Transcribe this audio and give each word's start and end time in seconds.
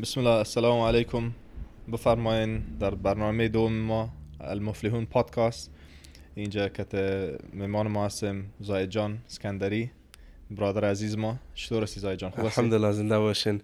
بسم 0.00 0.20
الله 0.20 0.38
السلام 0.38 0.80
علیکم 0.80 1.32
بفرمایین 1.92 2.62
در 2.80 2.94
برنامه 2.94 3.48
دوم 3.48 3.72
ما 3.72 4.08
المفلحون 4.40 5.06
پادکست 5.06 5.70
اینجا 6.34 6.68
کت 6.68 6.94
مهمان 7.54 7.88
ما 7.88 8.06
هستیم 8.06 8.52
زاید 8.60 8.90
جان 8.90 9.18
اسکندری. 9.28 9.95
برادر 10.50 10.84
عزیز 10.84 11.18
ما. 11.18 11.38
چطور 11.54 11.82
هستی 11.82 12.00
زاید 12.00 12.18
جان؟ 12.18 12.30
خوب 12.30 12.44
الحمدلله 12.44 12.92
زنده 12.92 13.18
باشین. 13.18 13.62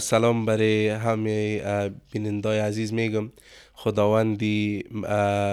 سلام 0.00 0.46
برای 0.46 0.88
همه 0.88 1.90
بینندای 2.12 2.58
عزیز. 2.58 2.92
میگم 2.92 3.30
خداوندی 3.74 4.84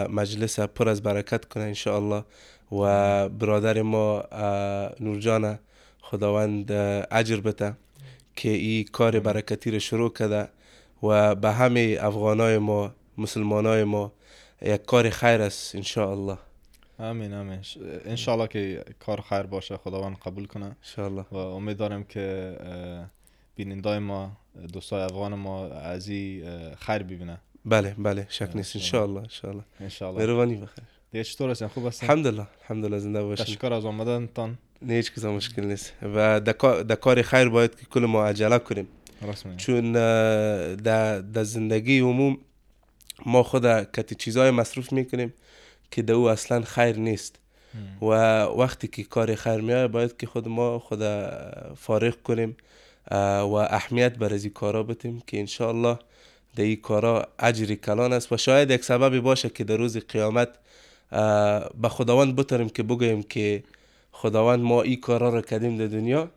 مجلس 0.09 0.59
پر 0.59 0.89
از 0.89 1.03
برکت 1.03 1.45
کنه 1.45 1.63
انشاءالله. 1.63 2.23
و 2.71 3.29
برادر 3.29 3.81
ما 3.81 4.23
نورجان 4.99 5.59
خداوند 6.01 6.71
اجر 7.11 7.39
بده 7.39 7.73
که 8.35 8.49
این 8.49 8.85
کار 8.91 9.19
برکتی 9.19 9.71
رو 9.71 9.79
شروع 9.79 10.13
کرده. 10.13 10.49
و 11.03 11.35
به 11.35 11.51
همه 11.51 11.97
افغانای 12.01 12.57
ما 12.57 12.91
مسلمانای 13.17 13.83
ما 13.83 14.11
یک 14.61 14.85
کار 14.85 15.09
خیر 15.09 15.41
است 15.41 15.75
انشاءالله. 15.75 16.37
امین 16.99 17.33
امین 17.33 17.59
انشالله 18.05 18.47
که 18.47 18.83
کار 18.99 19.21
خیر 19.21 19.43
باشه. 19.43 19.77
خداوند 19.77 20.17
قبول 20.17 20.45
کنه. 20.45 20.75
انشاءالله. 20.83 21.25
و 21.31 21.35
امید 21.37 21.77
دارم 21.77 22.03
که 22.03 22.55
بینندای 23.55 23.99
ما 23.99 24.37
دوستای 24.73 25.01
افغان 25.01 25.33
ما 25.33 25.65
از 25.67 26.07
این 26.09 26.43
خیر 26.75 27.03
ببینه 27.03 27.37
بله 27.65 27.95
بله. 27.97 28.27
شک 28.29 28.49
نیست. 28.55 28.75
انشاءالله 28.75 29.19
انشاءالله. 29.21 29.63
انشالله 29.79 30.19
مهربانی 30.19 30.55
بخیر 30.55 30.83
دیگه 31.11 31.23
چطور 31.23 31.49
هستین 31.49 31.67
خوب 31.67 31.87
هستین؟ 31.87 32.09
الحمدلله. 32.09 32.47
الحمدلله. 32.61 32.99
زنده 32.99 33.23
باشین. 33.23 33.45
تشکر 33.45 33.73
از 33.73 33.85
آمدنتان 33.85 34.57
نه 34.81 34.93
هیچ 34.93 35.11
کس 35.13 35.25
مشکل 35.25 35.65
نیست. 35.65 35.93
و 36.01 36.39
در 36.41 36.53
کا- 36.53 36.83
در 36.83 36.95
کار 36.95 37.21
خیر 37.21 37.49
باید 37.49 37.75
که 37.79 37.85
کل 37.85 38.05
ما 38.05 38.25
عجله 38.25 38.59
کنیم. 38.59 38.87
راست 39.21 39.45
میگی. 39.45 39.57
چون 39.57 39.91
در 40.75 41.43
زندگی 41.43 41.99
عموم 41.99 42.37
ما 43.25 43.43
خود 43.43 43.91
کتی 43.91 44.15
چیزای 44.15 44.51
مصروف 44.51 44.93
می‌کنیم. 44.93 45.33
که 45.95 46.01
در 46.01 46.13
او 46.13 46.29
اصلا 46.29 46.61
خیر 46.61 46.97
نیست. 46.97 47.39
و 48.01 48.05
وقتی 48.43 48.87
که 48.87 49.03
کار 49.03 49.35
خیر 49.35 49.61
میاد 49.61 49.91
باید 49.91 50.17
که 50.17 50.27
خود 50.27 50.47
ما 50.47 50.79
خود 50.79 50.99
فارغ 51.75 52.15
کنیم 52.23 52.57
و 53.11 53.53
اهمیت 53.53 54.17
بر 54.17 54.33
از 54.33 54.45
کارا 54.45 54.83
بتیم 54.83 55.23
که 55.27 55.39
انشاءالله 55.39 55.99
در 56.55 56.63
این 56.63 56.75
کارا 56.75 57.27
اجری 57.39 57.75
کلان 57.75 58.13
است. 58.13 58.31
و 58.31 58.37
شاید 58.37 58.71
یک 58.71 58.83
سببی 58.83 59.19
باشه 59.19 59.49
که 59.49 59.63
در 59.63 59.77
روز 59.77 59.97
قیامت 59.97 60.49
به 61.81 61.89
خداوند 61.89 62.35
بتریم 62.35 62.69
که 62.69 62.83
بگوییم 62.83 63.23
که 63.23 63.63
خداوند 64.11 64.59
ما 64.59 64.81
این 64.81 64.99
کارا 64.99 65.29
را 65.29 65.41
کردیم 65.41 65.77
در 65.77 65.87
دنیا 65.87 66.31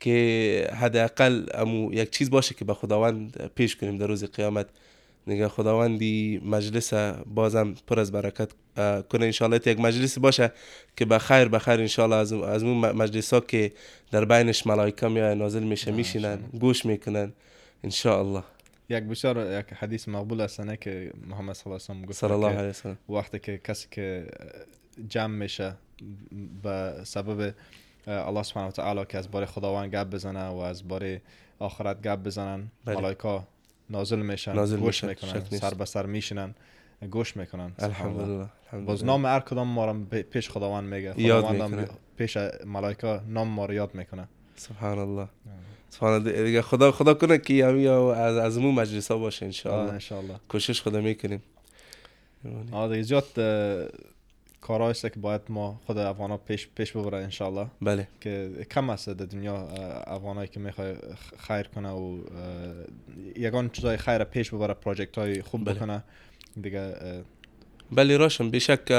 که 0.00 0.70
حداقل 0.80 1.46
امو 1.54 1.92
یک 1.92 2.10
چیز 2.10 2.30
باشه 2.30 2.54
که 2.54 2.64
به 2.64 2.74
خداوند 2.74 3.50
پیش 3.54 3.76
کنیم 3.76 3.98
در 3.98 4.06
روز 4.06 4.24
قیامت. 4.24 4.66
نگه 5.26 5.48
خداوندی 5.48 6.42
مجلس 6.44 6.94
بازم 7.34 7.74
پر 7.86 8.00
از 8.00 8.12
برکت 8.12 8.50
کنه 9.10 9.24
انشالله 9.24 9.60
یک 9.66 9.80
مجلس 9.80 10.18
باشه 10.18 10.52
که 10.96 11.04
به 11.04 11.18
خیر 11.18 11.48
به 11.48 11.58
خیر 11.58 11.80
انشالله 11.80 12.16
از 12.16 12.32
از 12.32 12.62
اون 12.62 12.76
مجلس 12.76 13.34
ها 13.34 13.40
که 13.40 13.72
در 14.10 14.24
بینش 14.24 14.66
ملائکه 14.66 15.08
میای 15.08 15.34
نازل 15.34 15.62
میشه 15.62 15.90
میشینن 15.90 16.38
گوش 16.60 16.86
می‌کنن 16.86 17.32
انشالله 17.84 18.42
یک 18.88 19.04
بسیار 19.04 19.60
یک 19.60 19.66
حدیث 19.72 20.08
مقبول 20.08 20.40
است 20.40 20.60
نه 20.60 20.76
که 20.76 21.12
محمد 21.26 21.54
صلی 21.54 21.72
الله 21.72 21.84
علیه 21.88 22.08
و 22.08 22.12
صلی 22.12 22.32
الله 22.32 22.48
علیه 22.48 22.68
وسلم. 22.68 22.98
وقتی 23.08 23.38
که 23.38 23.60
کسی 23.64 23.88
که 23.90 24.26
جمع 25.08 25.34
میشه 25.34 25.74
به 26.62 26.94
سبب 27.04 27.54
الله 28.06 28.42
سبحانه 28.42 28.68
و 28.68 28.70
تعالی 28.70 29.04
که 29.08 29.18
از 29.18 29.30
باره 29.30 29.46
خداوند 29.46 29.94
گپ 29.94 30.10
بزنه 30.10 30.48
و 30.48 30.56
از 30.56 30.88
باره 30.88 31.22
آخرت 31.58 32.02
گپ 32.02 32.18
بزنن 32.18 32.70
بله. 32.84 32.96
ملائکه 32.96 33.40
نازل 33.92 34.18
میشن 34.18 34.52
نازل 34.52 34.76
گوش 34.76 35.04
میشن، 35.04 35.26
می‌کنن. 35.26 35.58
سر 35.58 35.74
به 35.74 35.84
سر 35.84 36.06
میشنن 36.06 36.54
گوش 37.10 37.36
می‌کنن. 37.36 37.72
الله. 37.78 37.84
الحمدلله 37.84 38.48
باز. 38.86 39.04
نام 39.04 39.26
هر 39.26 39.40
کدام 39.40 39.68
ما 39.68 39.84
را 39.84 39.96
پیش 40.30 40.50
خداوند 40.50 40.94
میگه. 40.94 41.12
خداوند. 41.12 41.90
پیش 42.16 42.36
ملائکه 42.66 43.20
نام 43.28 43.48
ما 43.48 43.66
رو 43.66 43.74
یاد 43.74 43.94
می‌کنه. 43.94 44.28
سبحان 44.56 44.98
الله. 44.98 45.28
سبحان 45.90 46.12
الله. 46.12 46.44
دیگه 46.44 46.62
خدا 46.62 46.92
خدا 46.92 47.14
کنه 47.14 47.38
که 47.38 47.66
همین 47.66 47.88
از 47.88 48.36
از 48.36 48.58
مو 48.58 48.72
مجلس 48.72 49.10
ها 49.10 49.18
باشه 49.18 49.46
انشالله 49.46 49.92
انشالله 49.92 50.34
کوشش 50.48 50.82
خدا 50.82 51.00
می‌کنیم. 51.00 51.42
دیگه 52.72 53.02
زیاد 53.02 53.26
کارهایی 54.62 54.90
است 54.90 55.02
که 55.02 55.20
باید 55.20 55.40
ما 55.48 55.80
خود 55.86 55.98
افغان 55.98 56.30
ها 56.30 56.36
پیش 56.36 56.68
پیش 56.74 56.92
ببره 56.92 57.18
انشالله 57.18 57.66
بله. 57.82 58.08
که 58.20 58.50
کم 58.70 58.90
است 58.90 59.10
در 59.10 59.24
دنیا 59.24 59.68
افغانایی 60.06 60.48
که 60.48 60.60
می‌خوای 60.60 60.94
خیر 61.38 61.62
کنه 61.62 61.88
و 61.88 61.98
اه، 61.98 62.20
یگان 63.36 63.68
چیزای 63.68 63.96
خیر 63.96 64.24
پیش 64.24 64.50
ببره 64.50 64.74
پروژکت 64.74 65.18
های 65.18 65.42
خوب 65.42 65.64
بله. 65.64 65.74
بکنه 65.74 66.04
دیگه 66.62 66.94
بله 67.92 68.16
راشم 68.16 68.50
بیشک 68.50 68.92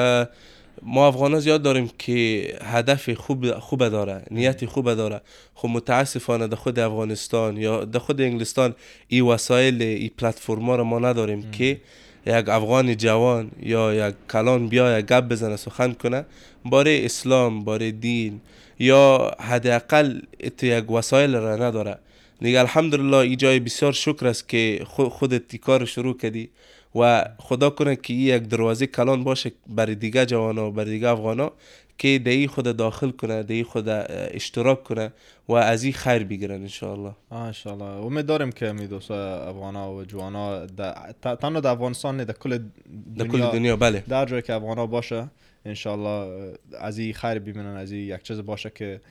ما 0.81 1.07
افغان 1.07 1.39
زیاد 1.39 1.61
داریم 1.61 1.91
که 1.97 2.47
هدف 2.61 3.09
خوب 3.13 3.59
خوب 3.59 3.87
داره 3.87 4.23
نیت 4.31 4.65
خوب 4.65 4.93
داره. 4.93 5.21
خب 5.55 5.67
متاسفانه 5.67 6.47
در 6.47 6.55
خود 6.55 6.79
افغانستان 6.79 7.57
یا 7.57 7.85
در 7.85 7.99
خود 7.99 8.21
انگلستان 8.21 8.75
این 9.07 9.23
وسایل 9.23 9.81
این 9.81 10.11
پلتفرما 10.17 10.75
رو 10.75 10.83
ما 10.83 10.99
نداریم 10.99 11.51
که 11.51 11.81
یک 12.27 12.49
افغان 12.49 12.97
جوان 12.97 13.51
یا 13.63 14.09
یک 14.09 14.15
کلان 14.31 14.67
بیا 14.67 14.99
یک 14.99 15.05
گپ 15.05 15.23
بزنه 15.29 15.57
سخن 15.57 15.93
کنه 15.93 16.25
باره 16.65 17.01
اسلام 17.05 17.63
باره 17.63 17.91
دین 17.91 18.41
یا 18.79 19.31
حداقل 19.39 20.21
یک 20.63 20.91
وسایل 20.91 21.35
را 21.35 21.55
نداره. 21.55 21.99
دیگه 22.41 22.59
الحمدلله 22.59 23.17
این 23.17 23.37
جای 23.37 23.59
بسیار 23.59 23.91
شکر 23.93 24.27
است 24.27 24.49
که 24.49 24.81
خو- 24.85 25.09
خودت 25.09 25.55
کار 25.57 25.85
شروع 25.85 26.17
کردی 26.17 26.49
و 26.95 27.25
خدا 27.39 27.69
کنه 27.69 27.95
که 27.95 28.13
این 28.13 28.21
یک 28.23 28.43
دروازه 28.43 28.87
کلان 28.87 29.23
باشه 29.23 29.51
برای 29.67 29.95
دیگه 29.95 30.25
جوانا 30.25 30.67
و 30.67 30.71
برای 30.71 30.91
دیگه 30.91 31.09
افغانا 31.09 31.51
که 31.97 32.19
در 32.19 32.31
این 32.31 32.47
خود 32.47 32.77
داخل 32.77 33.11
کنه 33.11 33.43
در 33.43 33.53
این 33.53 33.63
خود 33.63 33.89
اشتراک 34.09 34.83
کنه 34.83 35.13
و 35.47 35.53
از 35.53 35.83
این 35.83 35.93
خیر 35.93 36.23
بگیرن 36.23 36.61
انشاءالله. 36.61 37.15
آه 37.29 37.41
انشالله 37.41 37.83
امید 37.83 38.25
داریم 38.25 38.51
که 38.51 38.71
می 38.71 38.87
دوستا 38.87 39.49
افغان 39.49 39.75
ها 39.75 39.93
و 39.93 40.03
جوان 40.03 40.35
ها 40.35 40.65
تنها 41.21 41.59
در 41.59 41.69
افغانستان 41.69 42.17
نه 42.17 42.25
در 42.25 42.33
کل 42.33 42.59
دنیا 43.17 43.31
کل 43.31 43.51
دنیا 43.51 43.75
بله. 43.75 44.03
در 44.09 44.25
جایی 44.25 44.41
که 44.41 44.53
افغان 44.53 44.77
ها 44.77 44.87
باشه 44.87 45.27
انشالله 45.65 46.53
از 46.79 46.97
این 46.97 47.13
خیر 47.13 47.39
ببینن 47.39 47.65
از 47.65 47.91
این 47.91 48.15
یک 48.15 48.23
چیز 48.23 48.39
باشه 48.39 48.69
که 48.69 49.01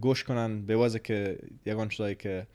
گوش 0.00 0.24
کنن 0.24 0.66
به 0.66 0.76
وجه 0.76 0.98
که 0.98 1.38
یگان 1.66 1.88
چیزایی 1.88 2.14
که 2.14 2.46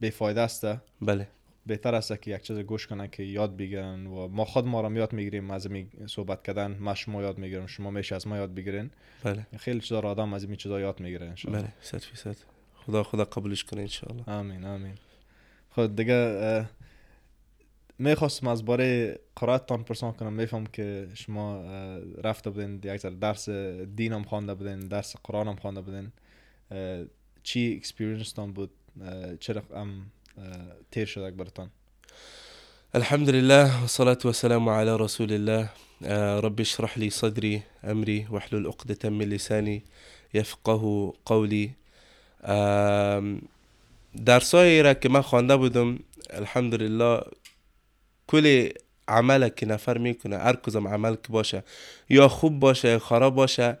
بیفایده 0.00 0.40
است. 0.40 0.66
بله. 1.02 1.28
بهتر 1.68 1.94
است 1.94 2.22
که 2.22 2.30
یک 2.30 2.42
چیز 2.42 2.58
گوش 2.58 2.86
کنن 2.86 3.06
که 3.06 3.22
یاد 3.22 3.56
بگیرن 3.56 4.06
و 4.06 4.28
ما 4.28 4.44
خود 4.44 4.66
ما 4.66 4.80
را 4.80 4.92
یاد 4.92 5.12
می‌گیریم 5.12 5.50
از 5.50 5.66
این 5.66 5.90
صحبت 6.06 6.42
کردن 6.42 6.76
ما 6.80 6.94
شما 6.94 7.22
یاد 7.22 7.38
می‌گیرم 7.38 7.66
شما 7.66 7.90
میشه 7.90 8.14
از 8.14 8.26
ما 8.26 8.36
یاد 8.36 8.54
بگیرین. 8.54 8.90
بله. 9.24 9.46
خیلی 9.56 9.80
چیزا 9.80 10.00
را 10.00 10.10
آدم 10.10 10.34
از 10.34 10.44
این 10.44 10.56
چیزا 10.56 10.80
یاد 10.80 11.00
می‌گیره 11.00 11.26
انشالله 11.26 11.60
بله 11.60 11.72
صد 11.80 11.98
فیصد. 11.98 12.36
خدا 12.74 13.02
خدا 13.02 13.24
قبولش 13.24 13.64
کنه 13.64 13.80
انشاءالله. 13.80 14.24
آمین 14.30 14.64
آمین. 14.64 14.94
خب 15.70 15.96
دیگه 15.96 16.64
می‌خواستم 17.98 18.46
از 18.48 18.64
باره 18.64 19.18
قرائتتان 19.36 19.84
پرسان 19.84 20.12
کنم. 20.12 20.32
میفهم 20.32 20.66
که 20.66 21.08
شما 21.14 21.62
رفته 22.24 22.50
بودین 22.50 22.80
یک 22.84 23.02
درس 23.02 23.48
دین 23.96 24.12
هم 24.12 24.22
خوانده 24.22 24.54
بودین 24.54 24.80
درس 24.80 25.16
قرآن 25.24 25.48
هم 25.48 25.56
خوانده 25.56 25.80
بودین. 25.80 26.12
چی 27.42 27.74
experience 27.76 28.32
تان 28.32 28.52
بود 28.52 28.70
چی 29.40 29.62
رقم 29.76 30.06
تیر 30.90 31.06
شده 31.06 31.30
براتان 31.30 31.70
الحمد 32.94 33.30
لله 33.30 33.80
والصلاة 33.80 34.18
والسلام 34.24 34.68
على 34.68 34.96
رسول 34.96 35.32
الله 35.32 35.68
آه، 36.04 36.40
رب 36.40 36.60
اشرح 36.60 36.98
لي 36.98 37.10
صدري 37.10 37.62
أمري 37.84 38.26
واحلل 38.30 38.66
عقدة 38.66 39.10
من 39.10 39.28
لساني 39.28 39.82
يفقه 40.34 41.14
قولي. 41.26 41.70
آم، 42.44 43.42
درسایی 44.26 44.82
را 44.82 44.94
که 44.94 45.08
من 45.08 45.22
خوانده 45.22 45.56
بودم 45.56 45.98
الحمدلله 46.30 47.22
کل 48.26 48.68
عمل 49.08 49.48
که 49.48 49.66
نفر 49.66 49.98
میکنه 49.98 50.38
هر 50.38 50.56
کدام 50.56 50.88
عمل 50.88 51.14
که 51.14 51.28
باشه 51.28 51.64
یا 52.08 52.28
خوب 52.28 52.60
باشه 52.60 52.88
یا 52.88 52.98
خراب 52.98 53.34
باشه 53.34 53.78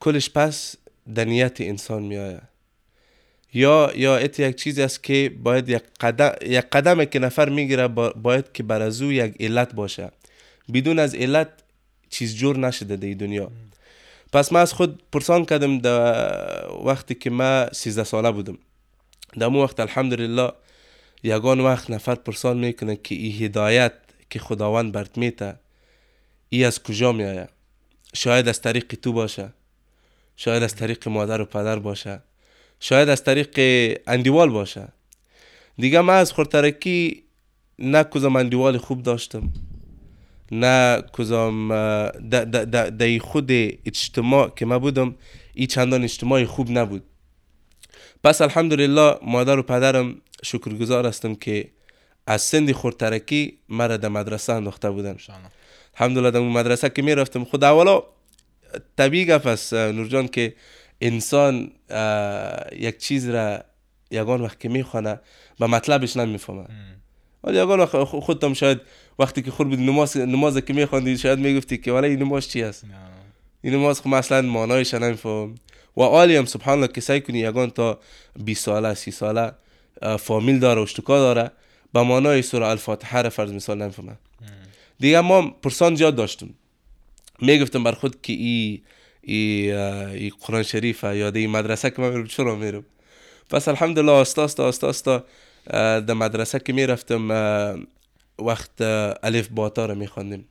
کلش 0.00 0.30
پس 0.30 0.76
در 1.14 1.24
نیت 1.24 1.60
انسان 1.60 2.02
میآید. 2.02 2.55
یا 3.56 3.92
یا 3.94 4.16
ات 4.16 4.40
یک 4.40 4.56
چیزی 4.56 4.82
است 4.82 5.02
که 5.04 5.32
باید 5.42 5.68
یک 5.68 5.82
قدم 6.00 6.32
یک 6.42 6.64
قدمی 6.72 7.06
که 7.06 7.18
نفر 7.18 7.48
می‌گیره 7.48 7.88
با- 7.88 8.12
باید 8.22 8.52
که 8.52 8.62
بر 8.62 8.82
از 8.82 9.02
او 9.02 9.12
یک 9.12 9.34
علت 9.40 9.74
باشه. 9.74 10.10
بدون 10.74 10.98
از 10.98 11.14
علت 11.14 11.48
چیز 12.10 12.36
جور 12.36 12.58
نشده 12.58 12.96
در 12.96 13.12
دنیا. 13.12 13.50
پس 14.32 14.52
من 14.52 14.60
از 14.60 14.72
خود 14.72 15.02
پرسان 15.12 15.44
کردم 15.44 15.78
در 15.78 16.68
وقتی 16.84 17.14
که 17.14 17.30
من 17.30 17.68
13 17.72 18.04
ساله 18.04 18.30
بودم. 18.30 18.58
در 19.38 19.48
مو 19.48 19.62
وقت 19.64 19.80
الحمدلله 19.80 20.52
یگان 21.22 21.60
وقت 21.60 21.90
نفر 21.90 22.14
پرسان 22.14 22.56
می‌کنه 22.56 22.96
که 22.96 23.14
این 23.14 23.42
هدایت 23.42 23.92
که 24.30 24.38
خداوند 24.38 24.92
برت 24.92 25.18
میته 25.18 25.56
ای 26.48 26.64
از 26.64 26.82
کجا 26.82 27.12
میآید؟ 27.12 27.48
شاید 28.14 28.48
از 28.48 28.60
طریق 28.60 28.94
تو 29.02 29.12
باشه. 29.12 29.52
شاید 30.36 30.62
از 30.62 30.74
طریق 30.74 31.08
مادر 31.08 31.40
و 31.40 31.44
پدر 31.44 31.78
باشه. 31.78 32.20
شاید 32.80 33.08
از 33.08 33.24
طریق 33.24 33.58
اندیوال 34.06 34.50
باشه. 34.50 34.88
دیگه 35.78 36.00
من 36.00 36.14
از 36.14 36.32
خورترکی 36.32 37.22
نه 37.78 38.04
کدام 38.04 38.36
اندیوال 38.36 38.78
خوب 38.78 39.02
داشتم 39.02 39.52
نه 40.52 41.02
کدام 41.12 41.68
در 42.68 43.18
خود 43.18 43.52
اجتماع 43.86 44.52
که 44.56 44.66
من 44.66 44.78
بودم 44.78 45.14
ای 45.54 45.66
چندان 45.66 46.04
اجتماعی 46.04 46.44
خوب 46.44 46.70
نبود. 46.70 47.02
پس 48.24 48.40
الحمدلله 48.40 49.18
مادر 49.22 49.58
و 49.58 49.62
پدرم 49.62 50.16
شکرگزار 50.42 51.06
هستم 51.06 51.34
که 51.34 51.68
از 52.26 52.42
سند 52.42 52.72
خورترکی 52.72 53.58
مرا 53.68 53.96
در 53.96 54.08
مدرسه 54.08 54.52
انداخته 54.52 54.90
بودن. 54.90 55.16
الحمدلله 55.94 56.30
در 56.30 56.40
مدرسه 56.40 56.88
که 56.88 57.02
می‌رفتم. 57.02 57.44
خود 57.44 57.64
اولا 57.64 58.02
طبیعی 58.96 59.26
گفت 59.26 59.46
است 59.46 59.74
نورجان 59.74 60.28
که 60.28 60.54
انسان 61.00 61.70
یک 62.78 62.98
چیز 62.98 63.28
را 63.28 63.64
یگان 64.10 64.40
وقت 64.40 64.60
که 64.60 64.68
می‌خوانه 64.68 65.20
به 65.58 65.66
مطلبش 65.66 66.16
نمی‌فهمه. 66.16 66.66
ولی 67.44 67.58
یگان 67.58 67.84
خودتم 68.04 68.52
شاید 68.54 68.80
وقتی 69.18 69.42
که 69.42 69.50
خود 69.50 69.68
بود 69.68 69.78
نماز 69.80 70.16
نماز 70.16 70.58
که 70.58 70.72
میخواندی 70.72 71.18
شاید 71.18 71.38
می‌گفتی 71.38 71.78
که 71.78 71.92
ولی 71.92 72.08
این 72.08 72.18
نماز 72.18 72.48
چی 72.48 72.62
است؟ 72.62 72.84
این 73.62 73.74
نماز 73.74 74.00
خب 74.00 74.08
مثلا 74.08 74.42
معنایش 74.42 74.94
نمیفهم. 74.94 75.54
و 75.96 76.02
عالی 76.02 76.36
هم 76.36 76.44
سبحان 76.44 76.82
الله 76.82 77.00
سعی 77.00 77.20
کنی 77.20 77.38
یگان 77.38 77.70
تا 77.70 77.98
20 78.44 78.64
ساله 78.64 78.94
30 78.94 79.10
ساله 79.10 79.52
فامیل 80.18 80.58
داره 80.58 80.80
و 80.80 80.82
اشتکا 80.82 81.18
داره 81.18 81.50
به 81.92 82.02
معنای 82.02 82.42
سوره 82.42 82.66
الفاتحه 82.66 83.22
را 83.22 83.30
فرض 83.30 83.52
مثال 83.52 83.82
نمی‌فهمه 83.82 84.18
دیگه 84.98 85.20
ما 85.20 85.50
پرسان 85.50 85.94
زیاد 85.94 86.14
داشتم. 86.14 86.48
می‌گفتم 87.40 87.84
بر 87.84 87.92
خود 87.92 88.22
که 88.22 88.32
ای 88.32 88.82
ای, 89.28 89.72
ای 89.72 90.32
قرآن 90.40 90.62
شریف 90.62 91.04
یا 91.04 91.30
دی 91.30 91.46
مدرسه 91.46 91.90
که 91.90 92.02
من 92.02 92.10
میرم 92.10 92.26
چرا 92.26 92.54
میرم؟ 92.54 92.84
پس 93.50 93.68
الحمدلله 93.68 94.12
آستا 94.12 94.44
آستا 94.44 94.64
آستا 94.64 94.88
آستا 94.88 95.24
در 96.00 96.14
مدرسه 96.14 96.58
که 96.58 96.72
می‌رفتم 96.72 97.28
وقت 98.38 98.80
الف 99.22 99.48
باتا 99.48 99.86
رو 99.86 99.94
میخواندیم 99.94 100.48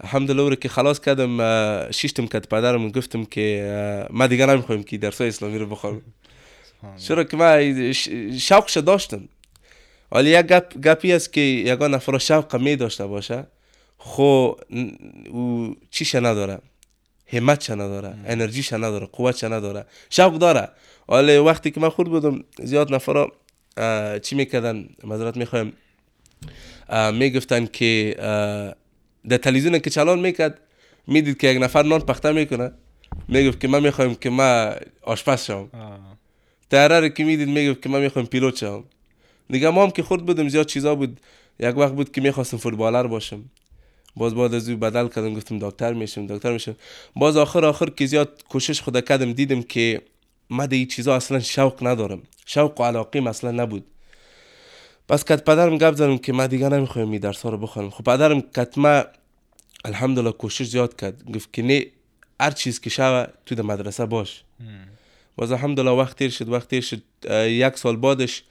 الحمدلله 0.00 0.42
او 0.42 0.54
که 0.54 0.68
خلاص 0.68 1.00
کردم 1.00 1.90
شیشتم 1.90 2.26
کد 2.26 2.48
پدرم 2.48 2.90
گفتم 2.90 3.24
که 3.24 4.06
ما 4.10 4.26
دیگه 4.26 4.46
نمی‌خوایم 4.46 4.82
که 4.82 4.98
درس 4.98 5.20
اسلامی 5.20 5.58
رو 5.58 5.66
بخوام 5.66 6.02
چرا 6.98 7.24
که 7.24 7.36
من 7.36 7.92
شوقش 8.38 8.76
داشتم. 8.76 9.28
ولی 10.12 10.30
یک 10.30 10.46
گپ 10.46 10.78
گپی 10.80 11.12
است 11.12 11.32
که 11.32 11.40
یگان 11.40 11.94
نفر 11.94 12.18
شوق 12.18 12.56
می 12.56 12.76
داشته 12.76 13.06
باشه 13.06 13.46
خو 13.98 14.52
او 15.30 15.76
چیش 15.90 16.14
نداره. 16.14 16.58
همت 17.26 17.70
نداره 17.70 18.14
انرژیش 18.26 18.72
نداره 18.72 19.06
قوتش 19.06 19.44
نداره. 19.44 19.86
شوق 20.10 20.38
داره. 20.38 20.68
ولی 21.08 21.36
وقتی 21.36 21.70
که 21.70 21.80
من 21.80 21.88
خود 21.88 22.08
بودم 22.08 22.44
زیاد 22.62 22.94
نفرا 22.94 23.32
چی 24.22 24.36
می‌کردن؟ 24.36 24.88
مذارت 25.04 25.36
می‌خوایم. 25.36 25.72
می‌گفتن 27.12 27.66
که 27.66 28.14
در 29.28 29.36
تلویزیون 29.36 29.78
که 29.78 29.90
چالان 29.90 30.18
می‌کرد 30.18 30.60
می‌دید 31.06 31.38
که 31.38 31.48
یک 31.48 31.62
نفر 31.62 31.82
نان 31.82 32.00
پخته 32.00 32.32
می‌کنه. 32.32 32.72
می‌گفت 33.28 33.60
که 33.60 33.68
من 33.68 33.82
می‌خوایم 33.82 34.14
که 34.14 34.30
من 34.30 34.76
آشپز 35.02 35.44
شوم. 35.44 35.70
تهره 36.70 37.10
که 37.10 37.24
می‌دید 37.24 37.48
می‌گفت 37.48 37.82
که 37.82 37.88
من 37.88 38.00
می‌خوایم 38.00 38.28
پیلوت 38.28 38.56
شوم. 38.56 38.84
دیگه 39.50 39.70
ما 39.70 39.82
هم 39.82 39.90
که 39.90 40.02
خود 40.02 40.26
بودم 40.26 40.48
زیاد 40.48 40.66
چیزا 40.66 40.94
بود. 40.94 41.20
یک 41.60 41.76
وقت 41.76 41.92
بود 41.92 42.12
که 42.12 42.20
می‌خواستم 42.20 42.56
فوتبالر 42.56 43.06
باشم. 43.06 43.44
باز 44.16 44.34
بعد 44.34 44.54
از 44.54 44.68
او 44.68 44.76
بدل 44.76 45.08
کردم 45.08 45.34
گفتم 45.34 45.58
دکتر 45.58 45.92
میشم 45.92 46.26
دکتر 46.26 46.52
میشم. 46.52 46.76
باز 47.16 47.36
آخر 47.36 47.64
آخر 47.64 47.90
که 47.90 48.06
زیاد 48.06 48.44
کوشش 48.48 48.82
خدا 48.82 49.00
کردم 49.00 49.32
دیدم 49.32 49.62
که 49.62 50.02
من 50.50 50.68
این 50.70 50.86
چیزا 50.86 51.16
اصلا 51.16 51.40
شوق 51.40 51.86
ندارم. 51.86 52.22
شوق 52.46 52.80
و 52.80 52.84
علاقه 52.84 53.28
اصلا 53.28 53.50
نبود. 53.50 53.84
پس 55.08 55.24
کت 55.24 55.44
پدرم 55.44 55.78
گپ 55.78 55.94
زدم 55.94 56.18
که 56.18 56.32
من 56.32 56.46
دیگه 56.46 56.68
نمی‌خوایم 56.68 57.10
این 57.10 57.20
درس 57.20 57.46
رو 57.46 57.58
بخونم 57.58 57.90
خب 57.90 58.04
پدرم 58.04 58.40
کتما 58.40 59.04
الحمدلله 59.84 60.32
کوشش 60.32 60.66
زیاد 60.66 60.96
کرد. 60.96 61.32
گفت 61.34 61.52
که 61.52 61.62
نه 61.62 61.86
هر 62.40 62.50
چیز 62.50 62.80
که 62.80 62.90
شوه 62.90 63.26
تو 63.46 63.54
در 63.54 63.62
مدرسه 63.62 64.06
باش. 64.06 64.44
باز 65.36 65.52
الحمدلله 65.52 65.90
وقت 65.90 66.18
تیر 66.18 66.30
شد 66.30 66.48
وقت 66.48 66.68
تیر 66.68 66.80
شد. 66.80 67.02
یک 67.46 67.76
سال 67.78 67.96
بعدش 67.96 68.42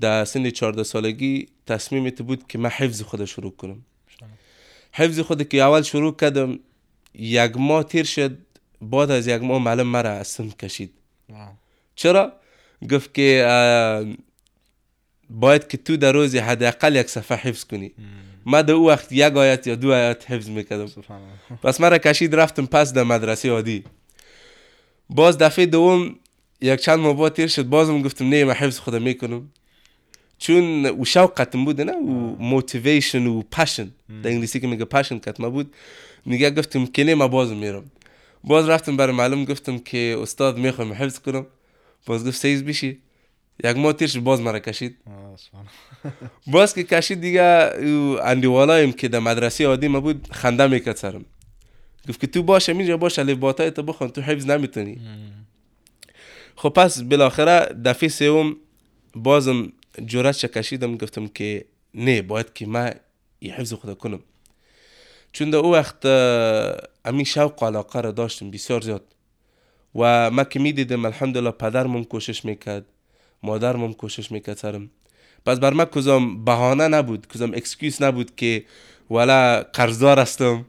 در 0.00 0.24
سن 0.24 0.50
14 0.50 0.82
سالگی 0.82 1.48
تصمیم 1.66 2.10
بود 2.10 2.46
که 2.48 2.58
من 2.58 2.70
حفظ 2.70 3.02
خود 3.02 3.24
شروع 3.24 3.52
کنم. 3.56 3.84
حفظ 4.92 5.20
خود 5.20 5.48
که 5.48 5.62
اول 5.62 5.82
شروع 5.82 6.16
کردم 6.16 6.58
یک 7.14 7.52
ماه 7.56 7.84
تیر 7.84 8.04
شد 8.04 8.38
بعد 8.80 9.10
از 9.10 9.26
یک 9.26 9.42
ماه 9.42 9.62
معلم 9.62 9.86
مرا 9.86 10.10
از 10.10 10.28
سن 10.28 10.50
کشید 10.50 10.90
چرا؟ 11.94 12.32
گفت 12.90 13.14
که 13.14 13.46
باید 15.30 15.68
که 15.68 15.76
تو 15.76 15.96
در 15.96 16.12
روزی 16.12 16.38
حداقل 16.38 16.96
یک 16.96 17.06
صفحه 17.06 17.38
حفظ 17.38 17.64
کنی. 17.64 17.92
ما 18.46 18.62
در 18.62 18.74
او 18.74 18.88
وقت 18.88 19.12
یک 19.12 19.36
آیت 19.36 19.66
یا 19.66 19.74
دو 19.74 19.92
آیت 19.92 20.30
حفظ 20.30 20.48
می‌کردم. 20.48 20.86
پس 21.62 21.80
مرا 21.80 21.98
کشید 21.98 22.34
رفتم 22.34 22.66
پس 22.66 22.92
در 22.92 23.02
مدرسه 23.02 23.50
عادی. 23.50 23.84
باز 25.10 25.38
دفعه 25.38 25.66
دوم 25.66 26.16
یک 26.60 26.80
چند 26.80 26.98
ماه 26.98 27.30
تیر 27.30 27.46
شد 27.46 27.62
بازم 27.62 28.02
گفتم 28.02 28.28
نه 28.28 28.44
من 28.44 28.52
حفظ 28.52 28.78
خودم 28.78 29.02
می‌کنم. 29.02 29.50
چون 30.42 30.86
او 30.86 31.04
شوقتم 31.04 31.64
بود 31.64 31.80
نه؟ 31.80 31.92
او 31.92 32.36
motivation 32.40 33.26
و 33.26 33.42
passion 33.42 33.84
در 34.22 34.30
انگلیسی 34.30 34.60
که 34.60 34.66
میگه 34.66 34.84
passion 34.84 35.18
کت 35.18 35.42
ما 35.42 35.50
بود. 35.50 35.74
میگه 36.26 36.50
گفتم 36.50 36.88
نه 36.98 37.14
ما 37.14 37.28
بازم 37.28 37.56
میرم. 37.56 37.84
باز 38.44 38.68
رفتم 38.68 38.96
برای 38.96 39.16
معلم 39.16 39.44
گفتم 39.44 39.78
که 39.78 40.16
استاد 40.22 40.58
می‌خوام 40.58 40.92
حفظ 40.92 41.18
کنم. 41.18 41.46
باز 42.06 42.26
گفت 42.26 42.36
سیز 42.36 42.64
بشی 42.64 42.98
یک 43.64 43.76
ماه 43.76 43.92
تیر 43.92 44.20
باز 44.20 44.40
مرا 44.40 44.58
کشید. 44.58 44.96
باز 46.54 46.74
که 46.74 46.84
کشید 46.84 47.20
دیگه 47.20 47.42
اندیوالایم 48.22 48.92
که 48.92 49.08
در 49.08 49.18
مدرسه 49.18 49.66
عادی 49.66 49.88
ما 49.88 50.00
بود 50.00 50.28
خنده 50.30 50.66
می‌کرد 50.66 50.96
سرم. 50.96 51.24
گفت 52.08 52.20
که 52.20 52.26
تو 52.26 52.42
باشه 52.42 52.72
اینجا 52.72 52.96
باش 52.96 53.18
الف 53.18 53.38
باتای 53.38 53.70
تو 53.70 53.82
بخون 53.82 54.08
تو 54.08 54.20
حفظ 54.20 54.46
نمی‌تونی. 54.46 55.00
خب 56.56 56.68
پس 56.68 57.02
بالاخره 57.02 57.74
دفعه 57.84 58.08
سوم 58.08 58.56
بازم 59.14 59.72
جرأت 60.06 60.46
کشیدم 60.46 60.96
گفتم 60.96 61.26
که 61.26 61.64
نه 61.94 62.22
باید 62.22 62.52
که 62.52 62.66
من 62.66 62.94
این 63.38 63.52
حفظ 63.52 63.72
خدا 63.72 63.94
کنم. 63.94 64.20
چون 65.32 65.50
در 65.50 65.58
او 65.58 65.72
وقت 65.72 66.06
امی 67.04 67.24
شوق 67.24 67.62
و 67.62 67.66
علاقه 67.66 68.00
را 68.00 68.10
داشتم 68.10 68.50
بسیار 68.50 68.80
زیاد. 68.80 69.04
و 69.94 70.30
ما 70.30 70.44
که 70.44 70.60
می‌دیدم 70.60 71.04
الحمدلله 71.04 71.50
پدرم 71.50 72.04
کوشش 72.04 72.44
می‌کرد 72.44 72.84
مادرم 73.42 73.92
کوشش 73.92 74.32
می‌کرد 74.32 74.56
سرم. 74.56 74.90
پس 75.46 75.58
بر 75.58 75.72
من 75.72 75.84
کدام 75.84 76.44
بهانه 76.44 76.88
نبود 76.88 77.26
کدام 77.34 77.54
excuse 77.54 78.02
نبود 78.02 78.36
که 78.36 78.64
ولا 79.10 79.62
قرضدار 79.62 80.18
هستم 80.18 80.64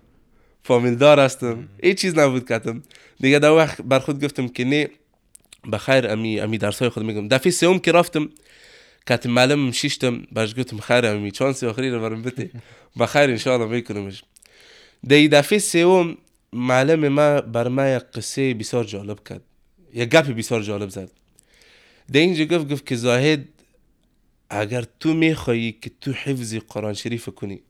فامیلدار 0.63 1.19
هستم 1.19 1.69
این 1.81 1.95
چیز 1.95 2.17
نبود 2.17 2.49
کتم 2.49 2.83
دیگه 3.19 3.39
در 3.39 3.51
وقت 3.51 3.81
بر 3.81 3.99
خود 3.99 4.23
گفتم 4.23 4.47
که 4.47 4.63
نه 4.65 4.89
بخیر 5.71 6.07
امی 6.07 6.39
امی 6.39 6.57
درس 6.57 6.83
خود 6.83 7.03
میگم. 7.03 7.27
دفعه 7.27 7.51
سوم 7.51 7.79
که 7.79 7.91
رفتم 7.91 8.29
کت 9.09 9.25
معلم 9.25 9.71
شیشتم 9.71 10.23
برش 10.31 10.55
گفتم 10.55 10.77
خیر 10.77 11.05
امی 11.05 11.31
چانس 11.31 11.63
آخری 11.63 11.89
رو 11.89 12.01
برم 12.01 12.21
بده. 12.21 12.51
بخیر 12.99 13.29
انشاءالله 13.29 13.67
میکنمش. 13.67 14.23
دی 15.07 15.27
دفعه 15.27 15.59
سوم 15.59 16.17
معلم 16.53 17.07
ما 17.07 17.41
بر 17.41 17.67
ما 17.67 17.87
یک 17.87 18.03
قصه 18.03 18.53
بسیار 18.53 18.83
جالب 18.83 19.27
کرد. 19.27 19.41
یک 19.93 20.09
گپ 20.09 20.35
بسیار 20.35 20.61
جالب 20.61 20.89
زد. 20.89 21.11
ده 22.11 22.19
اینجا 22.19 22.45
گفت 22.45 22.71
گفت 22.71 22.85
که 22.85 22.95
زاهد 22.95 23.45
اگر 24.49 24.85
تو 24.99 25.13
میخوایی 25.13 25.71
که 25.81 25.91
تو 26.01 26.11
حفظ 26.11 26.55
قرآن 26.55 26.93
شریف 26.93 27.29
کنی. 27.29 27.61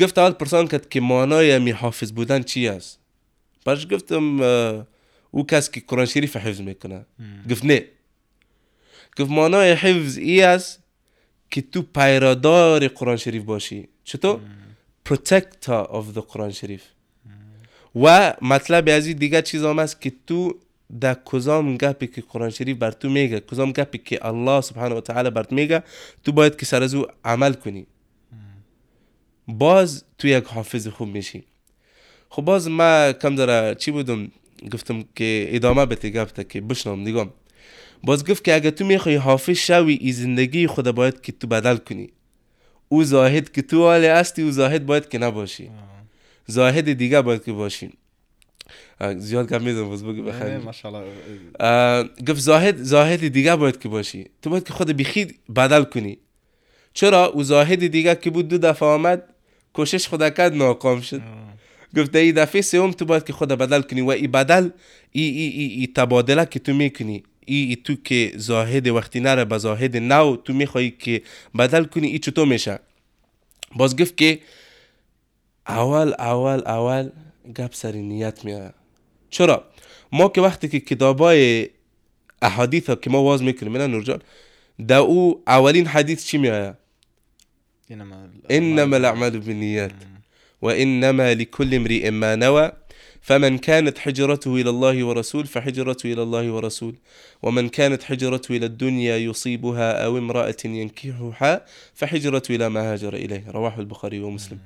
گفت 0.00 0.18
اول 0.18 0.30
پرسان 0.30 0.66
کرد 0.66 0.88
که 0.88 1.00
معنای 1.00 1.58
می 1.58 1.70
حافظ 1.70 2.12
بودن 2.12 2.42
چی 2.42 2.68
است؟ 2.68 2.98
برش 3.64 3.86
گفتم 3.90 4.40
او 5.30 5.46
کس 5.46 5.70
که 5.70 5.82
قرآن 5.88 6.06
شریف 6.06 6.36
حفظ 6.36 6.60
می‌کنه. 6.60 7.06
گفت 7.50 7.64
نه. 7.64 7.84
گفت 9.18 9.30
معنای 9.30 9.72
حفظ 9.72 10.18
ای 10.18 10.42
است 10.42 10.82
که 11.50 11.62
تو 11.62 11.82
پیرادار 11.82 12.88
قرآن 12.88 13.16
شریف 13.16 13.42
باشی. 13.42 13.88
چطور؟ 14.04 14.40
protector 15.08 15.86
of 15.90 16.16
the 16.16 16.20
قرآن 16.20 16.50
شریف. 16.50 16.82
و 17.94 18.34
مطلب 18.42 18.88
از 18.88 19.06
این 19.06 19.16
دیگه 19.16 19.42
چیز 19.42 19.64
هم 19.64 19.78
است 19.78 20.00
که 20.00 20.12
تو 20.26 20.54
در 21.00 21.16
کدام 21.24 21.76
گپی 21.76 22.06
که 22.06 22.22
قرآن 22.28 22.50
شریف 22.50 22.76
بر 22.76 22.90
تو 22.90 23.08
میگه 23.08 23.40
کدام 23.40 23.72
گپی 23.72 23.98
که 23.98 24.26
الله 24.26 24.60
سبحانه 24.60 24.94
و 24.94 25.00
تعالی 25.00 25.30
بر 25.30 25.42
تو 25.42 25.54
میگه 25.54 25.82
تو 26.24 26.32
باید 26.32 26.56
که 26.56 26.66
سر 26.66 26.82
از 26.82 26.94
او 26.94 27.06
عمل 27.24 27.52
کنی. 27.52 27.86
باز 29.48 30.04
تو 30.18 30.28
یک 30.28 30.44
حافظ 30.44 30.88
خوب 30.88 31.08
میشی. 31.08 31.44
خب 32.28 32.42
باز 32.42 32.68
ما 32.68 33.12
کم 33.12 33.34
داره 33.34 33.74
چی 33.74 33.90
بودم؟ 33.90 34.30
گفتم 34.72 35.04
که 35.14 35.48
ادامه 35.48 35.86
بده 35.86 36.10
گفته 36.10 36.44
که 36.44 36.60
بشنم 36.60 37.04
دیگم. 37.04 37.28
باز 38.04 38.24
گفت 38.24 38.44
که 38.44 38.54
اگه 38.54 38.70
تو 38.70 38.84
می‌خوای 38.84 39.14
حافظ 39.14 39.56
شوی 39.56 39.94
ای 40.00 40.12
زندگی 40.12 40.66
خود 40.66 40.90
باید 40.90 41.20
که 41.20 41.32
تو 41.32 41.46
بدل 41.46 41.76
کنی. 41.76 42.08
او 42.88 43.04
زاهد 43.04 43.52
که 43.52 43.62
تو 43.62 43.82
حال 43.82 44.04
هستی 44.04 44.42
او 44.42 44.50
زاهد 44.50 44.86
باید 44.86 45.08
که 45.08 45.18
نباشی. 45.18 45.70
زاهد 46.46 46.92
دیگه 46.92 47.22
باید 47.22 47.44
که 47.44 47.52
باشی. 47.52 47.90
زیاد 49.16 49.48
کم 49.48 49.62
می‌زنم 49.62 49.88
باز 49.88 50.04
بگو 50.04 50.22
بخیر 50.22 50.58
گفت 52.28 52.40
زاهد 52.40 52.82
زاهد 52.82 53.28
دیگه 53.28 53.56
باید 53.56 53.78
که 53.78 53.88
باشی. 53.88 54.26
تو 54.42 54.50
باید 54.50 54.64
که 54.64 54.72
خود 54.72 54.96
بخید 54.96 55.38
بدل 55.56 55.84
کنی. 55.84 56.18
چرا؟ 56.92 57.26
او 57.26 57.42
زاهد 57.42 57.86
دیگه 57.86 58.14
که 58.14 58.30
بود 58.30 58.48
دو 58.48 58.58
دفعه 58.58 58.88
آمد 58.88 59.22
کوشش 59.72 60.08
خود 60.08 60.34
کرد 60.34 60.54
ناکام 60.54 61.00
شد. 61.00 61.22
گفت 61.96 62.16
ای 62.16 62.32
دفعه 62.32 62.62
سوم 62.62 62.90
تو 62.90 63.04
باید 63.04 63.24
که 63.24 63.32
خود 63.32 63.48
بدل 63.48 63.82
کنی 63.82 64.00
و 64.00 64.08
ای 64.10 64.26
بدل 64.26 64.70
ای, 65.12 65.22
ای, 65.22 65.48
ای, 65.48 65.66
ای 65.66 65.86
تبادله 65.86 66.46
که 66.46 66.58
تو 66.58 66.74
می‌کنی. 66.74 67.22
ای, 67.46 67.76
تو 67.84 67.94
که 68.04 68.32
زاهد 68.36 68.88
وقتی 68.88 69.20
نره 69.20 69.44
به 69.44 69.58
زاهد 69.58 69.96
نو 69.96 70.36
تو 70.36 70.52
میخوایی 70.52 70.90
که 70.90 71.22
بدل 71.58 71.84
کنی 71.84 72.06
ای 72.06 72.18
چطور 72.18 72.46
میشه؟ 72.46 72.78
باز 73.76 73.96
گفت 73.96 74.16
که 74.16 74.40
اول 75.68 76.12
اول 76.18 76.62
اول 76.66 77.10
گپ 77.56 77.74
سر 77.74 77.92
نیت 77.92 78.44
میاره 78.44 78.74
چرا؟ 79.30 79.64
ما 80.12 80.28
که 80.28 80.40
وقتی 80.40 80.68
که 80.68 80.80
کتابای 80.80 81.68
احادیث 82.42 82.90
ها 82.90 82.96
که 82.96 83.10
ما 83.10 83.22
واز 83.22 83.42
می‌کنیم 83.42 83.76
نه 83.76 83.86
نور 83.86 84.02
جان 84.02 84.22
دا 84.88 84.98
او 85.00 85.42
اولین 85.46 85.86
حدیث 85.86 86.26
چی 86.26 86.38
میآید 86.38 86.74
انما 87.90 88.16
انما 88.50 88.96
الاعمال 88.96 89.38
بالنيات 89.40 89.92
وانما 90.62 91.34
لكل 91.34 91.74
امرئ 91.74 92.10
ما 92.10 92.34
نوى. 92.36 92.70
فمن 93.22 93.58
كانت 93.58 93.98
حجرته 93.98 94.56
إلى 94.56 94.70
الله 94.70 95.04
ورسول 95.04 95.46
فحجرته 95.46 96.12
إلى 96.12 96.22
الله 96.22 96.50
ورسول. 96.50 96.94
ومن 97.42 97.68
كانت 97.68 98.02
حجرته 98.02 98.56
إلى 98.56 98.66
الدنيا 98.66 99.16
يصيبها 99.16 100.04
أو 100.04 100.18
امرأة 100.18 100.56
ينكحها 100.64 101.66
فحجرته 101.94 102.54
إلى 102.54 102.68
ما 102.68 102.92
هاجر 102.92 103.14
إليه. 103.14 103.44
رواه 103.50 103.80
البخاري 103.80 104.20
ومسلم. 104.20 104.58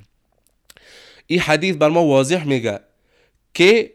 اي 1.30 1.40
حديث 1.40 1.76
بالما 1.76 2.00
واضح 2.00 2.46
ميجا 2.46 2.84
كي 3.54 3.90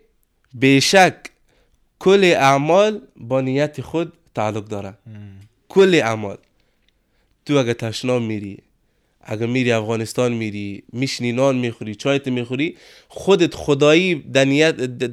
بشك 0.53 1.31
كل 1.99 2.25
أعمال 2.25 3.01
بنيات 3.15 3.81
خود 3.81 4.09
تعلق 4.35 4.65
داره 4.67 4.97
كل 5.67 5.95
أعمال. 5.95 6.37
تو 7.45 7.59
اگه 7.59 7.73
تشنام 7.73 8.21
میری 8.27 8.57
اگه 9.21 9.45
میری 9.45 9.71
افغانستان 9.71 10.33
میری 10.33 10.83
میشنی 10.93 11.31
نان 11.31 11.57
می‌خوری 11.57 11.95
چایت 11.95 12.27
می‌خوری 12.27 12.77
خودت 13.07 13.55
خدایی 13.55 14.15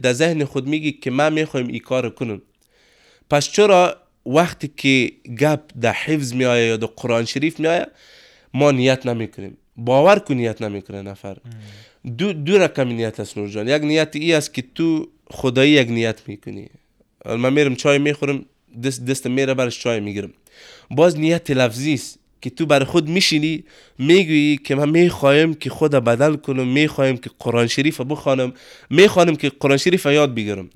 در 0.03 0.13
ذهن 0.13 0.45
خود 0.45 0.67
میگی 0.67 0.93
که 0.93 1.11
من 1.11 1.33
می‌خوایم 1.33 1.67
این 1.67 1.79
کار 1.79 2.11
کنم. 2.11 2.43
پس 3.31 3.49
چرا 3.51 3.97
وقتی 4.27 4.71
که 4.77 5.13
گپ 5.39 5.61
در 5.81 5.93
حفظ 5.93 6.33
میآید 6.33 6.69
یا 6.69 6.77
در 6.77 6.87
قرآن 6.87 7.25
شریف 7.25 7.61
میآید 7.61 7.89
ما 8.55 8.71
نیت 8.71 9.07
نمی‌کنیم. 9.07 9.57
باور 9.77 10.19
کن 10.19 10.35
نیت 10.35 10.63
نمی‌کنه 10.63 11.03
نفر. 11.03 11.37
دو, 12.19 12.33
دو 12.33 12.59
رقم 12.59 12.89
نیت 12.89 13.21
است 13.21 13.39
نور 13.39 13.49
جان. 13.49 13.69
یک 13.69 13.83
نیت 13.83 14.17
ای 14.17 14.33
است 14.33 14.55
که 14.55 14.65
تو 14.75 15.09
خدایی 15.31 15.73
یک 15.73 15.89
نیت 15.89 16.29
می‌کنی. 16.29 16.69
من 17.25 17.53
میرم 17.53 17.75
چای 17.75 17.99
می‌خورم 17.99 18.45
دست 18.85 19.05
دست 19.05 19.27
میره 19.27 19.55
برش 19.55 19.81
چای 19.81 20.01
می‌گیرم. 20.01 20.33
باز 20.91 21.19
نیت 21.19 21.51
لفظی 21.51 21.95
است. 21.95 22.19
که 22.47 22.51
تو 22.51 22.67
بر 22.67 22.85
خود 22.85 23.09
میشینی 23.09 23.65
می‌گویی 23.99 24.57
که 24.57 24.75
من 24.75 24.89
می‌خوایم 24.89 25.55
که 25.55 25.71
خود 25.71 25.91
بدل 25.91 26.37
کنم 26.37 26.69
می‌خوایم 26.69 27.17
که 27.17 27.31
قرآن 27.39 27.67
شریف 27.67 28.01
بخوانم 28.01 28.53
می‌خوانم 28.91 29.37
که 29.37 29.49
قرآن 29.61 29.77
شریف 29.77 30.07
یاد 30.07 30.35
بگیرم. 30.35 30.71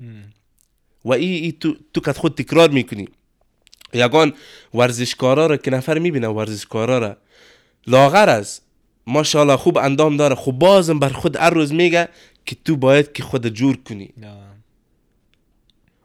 و 1.05 1.13
ای, 1.13 1.25
ای 1.25 1.51
تو, 1.51 1.75
تو 1.93 2.01
که 2.01 2.13
خود 2.13 2.35
تکرار 2.35 2.69
می‌کنی. 2.69 3.07
یگان 3.93 4.33
ورزشکارا 4.73 5.45
را 5.45 5.57
که 5.57 5.71
نفر 5.71 5.99
می‌بینه 5.99 6.27
ورزشکارا 6.27 6.97
را 6.97 7.17
لاغر 7.87 8.29
است 8.29 8.61
ماشاءالله 9.07 9.57
خوب 9.57 9.77
اندام 9.77 10.17
داره. 10.17 10.35
خب 10.35 10.51
بازم 10.51 10.99
بر 10.99 11.09
خود 11.09 11.35
هر 11.35 11.49
روز 11.49 11.73
میگه 11.73 12.09
که 12.45 12.55
تو 12.65 12.75
باید 12.75 13.13
که 13.13 13.23
خود 13.23 13.47
جور 13.47 13.77
کنی. 13.77 14.09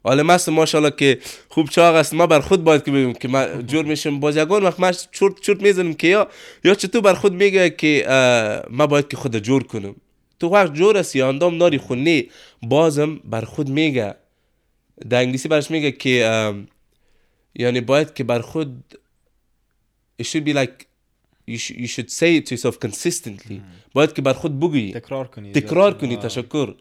حالا 0.06 0.22
مثل 0.22 0.52
ماشاءالله 0.52 0.96
که 0.96 1.18
خوب 1.48 1.68
چاق 1.68 1.94
است. 1.94 2.14
ما 2.14 2.26
بر 2.26 2.40
خود 2.40 2.64
باید 2.64 2.84
که 2.84 2.90
بگیم 2.90 3.12
که 3.12 3.28
ما 3.28 3.46
جور 3.62 3.84
میشم 3.84 4.20
باز 4.20 4.36
یگان 4.36 4.62
وقت 4.62 4.80
ما 4.80 4.92
چورت 4.92 5.40
چورت 5.40 5.62
می‌زنم 5.62 5.94
که 5.94 6.06
یا 6.06 6.28
یا 6.64 6.74
چطور 6.74 7.00
بر 7.00 7.14
خود 7.14 7.32
میگه 7.32 7.70
که 7.70 8.06
ما 8.70 8.86
باید 8.86 9.08
که 9.08 9.16
خود 9.16 9.38
جور 9.38 9.62
کنم 9.62 9.94
تو 10.40 10.48
وقت 10.48 10.74
جور 10.74 10.96
است 10.96 11.16
یا 11.16 11.28
اندام 11.28 11.58
داری 11.58 11.78
خود 11.78 11.98
نه 11.98 12.24
بازم 12.62 13.16
بر 13.24 13.44
خود 13.44 13.68
میگه. 13.68 14.14
در 15.10 15.18
انگلیسی 15.18 15.48
برش 15.48 15.70
میگه 15.70 15.92
که 15.92 16.54
یعنی 17.54 17.80
باید 17.80 18.14
که 18.14 18.24
بر 18.24 18.40
خود 18.40 18.98
it 20.22 20.26
should 20.26 20.44
be 20.48 20.52
like 20.52 20.86
you 21.50 21.58
should, 21.58 21.76
you 21.76 21.88
should 21.88 22.10
say 22.10 22.30
it 22.38 22.46
to 22.46 22.56
yourself 22.56 22.76
consistently. 22.86 23.60
باید 23.92 24.12
که 24.12 24.22
بر 24.22 24.32
خود 24.32 24.60
بگویی. 24.60 24.92
تکرار 24.92 25.28
کنی. 25.28 25.52
تکرار 25.52 25.94
کنی. 25.98 26.16
تشکر. 26.16 26.74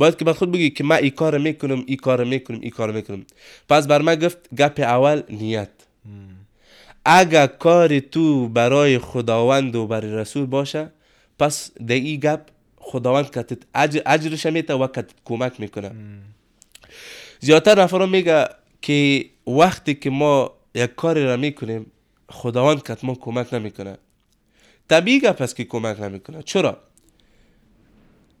باید 0.00 0.16
که 0.16 0.24
بر 0.24 0.32
خود 0.32 0.52
بگی 0.52 0.70
که 0.70 0.84
من 0.84 0.96
ای 0.96 1.10
کار 1.10 1.38
می‌کنم 1.38 1.84
ای 1.86 1.96
کار 1.96 2.24
می‌کنم 2.24 2.60
ای 2.60 2.70
کار 2.70 2.92
می‌کنم. 2.92 3.24
پس 3.68 3.86
بر 3.86 4.02
من 4.02 4.14
گفت 4.14 4.38
گپ 4.58 4.80
اول 4.80 5.22
نیت. 5.30 5.68
اگر 7.04 7.46
کار 7.46 7.98
تو 7.98 8.48
برای 8.48 8.98
خداوند 8.98 9.76
و 9.76 9.86
برای 9.86 10.12
رسول 10.12 10.46
باشه 10.46 10.90
پس 11.38 11.70
در 11.86 11.94
ای 11.94 12.18
گپ 12.18 12.40
خداوند 12.76 13.30
کتت 13.30 13.58
اجر 13.74 14.00
اجرش 14.06 14.46
میته 14.46 14.74
و 14.74 14.86
کتت 14.86 15.10
کمک 15.24 15.60
می‌کنه. 15.60 15.90
زیادتر 17.40 17.82
نفرا 17.82 18.06
میگه 18.06 18.48
که 18.82 19.24
وقتی 19.46 19.94
که 19.94 20.10
ما 20.10 20.52
یک 20.74 20.94
کاری 20.94 21.24
را 21.24 21.36
می‌کنیم 21.36 21.86
خداوند 22.28 22.82
کت 22.82 23.04
ما 23.04 23.14
کمک 23.14 23.54
نمی‌کنه. 23.54 23.98
طبیعی 24.88 25.20
گپ 25.20 25.42
است 25.42 25.56
که 25.56 25.64
کمک 25.64 26.00
نمی‌کنه. 26.00 26.42
چرا؟ 26.42 26.78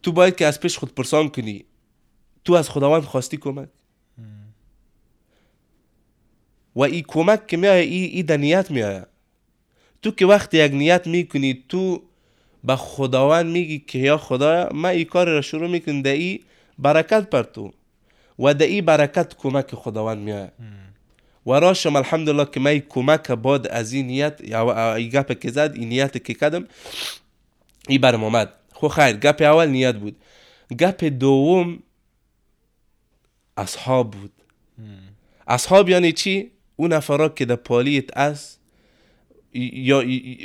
تو 0.02 0.12
باید 0.12 0.36
که 0.36 0.46
از 0.46 0.60
پیش 0.60 0.78
خود 0.78 0.94
پرسان 0.94 1.28
کنی 1.28 1.64
تو 2.44 2.52
از 2.52 2.70
خداوند 2.70 3.02
خواستی 3.02 3.36
کمک؟ 3.36 3.68
و 6.76 6.80
این 6.80 7.04
کمک 7.08 7.46
که 7.46 7.56
میآید 7.56 7.88
ای, 7.88 8.04
ای 8.04 8.22
در 8.22 8.36
نیت 8.36 8.70
میآید 8.70 9.06
تو 10.02 10.10
که 10.10 10.26
وقتی 10.26 10.64
یک 10.64 10.72
نیت 10.72 11.06
می‌کنی 11.06 11.64
تو 11.68 12.02
به 12.64 12.76
خداوند 12.76 13.46
میگی 13.46 13.78
که 13.78 13.98
یا 13.98 14.18
خدایا 14.18 14.68
من 14.74 14.88
این 14.88 15.04
کار 15.04 15.28
را 15.28 15.40
شروع 15.40 15.68
می‌کنم 15.68 16.02
در 16.02 16.12
ای 16.12 16.40
برکت 16.78 17.30
پر 17.30 17.42
تو. 17.42 17.72
و 18.38 18.54
در 18.54 18.66
ای 18.66 18.82
برکت 18.82 19.36
کمک 19.36 19.74
خداوند 19.74 20.18
میآید 20.18 20.52
و 21.46 21.52
راشم 21.52 21.96
الحمدلله 21.96 22.44
که 22.44 22.60
من 22.60 22.78
کمک 22.78 23.30
بعد 23.30 23.66
از 23.66 23.92
این 23.92 24.06
نیت 24.06 24.40
یا 24.44 24.94
این 24.94 25.08
گپ 25.08 25.40
که 25.40 25.50
زد 25.50 25.72
این 25.74 25.88
نیت 25.88 26.24
که 26.24 26.34
کردم 26.34 26.66
این 27.88 28.00
برم 28.00 28.24
آمد. 28.24 28.59
خو 28.80 28.88
خیر 28.88 29.16
گپ 29.16 29.42
اول 29.42 29.68
نیت 29.68 29.96
بود. 29.96 30.16
گپ 30.78 31.04
دوم 31.04 31.78
اصحاب 33.56 34.10
بود. 34.10 34.32
اصحاب 35.46 35.88
یعنی 35.88 36.12
چی؟ 36.12 36.50
اون 36.76 36.92
نفرا 36.92 37.28
که 37.28 37.44
در 37.44 37.56
پالیت 37.56 38.16
است 38.16 38.60
یا 39.52 40.00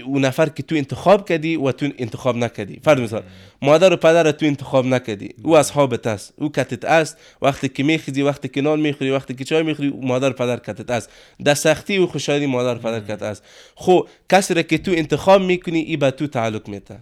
اون 0.06 0.25
نفر 0.25 0.50
که 0.50 0.63
تو 0.63 0.75
انتخاب 0.75 1.30
کردی 1.30 1.56
و 1.56 1.72
تو 1.72 1.89
انتخاب 1.98 2.38
نکردی. 2.38 2.80
فرض 2.84 3.00
مثال 3.00 3.24
مادر 3.62 3.94
و 3.94 3.98
پدر 3.98 4.32
تو 4.32 4.46
انتخاب 4.46 4.86
نکردی. 4.86 5.30
او 5.44 5.58
اصحابت 5.58 6.08
است. 6.08 6.34
او 6.38 6.51
کتت 6.51 6.86
است. 6.86 7.18
وقتی 7.42 7.70
که 7.70 7.84
میخیزی 7.84 8.22
وقتی 8.22 8.48
که 8.48 8.62
نان 8.62 8.80
می‌خوری 8.80 9.12
وقتی 9.12 9.34
که 9.34 9.44
چای 9.44 9.63
می‌خوری 9.63 9.89
مادر 9.89 10.30
و 10.30 10.34
پدر 10.34 10.58
کتت 10.58 10.92
است. 10.92 11.10
در 11.44 11.54
سختی 11.54 11.98
و 11.98 12.08
خوشحالی 12.08 12.46
مادر 12.46 12.75
و 12.75 12.80
پدر 12.80 13.00
کتت 13.00 13.22
است. 13.22 13.44
خو 13.75 14.00
کسی 14.30 14.54
را 14.54 14.62
که 14.62 14.77
تو 14.77 14.92
انتخاب 14.92 15.42
می‌کنی 15.42 15.80
ای 15.80 15.98
به 15.98 16.12
تو 16.12 16.27
تعلق 16.27 16.68
میته 16.68 17.00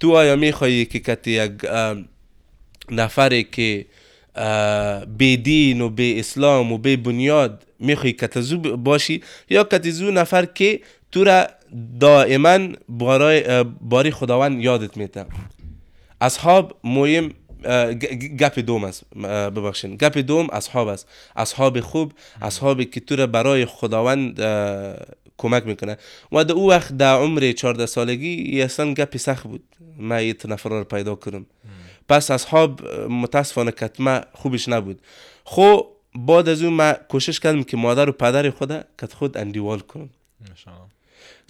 تو 0.00 0.16
آیا 0.16 0.36
میخوایی 0.36 0.84
که 0.86 0.98
کتی 0.98 1.30
یک 1.30 1.52
نفری 2.90 3.44
که 3.44 3.86
بی 5.18 5.36
دین 5.36 5.80
و 5.80 5.88
بی 5.88 6.20
اسلام 6.20 6.72
و 6.72 6.78
بی 6.78 6.96
بنیاد 6.96 7.66
میخوایی 7.80 8.12
کتزو 8.12 8.76
باشی؟ 8.76 9.22
یا 9.50 9.64
کتزو 9.64 10.10
نفر 10.10 10.44
که 10.44 10.80
تو 11.12 11.24
را 11.24 11.46
دائما 12.00 12.58
بارای 12.88 13.44
اه، 13.44 13.62
باری 13.62 14.10
خداوند 14.10 14.60
یادت 14.64 14.96
میته 14.96 15.26
اصحاب 16.20 16.76
مهم 16.84 17.32
گپ 18.38 18.58
دوم 18.58 18.84
است. 18.84 19.14
ببخشین 19.24 19.96
گپ 19.96 20.18
دوم 20.18 20.48
اصحاب 20.52 20.88
است. 20.88 21.08
اصحاب 21.36 21.80
خوب 21.80 22.12
اصحابی 22.42 22.84
که 22.84 23.00
تو 23.00 23.16
را 23.16 23.26
برای 23.26 23.66
خداوند 23.66 24.40
کمک 25.38 25.66
می‌کنه. 25.66 25.96
و 26.32 26.44
در 26.44 26.52
او 26.52 26.70
وقت 26.70 26.96
در 26.96 27.14
عمر 27.14 27.52
14 27.52 27.86
سالگی 27.86 28.62
اصلا 28.62 28.94
گپ 28.94 29.16
سخت 29.16 29.42
بود. 29.46 29.62
من 29.98 30.16
ایت 30.16 30.46
نفر 30.46 30.70
رو 30.70 30.84
پیدا 30.84 31.14
کنم. 31.14 31.46
پس 32.08 32.30
اصحاب 32.30 32.88
متاسفانه 33.08 33.70
کتمه 33.70 34.20
خوبش 34.32 34.68
نبود. 34.68 35.00
خو 35.44 35.76
بعد 36.14 36.48
از 36.48 36.62
اون 36.62 36.72
من 36.72 36.92
کوشش 36.92 37.40
کردم 37.40 37.62
که 37.62 37.76
مادر 37.76 38.08
و 38.08 38.12
پدر 38.12 38.50
خود 38.50 38.72
کت 38.72 39.12
خود 39.12 39.38
اندیوال 39.38 39.78
کنم. 39.78 40.10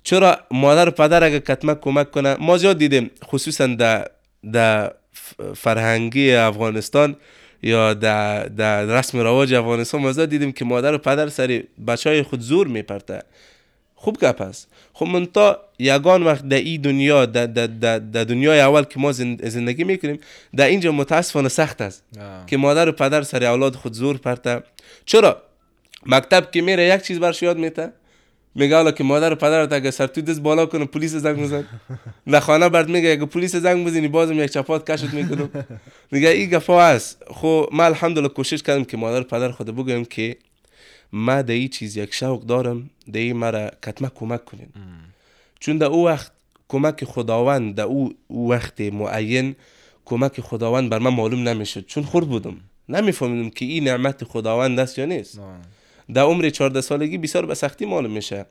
چرا؟ 0.02 0.38
مادر 0.50 0.88
و 0.88 0.90
پدر 0.90 1.24
اگه 1.24 1.40
کتمه 1.40 1.74
کمک 1.74 2.10
کنه 2.10 2.36
ما 2.40 2.58
زیاد 2.58 2.78
دیدیم 2.78 3.10
خصوصا 3.24 3.66
در 3.66 4.08
در 4.52 4.92
فرهنگی 5.56 6.32
افغانستان 6.32 7.16
یا 7.62 7.94
در 7.94 8.44
در 8.44 8.84
رسم 8.84 9.18
رواج 9.18 9.54
افغانستان 9.54 10.00
ما 10.00 10.12
زیاد 10.12 10.28
دیدیم 10.28 10.52
که 10.52 10.64
مادر 10.64 10.94
و 10.94 10.98
پدر 10.98 11.28
سر 11.28 11.62
بچه 11.86 12.10
های 12.10 12.22
خود 12.22 12.40
زور 12.40 12.66
میپرته. 12.66 13.22
خوب 13.94 14.18
گپ 14.18 14.40
است 14.40 14.68
خب 14.92 15.06
منتا 15.06 15.67
یگان 15.78 16.22
وقت 16.22 16.48
در 16.48 16.56
این 16.56 16.80
دنیا 16.80 17.26
در 17.26 17.46
در- 17.46 17.66
در 17.66 17.98
در 17.98 18.24
دنیای 18.24 18.60
اول 18.60 18.84
که 18.84 19.00
ما 19.00 19.12
زند- 19.12 19.48
زندگی 19.48 19.84
می‌کنیم 19.84 20.18
در 20.56 20.66
اینجا 20.66 20.92
متاسفانه 20.92 21.48
سخت 21.48 21.80
است. 21.80 22.04
که 22.46 22.56
مادر 22.56 22.88
و 22.88 22.92
پدر 22.92 23.22
سر 23.22 23.44
اولاد 23.44 23.74
خود 23.74 23.92
زور 23.92 24.16
پرته. 24.16 24.62
چرا؟ 25.04 25.42
مکتب 26.06 26.50
که 26.50 26.62
میره 26.62 26.84
یک 26.94 27.02
چیز 27.02 27.20
برش 27.20 27.42
یاد 27.42 27.58
میته 27.58 27.92
میگه 28.54 28.76
حالا 28.76 28.90
که 28.90 29.04
مادر 29.04 29.32
و 29.32 29.34
پدرت 29.36 29.72
اگه 29.72 29.90
سر 29.90 30.06
تو 30.06 30.20
دست 30.20 30.40
بالا 30.40 30.66
کنه 30.66 30.84
پلیس 30.84 31.14
زنگ 31.14 31.38
میزن 31.38 31.64
در 32.26 32.40
خانه 32.46 32.68
برد 32.68 32.88
میگه 32.88 33.10
اگه 33.10 33.26
پلیس 33.26 33.56
زنگ 33.56 33.86
بزنی 33.86 34.08
بازم 34.08 34.38
یک 34.40 34.50
چپات 34.50 34.90
کشت 34.90 35.04
می‌کنم 35.04 35.48
دیگه 36.12 36.28
این 36.28 36.50
گفا 36.50 36.82
است. 36.82 37.22
خب 37.30 37.68
ما 37.72 37.84
الحمدلله 37.84 38.28
کوشش 38.28 38.62
کردم 38.62 38.84
که 38.84 38.96
مادر 38.96 39.20
و 39.20 39.24
پدر 39.24 39.50
خود 39.50 39.66
بگویم 39.70 40.04
که 40.04 40.36
ما 41.12 41.42
در 41.42 41.54
این 41.54 41.68
چیز 41.68 41.96
یک 41.96 42.14
شوق 42.14 42.42
دارم 42.46 42.90
در 43.12 43.20
این 43.20 43.36
مرا 43.36 43.70
کتمه 43.86 44.10
کمک 44.14 44.44
کنین. 44.44 44.68
چون 45.60 45.78
در 45.78 45.86
او 45.86 46.06
وقت 46.06 46.32
کمک 46.68 47.04
خداوند 47.04 47.74
در 47.74 47.84
او 47.84 48.14
وقت 48.30 48.80
معین 48.80 49.56
کمک 50.04 50.40
خداوند 50.40 50.90
بر 50.90 50.98
من 50.98 51.14
معلوم 51.14 51.48
نمی‌شد. 51.48 51.86
چون 51.86 52.02
خورد 52.02 52.28
بودم. 52.28 52.56
نمیفهمیدم 52.88 53.50
که 53.50 53.64
این 53.64 53.84
نعمت 53.84 54.24
خداوند 54.24 54.78
است 54.78 54.98
یا 54.98 55.04
نیست. 55.04 55.40
در 56.14 56.22
عمر 56.22 56.50
14 56.50 56.80
سالگی 56.80 57.18
بسیار 57.18 57.46
به 57.46 57.54
سختی 57.54 57.86
معلوم 57.86 58.10
میشه. 58.10 58.46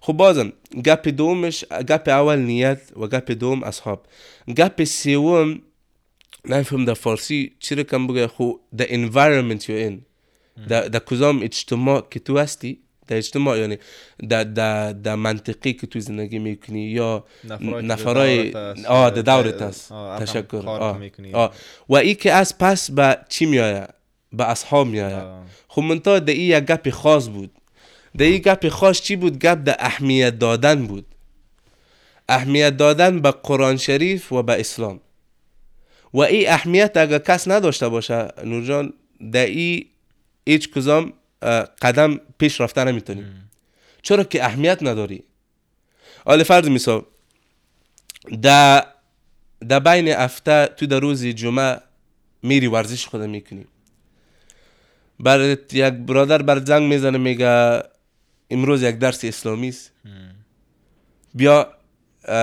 خب 0.00 0.12
بازم 0.12 0.52
گپ 0.84 1.08
دومش 1.08 1.64
گپ 1.64 2.08
اول 2.08 2.38
نیت 2.38 2.80
و 2.96 3.06
گپ 3.06 3.30
دوم 3.30 3.62
اصحاب. 3.62 4.06
گپ 4.56 4.84
سوم 4.84 5.60
نفهم 6.44 6.84
در 6.84 6.94
فارسی 6.94 7.52
چی 7.58 7.74
رقم 7.74 8.06
بگه؟ 8.06 8.26
خو 8.26 8.52
the 8.76 8.84
environment 8.84 9.62
you're 9.62 9.90
in. 9.90 9.94
در 10.68 10.88
در 10.88 10.98
کدام 10.98 11.42
اجتماع 11.42 12.06
که 12.10 12.20
تو 12.20 12.38
هستی؟ 12.38 12.78
در 13.10 13.16
اجتماع 13.16 13.58
یعنی 13.58 13.78
در 14.28 14.44
در 14.44 14.92
در 14.92 15.14
منطقی 15.14 15.72
که 15.72 15.86
تو 15.86 16.00
زندگی 16.00 16.38
می‌کنی 16.38 16.82
یا 16.82 17.24
نفرای. 17.82 18.52
آه 18.88 19.10
در 19.10 19.22
دورت 19.22 19.62
است 19.62 19.92
تشکر 20.18 20.62
آه. 20.66 21.00
آه. 21.32 21.52
و 21.88 21.94
ای 21.94 22.14
که 22.14 22.32
از 22.32 22.58
پس 22.58 22.90
به 22.90 23.18
چی 23.28 23.46
میآید 23.46 23.88
به 24.32 24.50
اصحاب 24.50 24.86
میآید 24.86 25.24
آه. 25.24 25.42
خب 25.68 25.82
منتها 25.82 26.18
در 26.18 26.32
این 26.32 26.58
یک 26.58 26.64
گپ 26.64 26.90
خاص 26.90 27.28
بود 27.28 27.50
در 28.16 28.26
این 28.26 28.38
گپ 28.38 28.68
خاص 28.68 29.00
چی 29.00 29.16
بود 29.16 29.38
گپ 29.38 29.58
در 29.64 29.76
اهمیت 29.78 30.38
دادن 30.38 30.86
بود 30.86 31.06
اهمیت 32.28 32.76
دادن 32.76 33.20
به 33.20 33.30
قرآن 33.30 33.76
شریف 33.76 34.32
و 34.32 34.42
به 34.42 34.60
اسلام 34.60 35.00
و 36.14 36.20
این 36.20 36.48
اهمیت 36.48 36.96
اگر 36.96 37.18
کس 37.18 37.48
نداشته 37.48 37.88
باشه 37.88 38.28
نورجان 38.44 38.92
در 39.32 39.46
این 39.46 39.84
هیچ 40.46 40.70
کدام 40.70 41.04
اه، 41.04 41.19
قدم 41.82 42.20
پیش 42.38 42.60
رفته 42.60 42.84
نمی‌تونیم 42.84 43.50
چرا 44.02 44.24
که 44.24 44.44
اهمیت 44.44 44.82
نداری؟ 44.82 45.22
حالا 46.24 46.44
فرض 46.44 46.68
مثال 46.68 47.02
در 48.42 48.86
در 49.68 49.80
بین 49.80 50.08
هفته 50.08 50.66
تو 50.66 50.86
در 50.86 51.00
روز 51.00 51.24
جمعه 51.24 51.80
میری 52.42 52.66
ورزش 52.66 53.06
خود 53.06 53.20
می‌کنی. 53.20 53.66
برات 55.20 55.74
یک 55.74 55.94
برادر 55.94 56.42
بر 56.42 56.64
زنگ 56.64 56.82
می‌زنه 56.82 57.18
میگه 57.18 57.82
امروز 58.50 58.82
یک 58.82 58.98
درس 58.98 59.24
اسلامی 59.24 59.68
است. 59.68 59.92
بیا 61.34 61.74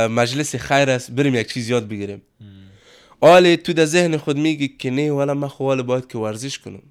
مجلس 0.09 0.55
خیر 0.55 0.89
است 0.89 1.11
بریم 1.11 1.35
یک 1.35 1.53
چیز 1.53 1.69
یاد 1.69 1.87
بگیریم. 1.87 2.21
حالا 3.21 3.55
تو 3.55 3.73
در 3.73 3.85
ذهن 3.85 4.17
خود 4.17 4.37
میگی 4.37 4.67
که 4.67 4.91
نه 4.91 5.11
والا 5.11 5.33
من 5.33 5.47
خب 5.47 5.65
حالا 5.65 5.83
باید 5.83 6.07
که 6.07 6.17
ورزش 6.17 6.59
کنم. 6.59 6.81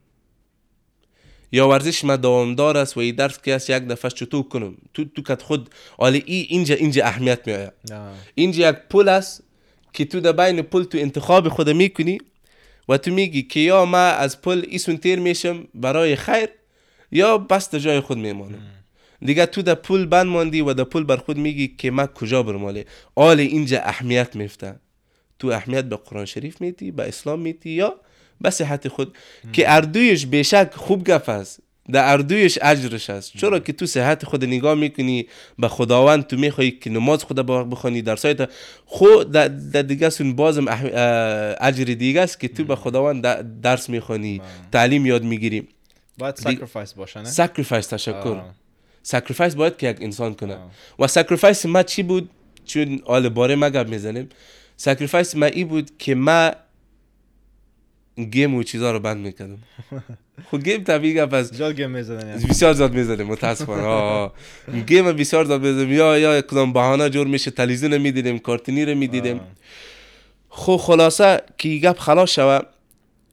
یا 1.53 1.69
ورزش 1.69 2.05
ما 2.05 2.17
دوامدار 2.17 2.77
است 2.77 2.97
و 2.97 3.01
این 3.01 3.15
درس 3.15 3.39
که 3.43 3.55
است 3.55 3.71
یک 3.71 3.83
دفعه 3.83 4.11
چطور 4.11 4.43
کنم؟ 4.43 4.77
تو 4.95 5.05
تو 5.05 5.23
کت 5.23 5.43
خود 5.43 5.71
حالا 5.99 6.19
ای 6.27 6.47
اینجا 6.49 6.75
اینجا 6.75 7.05
اهمیت 7.05 7.41
میآید. 7.47 7.73
آه. 7.93 8.13
اینجا 8.35 8.69
یک 8.69 8.77
پل 8.91 9.09
است 9.09 9.43
که 9.93 10.05
تو 10.05 10.21
در 10.21 10.33
بین 10.33 10.63
پل 10.63 10.85
تو 10.85 10.99
انتخاب 10.99 11.49
خود 11.49 11.71
می‌کنی 11.71 12.19
و 12.89 12.97
تو 12.99 13.11
میگی 13.11 13.43
که 13.43 13.61
یا 13.61 13.85
ما 13.85 13.99
از 13.99 14.43
پل 14.43 14.63
ایسون 14.69 14.97
تیر 14.97 15.19
میشم 15.19 15.69
برای 15.75 16.17
خیر 16.17 16.49
یا 17.13 17.39
بس 17.39 17.71
در 17.71 17.79
جای 17.79 18.01
خود 18.01 18.19
میمانم. 18.19 18.63
دیگه 19.21 19.47
تو 19.47 19.63
در 19.63 19.75
پل 19.75 20.07
بند 20.07 20.27
ماندی 20.27 20.61
و 20.61 20.73
در 20.73 20.85
پل 20.85 21.05
بر 21.05 21.17
خود 21.17 21.37
میگی 21.37 21.69
که 21.69 21.91
ما 21.91 22.07
کجا 22.07 22.43
برماله 22.43 22.87
آل 23.15 23.41
اینجا 23.41 23.81
اهمیت 23.81 24.37
میفته 24.37 24.77
تو 25.39 25.49
اهمیت 25.49 25.85
به 25.85 25.97
قرآن 25.97 26.25
شریف 26.25 26.61
میتی 26.61 26.91
به 26.91 27.09
اسلام 27.09 27.41
میتی 27.41 27.71
یا 27.71 28.01
به 28.41 28.51
صحت 28.51 28.89
خود 28.89 29.17
که 29.53 29.73
اردویش 29.73 30.27
بیشک 30.27 30.71
خوب 30.75 31.05
گپ 31.05 31.29
است. 31.29 31.61
در 31.93 32.13
اردویش 32.13 32.59
اجرش 32.63 33.11
است. 33.11 33.33
چرا 33.37 33.59
که 33.59 33.73
تو 33.73 33.87
صحت 33.87 34.25
خود 34.25 34.45
نگاه 34.45 34.75
می‌کنی 34.75 35.27
به 35.59 35.69
خداوند 35.69 36.27
تو 36.27 36.37
می‌خوای 36.37 36.71
که 36.71 36.91
نماز 36.91 37.25
وقت 37.31 37.67
بخوانی 37.67 38.03
در 38.03 38.17
سایت 38.17 38.51
خود 38.85 39.33
در 39.33 39.83
دیگه 39.83 40.11
سون 40.11 40.37
بازم 40.37 40.65
اجر 41.61 41.85
دیگه 41.85 42.21
است 42.21 42.41
که 42.41 42.49
تو 42.49 42.65
به 42.65 42.77
خداوند 42.77 43.23
در- 43.23 43.43
درس 43.43 43.89
می‌خوانی 43.89 44.41
تعلیم 44.73 45.07
یاد 45.07 45.23
می‌گیری. 45.23 45.69
باید 46.19 46.37
sacrifice 46.37 46.93
باشه 46.93 47.21
نه؟ 47.21 47.29
sacrifice 47.29 47.87
تشکر. 47.87 48.15
آه. 48.15 48.55
sacrifice 49.03 49.55
باید 49.55 49.77
که 49.77 49.89
یک 49.91 49.97
انسان 50.01 50.35
کنه. 50.35 50.55
آه. 50.55 50.71
و 50.99 51.07
sacrifice 51.07 51.67
ما 51.67 51.83
چی 51.83 52.03
بود؟ 52.03 52.31
چون 52.65 53.01
آل 53.05 53.29
باره 53.29 53.55
ما 53.55 53.71
گپ 53.71 53.89
می‌زنیم. 53.89 54.29
sacrifice 54.77 55.37
ما 55.37 55.47
ای 55.47 55.65
بود 55.65 55.99
که 55.99 56.15
ما 56.15 56.51
game 58.25 58.55
و 58.55 58.63
چیزا 58.63 58.93
رو 58.93 59.01
بند 59.01 59.27
می‌کردم 59.27 59.59
خب 60.51 60.63
game 60.63 60.85
طبیعی 60.85 61.15
گپ 61.15 61.35
است 61.35 61.55
زیاد 61.55 61.77
game 61.77 61.91
می‌زدن 61.91 62.29
یعنی. 62.29 62.45
بسیار 62.45 62.73
زیاد 62.73 62.95
می‌زنیم 62.95 63.27
متاسفانه. 63.27 63.83
آه، 63.83 64.35
آه. 64.73 64.81
game 64.87 65.13
بسیار 65.13 65.45
زیاد 65.45 65.67
می‌زنیم 65.67 65.93
یا 65.93 66.19
یا 66.19 66.43
کدام 66.43 66.73
بهانه 66.73 67.11
جور 67.11 67.27
میشه 67.27 67.51
تلویزیون 67.51 67.99
می‌دیدیم 67.99 68.39
کارتونی 68.39 68.85
رو 68.85 68.95
می‌دیدیم. 68.95 69.41
خب 70.49 70.77
خلاصه 70.77 71.43
که 71.59 71.69
این 71.69 71.79
گپ 71.81 71.99
خلاص 71.99 72.31
شوه 72.31 72.59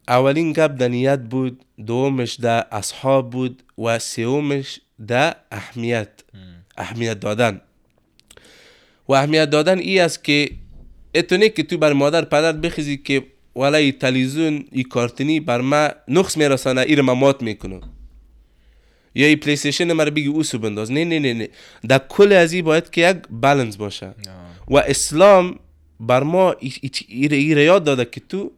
اولین 0.07 0.53
گپ 0.53 0.71
در 0.77 0.87
نیت 0.87 1.19
بود 1.19 1.65
دومش 1.87 2.33
در 2.33 2.65
اصحاب 2.71 3.29
بود 3.29 3.63
و 3.77 3.99
سومش 3.99 4.79
در 5.07 5.35
اهمیت. 5.51 6.09
اهمیت 6.77 7.19
دادن. 7.19 7.61
و 9.07 9.13
اهمیت 9.13 9.49
دادن 9.49 9.77
ای 9.77 9.99
است 9.99 10.23
که 10.23 10.49
اتونه 11.15 11.49
که 11.49 11.63
تو 11.63 11.77
بر 11.77 11.93
مادر 11.93 12.25
پدر 12.25 12.51
بخیزی 12.51 12.97
که 12.97 13.23
والا 13.55 13.77
ای 13.77 13.91
تلویزیون 13.91 14.65
ای 14.71 14.83
کارتنی 14.83 15.39
بر 15.39 15.61
ما 15.61 15.89
نقص 16.07 16.37
میرسانه 16.37 16.81
ای 16.81 16.95
رو 16.95 17.03
من 17.03 17.13
مات 17.13 17.41
می‌کنم 17.43 17.81
یا 19.15 19.27
ای 19.27 19.35
PlayStation 19.35 19.93
مرا 19.93 20.11
بگی 20.11 20.27
اوسو 20.27 20.57
بنداز 20.59 20.91
نه 20.91 21.05
نه 21.05 21.19
نه 21.19 21.33
نه 21.33 21.49
در 21.87 22.01
کل 22.09 22.33
از 22.33 22.53
این 22.53 22.65
باید 22.65 22.89
که 22.89 23.09
یک 23.09 23.17
بالانس 23.29 23.77
باشه. 23.77 24.05
و 24.67 24.77
اسلام 24.77 25.59
بر 25.99 26.23
ما 26.23 26.51
ای- 26.51 26.73
ای- 26.81 26.91
ای- 27.07 27.35
ای 27.35 27.53
را 27.55 27.61
یاد 27.61 27.83
داده 27.83 28.05
که 28.05 28.21
تو 28.29 28.51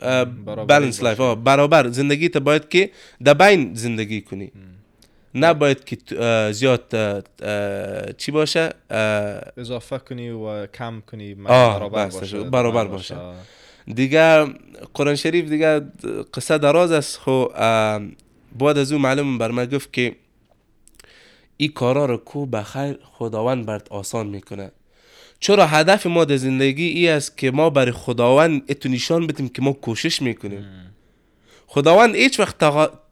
uh, 0.00 0.04
برابری 0.46 0.92
balanced 0.92 0.96
life 1.00 1.20
آه، 1.20 1.34
برابر 1.44 1.88
زندگی 1.88 2.28
تا 2.28 2.40
باید 2.40 2.68
که 2.68 2.90
در 3.24 3.34
بین 3.34 3.74
زندگی 3.74 4.20
کنی 4.20 4.52
نه 5.34 5.54
باید 5.54 5.84
که 5.84 5.96
زیاد 6.52 6.94
چی 8.16 8.32
باشه؟ 8.32 8.70
اضافه 9.56 9.98
کنی 9.98 10.30
و 10.30 10.66
کم 10.66 11.02
کنی 11.10 11.34
برابر 11.34 12.06
باشه. 12.06 12.40
برابر 12.40 12.84
باشه. 12.84 13.16
دیگه 13.94 14.46
قرآن 14.94 15.14
شریف 15.14 15.48
دیگه 15.48 15.80
قصه 16.34 16.58
دراز 16.58 16.92
است. 16.92 17.18
خو 17.18 17.30
اه، 17.30 18.00
بعد 18.58 18.78
از 18.78 18.92
او 18.92 18.98
معلوم 18.98 19.38
بر 19.38 19.50
من 19.50 19.66
گفت 19.66 19.92
که 19.92 20.16
این 21.56 21.72
کارا 21.72 22.06
رو 22.06 22.16
کو 22.16 22.46
بخیر 22.46 22.98
خداوند 23.02 23.66
برد 23.66 23.86
آسان 23.90 24.26
می‌کنه. 24.26 24.70
چرا 25.40 25.66
هدف 25.66 26.06
ما 26.06 26.24
در 26.24 26.36
زندگی 26.36 26.84
ای 26.84 27.08
است 27.08 27.38
که 27.38 27.50
ما 27.50 27.70
برای 27.70 27.92
خداوند 27.92 28.62
اتو 28.68 28.88
نشان 28.88 29.26
بدیم 29.26 29.48
که 29.48 29.62
ما 29.62 29.72
کوشش 29.72 30.22
می‌کنیم؟ 30.22 30.66
خداوند 31.66 32.14
هیچ 32.14 32.40
وقت 32.40 32.58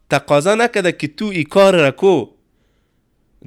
تقاضا 0.09 0.55
نکده 0.55 0.91
که 0.91 1.07
تو 1.07 1.25
ای 1.25 1.43
کار 1.43 1.75
را 1.75 1.91
کو. 1.91 2.25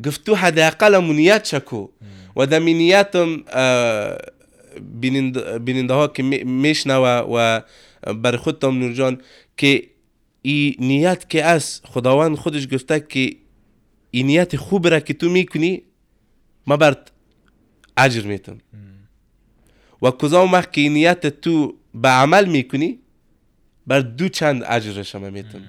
گفت 0.04 0.24
تو 0.24 0.34
حداقل 0.34 0.94
امونیت 0.94 1.44
شکو 1.44 1.88
و 2.36 2.46
در 2.46 2.58
نیتم 2.58 3.42
بیننده 5.64 5.94
ها 5.94 6.08
که 6.08 6.22
می- 6.22 6.44
میشنوه 6.44 7.08
و 7.08 7.60
بر 8.14 8.36
خودتم 8.36 8.78
نور 8.78 8.92
جان 8.92 9.20
که 9.56 9.82
ای 10.42 10.76
نیت 10.78 11.30
که 11.30 11.44
از 11.44 11.80
خداوند 11.84 12.36
خودش 12.36 12.68
گفته 12.72 13.00
که 13.00 13.36
این 14.10 14.26
نیت 14.26 14.56
خوب 14.56 14.88
را 14.88 15.00
که 15.00 15.14
تو 15.14 15.28
می‌کنی 15.30 15.82
ما 16.66 16.76
برد 16.76 17.10
اجر 17.96 18.22
میتم. 18.26 18.58
و 20.02 20.10
کدام 20.10 20.52
وقت 20.52 20.72
که 20.72 20.80
این 20.80 20.92
نیت 20.92 21.26
تو 21.26 21.74
به 21.94 22.08
عمل 22.08 22.44
می‌کنی 22.44 22.98
بر 23.86 24.00
دو 24.00 24.28
چند 24.28 24.64
اجرش 24.68 25.14
هم 25.14 25.32
میتم. 25.32 25.62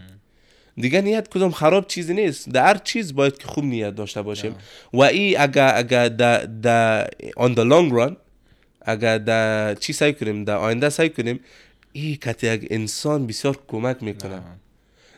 دیگه 0.77 1.01
نیت 1.01 1.27
کدام 1.27 1.51
خراب 1.51 1.87
چیزی 1.87 2.13
نیست. 2.13 2.49
در 2.49 2.65
هر 2.65 2.77
چیز 2.77 3.15
باید 3.15 3.37
که 3.37 3.47
خوب 3.47 3.63
نیت 3.63 3.95
داشته 3.95 4.21
باشیم. 4.21 4.55
و 4.93 5.01
ای 5.01 5.35
اگر 5.35 5.71
اگر 5.75 6.09
در 6.09 6.45
در 6.45 7.07
on 7.37 7.55
the 7.55 7.63
long 7.71 7.93
run 7.93 8.15
اگر 8.81 9.17
در 9.17 9.75
چی 9.75 9.93
سعی 9.93 10.13
کنیم؟ 10.13 10.43
در 10.43 10.55
آینده 10.55 10.89
سعی 10.89 11.09
کنیم. 11.09 11.39
این 11.91 12.15
کت 12.15 12.43
یک 12.43 12.67
انسان 12.69 13.27
بسیار 13.27 13.59
کمک 13.67 14.03
می‌کنه. 14.03 14.41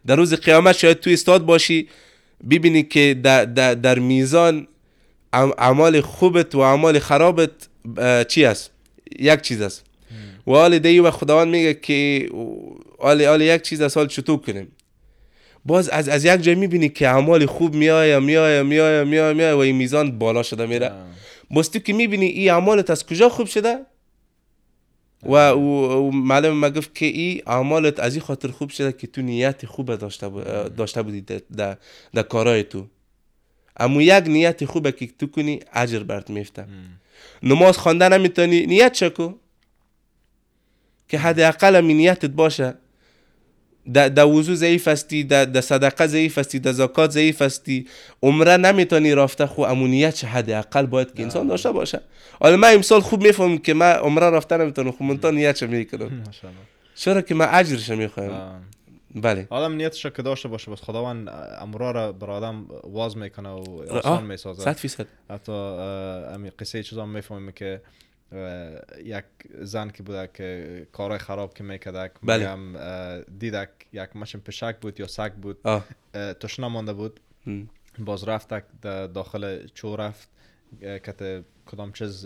در 0.06 0.16
روز 0.16 0.34
قیامت 0.34 0.78
شاید 0.78 1.00
تو 1.00 1.10
استاد 1.10 1.46
باشی 1.46 1.88
ببینی 2.50 2.84
که 2.84 3.20
در, 3.24 3.46
در, 3.46 3.74
در 3.74 4.00
میزان 4.00 4.68
اعمال 5.34 6.02
خوبت 6.02 6.56
و 6.56 6.60
اعمال 6.60 7.00
خرابت 7.00 7.50
چی 8.28 8.46
است؟ 8.46 8.72
یک 9.20 9.42
چیز 9.42 9.62
است. 9.62 9.84
و 10.48 10.52
حال 10.52 10.80
دیگه 10.80 11.02
و 11.02 11.12
خداوند 11.12 11.48
میگه 11.48 11.74
که 11.74 12.30
حال 13.00 13.42
یک 13.42 13.62
چیز 13.62 13.82
است 13.82 13.98
حال 13.98 14.08
چطور 14.08 14.38
کنیم. 14.38 14.68
باز 15.66 15.90
از 15.90 16.10
از 16.10 16.26
یک 16.26 16.42
جای 16.42 16.56
می‌بینی 16.56 16.90
که 16.90 17.10
اعمال 17.10 17.46
خوب 17.46 17.76
میآیه 17.76 18.20
میآیه 18.20 18.62
میآیه 18.64 19.04
میآیه 19.04 19.34
میآیه 19.34 19.54
و 19.54 19.58
این 19.58 19.76
میزان 19.76 20.20
بالا 20.20 20.44
شده 20.44 20.66
میره. 20.66 20.92
باز 21.52 21.72
تو 21.72 21.80
که 21.80 21.94
می‌بینی 21.94 22.26
این 22.26 22.52
اعمالت 22.52 22.90
از 22.90 23.06
کجا 23.06 23.30
خوب 23.30 23.48
شده؟ 23.48 23.80
و, 25.24 25.50
و, 25.50 25.58
و 26.08 26.12
معلم 26.12 26.54
ما 26.54 26.70
گفت 26.70 26.96
که 26.96 27.06
این 27.06 27.42
اعمالت 27.48 28.00
از 28.00 28.14
این 28.16 28.22
خاطر 28.22 28.48
خوب 28.48 28.70
شده 28.70 28.92
که 28.92 29.08
تو 29.08 29.22
نیت 29.22 29.66
خوب 29.66 29.96
داشته, 29.96 30.30
داشته 30.78 31.02
بودی 31.02 31.22
در- 31.22 31.42
در 31.58 31.78
در 32.14 32.22
کارهای 32.24 32.64
تو. 32.64 32.88
اما 33.78 34.02
یک 34.02 34.24
نیت 34.28 34.66
خوبه 34.66 34.92
که 34.92 35.08
تو 35.20 35.28
کنی 35.28 35.60
اجر 35.74 36.00
برات 36.04 36.30
میفته. 36.30 36.66
نماز 37.44 37.78
خوانده 37.78 38.10
نمی‌تونی. 38.10 38.66
نیت 38.66 38.92
چکو؟ 38.94 39.34
که 41.10 41.18
حداقل 41.18 41.82
نیتت 41.82 42.26
باشه. 42.30 42.74
در 43.94 44.10
در 44.10 44.26
وضو 44.26 44.56
ضعیف 44.56 44.88
هستی 44.88 45.24
در 45.24 45.46
در 45.46 45.62
صدقه 45.62 46.08
ضعیف 46.08 46.38
هستی 46.38 46.60
در 46.60 46.72
زکات 46.72 47.12
ضعیف 47.12 47.42
هستی. 47.42 47.88
عمره 48.22 48.58
نمی‌تونی 48.58 49.16
رفته 49.16 49.46
خو 49.46 49.62
امونیت 49.62 50.14
چه 50.14 50.28
حداقل 50.28 50.86
باید 50.86 51.14
که 51.14 51.24
انسان 51.24 51.48
داشته 51.48 51.72
باشه. 51.72 52.02
حالا 52.40 52.58
من 52.58 52.74
امسال 52.74 53.02
خوب 53.02 53.24
می‌فهمم 53.24 53.58
که 53.58 53.74
من 53.74 53.92
عمره 53.92 54.30
رفته 54.30 54.58
نمی‌تونم 54.58 54.92
خو 54.92 55.04
من 55.04 55.18
تا 55.18 55.32
نیت 55.32 55.56
چه 55.56 55.68
می‌کنم 55.68 56.24
چرا 56.96 57.22
که 57.22 57.36
من 57.36 57.48
اجرش 57.52 57.90
می‌خوایم 57.90 58.32
آه. 58.32 58.60
بله. 59.16 59.48
آدم 59.50 59.74
نیتش 59.76 60.06
که 60.06 60.22
داشته 60.22 60.48
باشه 60.48 60.72
بس 60.72 60.82
خداوند 60.82 61.30
امرا 61.62 61.92
را 61.92 62.12
بر 62.12 62.32
آدم 62.32 62.66
واز 62.84 63.18
می‌کنه 63.18 63.50
و 63.50 63.84
آسان 63.92 64.26
می‌سازه 64.26 64.64
صد 64.64 64.74
فیصد. 64.74 65.06
حتی 65.30 65.52
امی 65.52 66.50
قصه 66.50 66.84
چیزا 66.84 67.06
می‌فهمیم 67.06 67.52
که 67.52 67.82
یک 69.04 69.26
زن 69.62 69.90
که 69.90 70.04
بوده 70.04 70.30
که 70.34 70.88
کارهای 70.92 71.20
خراب 71.20 71.54
که 71.54 71.64
میکدک 71.64 72.12
بله. 72.24 72.56
میگم 72.56 73.22
دیدک 73.40 73.70
یک 73.94 74.16
مشن 74.16 74.40
پشک 74.40 74.76
بود 74.80 75.00
یا 75.00 75.08
سگ 75.08 75.34
بود 75.34 75.58
تشنه 76.14 76.68
مانده 76.68 76.94
بود. 76.94 77.20
باز 78.00 78.24
رفتک 78.28 78.64
داخل 79.14 79.68
چو 79.74 79.96
رفت 79.96 80.30
کت 80.82 81.44
کدام 81.66 81.92
چیز 81.92 82.26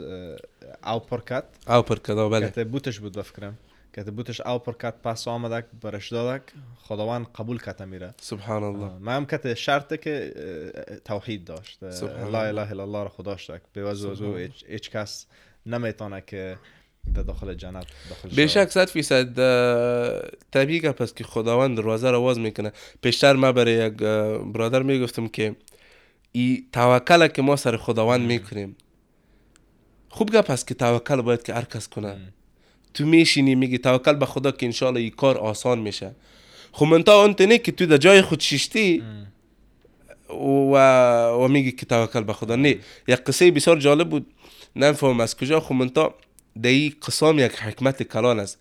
او 0.88 1.00
پر 1.00 1.22
کت. 1.22 1.44
او 1.70 1.82
پر 1.82 1.96
کدا 2.00 2.30
بله. 2.30 2.50
کت 2.50 2.60
بوتش 2.68 3.00
بود 3.00 3.18
بفکرم 3.18 3.58
کت 3.96 4.10
بوتش 4.10 4.42
او 4.42 4.60
پر 4.60 4.74
کت 4.74 4.94
پس 5.04 5.28
آمدک 5.28 5.66
برش 5.82 6.12
دادک. 6.12 6.42
خداوند 6.78 7.26
قبول 7.36 7.58
کت 7.60 7.82
میره. 7.82 8.14
سبحان 8.22 8.64
الله 8.64 8.92
من 9.00 9.16
هم 9.16 9.26
کت 9.26 9.54
شرطه 9.54 9.98
که 9.98 10.34
توحید 11.06 11.46
داشت. 11.46 11.84
لا. 11.84 12.48
اله 12.48 12.72
الا 12.72 12.84
الله 12.84 13.04
را 13.04 13.10
خدا 13.10 13.38
به. 14.34 14.40
هیچ- 14.40 14.66
هیچ 14.68 14.92
کس 14.92 15.26
نمی‌تونه 15.68 16.24
که 16.28 16.58
در 17.16 17.22
داخل 17.22 17.54
جنت 17.54 17.86
داخل 18.10 18.30
بیشک 18.36 18.70
صد 18.70 18.90
فیصد 18.90 19.30
طبیعی 20.52 20.80
پس 20.80 21.14
که 21.14 21.24
خداوند 21.24 21.78
دروازه 21.78 22.12
رو 22.12 22.22
باز 22.22 22.40
می‌کنه. 22.40 22.72
پیشتر 23.02 23.34
ما 23.34 23.52
برای 23.52 23.88
یک 23.88 23.94
برادر 24.54 24.84
می‌گفتم 24.84 25.28
که 25.28 25.56
ای 26.32 26.64
توکل 26.74 27.28
که 27.28 27.42
ما 27.42 27.56
سر 27.56 27.78
خداوند 27.78 28.22
می‌کنیم 28.22 28.76
خوب 30.10 30.32
گپ 30.32 30.52
است 30.52 30.68
که 30.68 30.74
توکل 30.74 31.22
باید 31.22 31.44
که 31.44 31.54
هر 31.54 31.66
کس 31.66 31.88
کنه 31.88 32.18
تو 32.94 33.06
میشینی 33.06 33.56
میگی 33.56 33.78
توکل 33.78 34.14
به 34.14 34.26
خدا 34.26 34.52
که 34.52 34.66
انشالله 34.66 35.00
این 35.00 35.10
کار 35.10 35.38
آسان 35.38 35.80
میشه. 35.80 36.16
خب 36.72 36.86
منتها 36.86 37.24
اون 37.24 37.36
نه 37.40 37.58
که 37.58 37.72
تو 37.72 37.86
در 37.86 37.98
جای 37.98 38.22
خود 38.22 38.40
شیشتی 38.40 39.04
و, 40.30 40.76
و 41.26 41.48
میگی 41.48 41.72
که 41.72 41.86
توکل 41.86 42.24
به 42.24 42.34
خدا. 42.34 42.56
نه 42.56 42.80
یک 43.08 43.20
قصه 43.20 43.52
بسیار 43.52 43.80
جالب 43.80 44.10
بود. 44.10 44.26
نمیفهم 44.76 45.20
از 45.20 45.38
کجا 45.38 45.60
خب 45.60 45.74
منتها 45.74 46.16
در 46.62 46.70
این 46.70 46.94
قسام 47.08 47.40
یک 47.40 47.52
حکمت 47.52 48.04
کلان 48.04 48.40
است. 48.40 48.60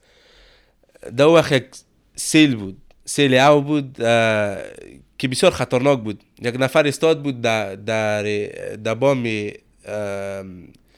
در 1.16 1.24
او 1.24 1.34
وقت 1.34 1.52
یک 1.52 1.64
سیل 2.16 2.56
بود. 2.56 2.76
سیل 3.04 3.34
او 3.34 3.62
بود 3.62 3.94
که 5.18 5.28
بسیار 5.28 5.52
خطرناک 5.52 5.98
بود. 6.00 6.22
یک 6.42 6.54
نفر 6.58 6.86
استاد 6.86 7.22
بود 7.22 7.40
در 7.40 7.74
در 7.74 8.22
در 8.76 8.94
بام 8.94 9.50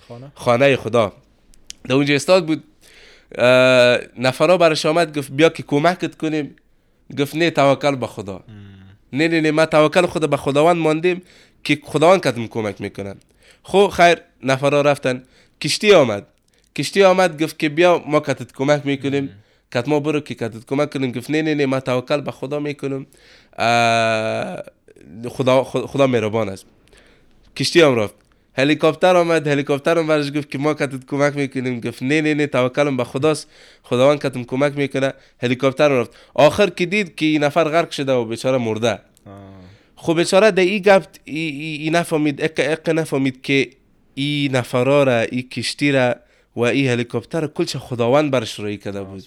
خانه. 0.09 0.33
خانه 0.35 0.77
خدا. 0.77 1.13
در 1.85 1.95
اونجا 1.95 2.15
استاد 2.15 2.47
بود. 2.47 2.65
نفرها 4.19 4.57
برش 4.57 4.87
آمد 4.87 5.19
گفت 5.19 5.33
بیا 5.33 5.49
که 5.49 5.63
کمکت 5.63 6.15
کنیم. 6.15 6.57
گفت 7.19 7.37
نه 7.37 7.51
توکل 7.51 7.97
به 7.97 8.07
خدا. 8.07 8.45
نه 9.13 9.29
نه 9.29 9.41
نه 9.41 9.51
ما 9.51 9.67
توکل 9.67 10.07
خود 10.07 10.31
به 10.31 10.37
خداوند 10.37 10.77
ماندیم 10.77 11.23
که 11.65 11.79
خداوند 11.85 12.21
کتم 12.21 12.47
کمک 12.47 12.81
می‌کنن. 12.81 13.17
خب 13.71 13.89
خیر 13.97 14.19
نفرها 14.43 14.81
رفتن. 14.81 15.17
کشتی 15.63 15.93
آمد. 15.93 16.25
کشتی 16.77 17.03
آمد 17.03 17.43
گفت 17.43 17.59
که 17.59 17.69
بیا 17.69 18.03
ما 18.07 18.21
کتت 18.21 18.53
کمک 18.53 18.87
می‌کنیم. 18.87 19.31
کت 19.75 19.89
ما 19.89 20.01
برو 20.01 20.21
که 20.21 20.35
کتت 20.35 20.65
کمک 20.67 20.93
کنیم. 20.93 21.13
گفت 21.13 21.31
نه 21.31 21.43
نه 21.43 21.55
نه 21.55 21.67
ما 21.67 21.81
توکل 21.81 22.21
به 22.21 22.31
خدا 22.31 22.59
می‌کنم. 22.59 23.07
خدا 25.29 25.65
خدا 25.65 26.07
مهربان 26.07 26.49
است. 26.49 26.65
کشتی 27.57 27.81
هم 27.81 27.95
رفت. 27.97 28.15
هلیکوپتر 28.59 29.17
آمد. 29.17 29.47
هلیکوپتر 29.47 29.99
هم 29.99 30.07
برش 30.07 30.33
گفت 30.37 30.51
که 30.51 30.59
ما 30.59 30.75
کتت 30.75 31.07
کمک 31.07 31.37
می‌کنیم. 31.37 31.81
گفت 31.81 32.03
نه 32.03 32.21
نه 32.21 32.35
نه 32.35 32.47
توکلم 32.47 32.97
به 32.97 33.05
خداست. 33.05 33.49
خداوند 33.83 34.19
کتم 34.23 34.45
کمک 34.45 34.73
می‌کنه. 34.77 35.13
هلیکوپتر 35.43 35.89
رفت. 35.89 36.11
آخر 36.35 36.71
که 36.71 36.87
دید 36.87 37.15
که 37.17 37.27
این 37.27 37.45
نفر 37.45 37.65
غرق 37.65 37.91
شده 37.91 38.13
و 38.13 38.25
بیچاره 38.25 38.59
مرده. 38.59 38.93
آه. 39.27 39.58
خب 40.01 40.19
بیچاره 40.19 40.51
در 40.51 40.63
این 40.63 40.83
گفت 40.83 41.21
ای, 41.25 41.39
ای, 41.39 41.77
ای 41.77 41.91
نفهمید 41.91 42.43
اق 42.59 42.91
نفهمید 42.91 43.43
که 43.43 43.71
این 44.15 44.57
نفرا 44.57 45.03
را 45.03 45.21
این 45.21 45.49
کشتی 45.49 45.93
را 45.93 46.15
و 46.57 46.61
این 46.61 46.89
هلیکوپتر 46.89 47.47
کلش 47.47 47.77
خداوند 47.77 48.31
برش 48.31 48.61
روی 48.61 48.77
کرده 48.77 49.03
بود. 49.03 49.25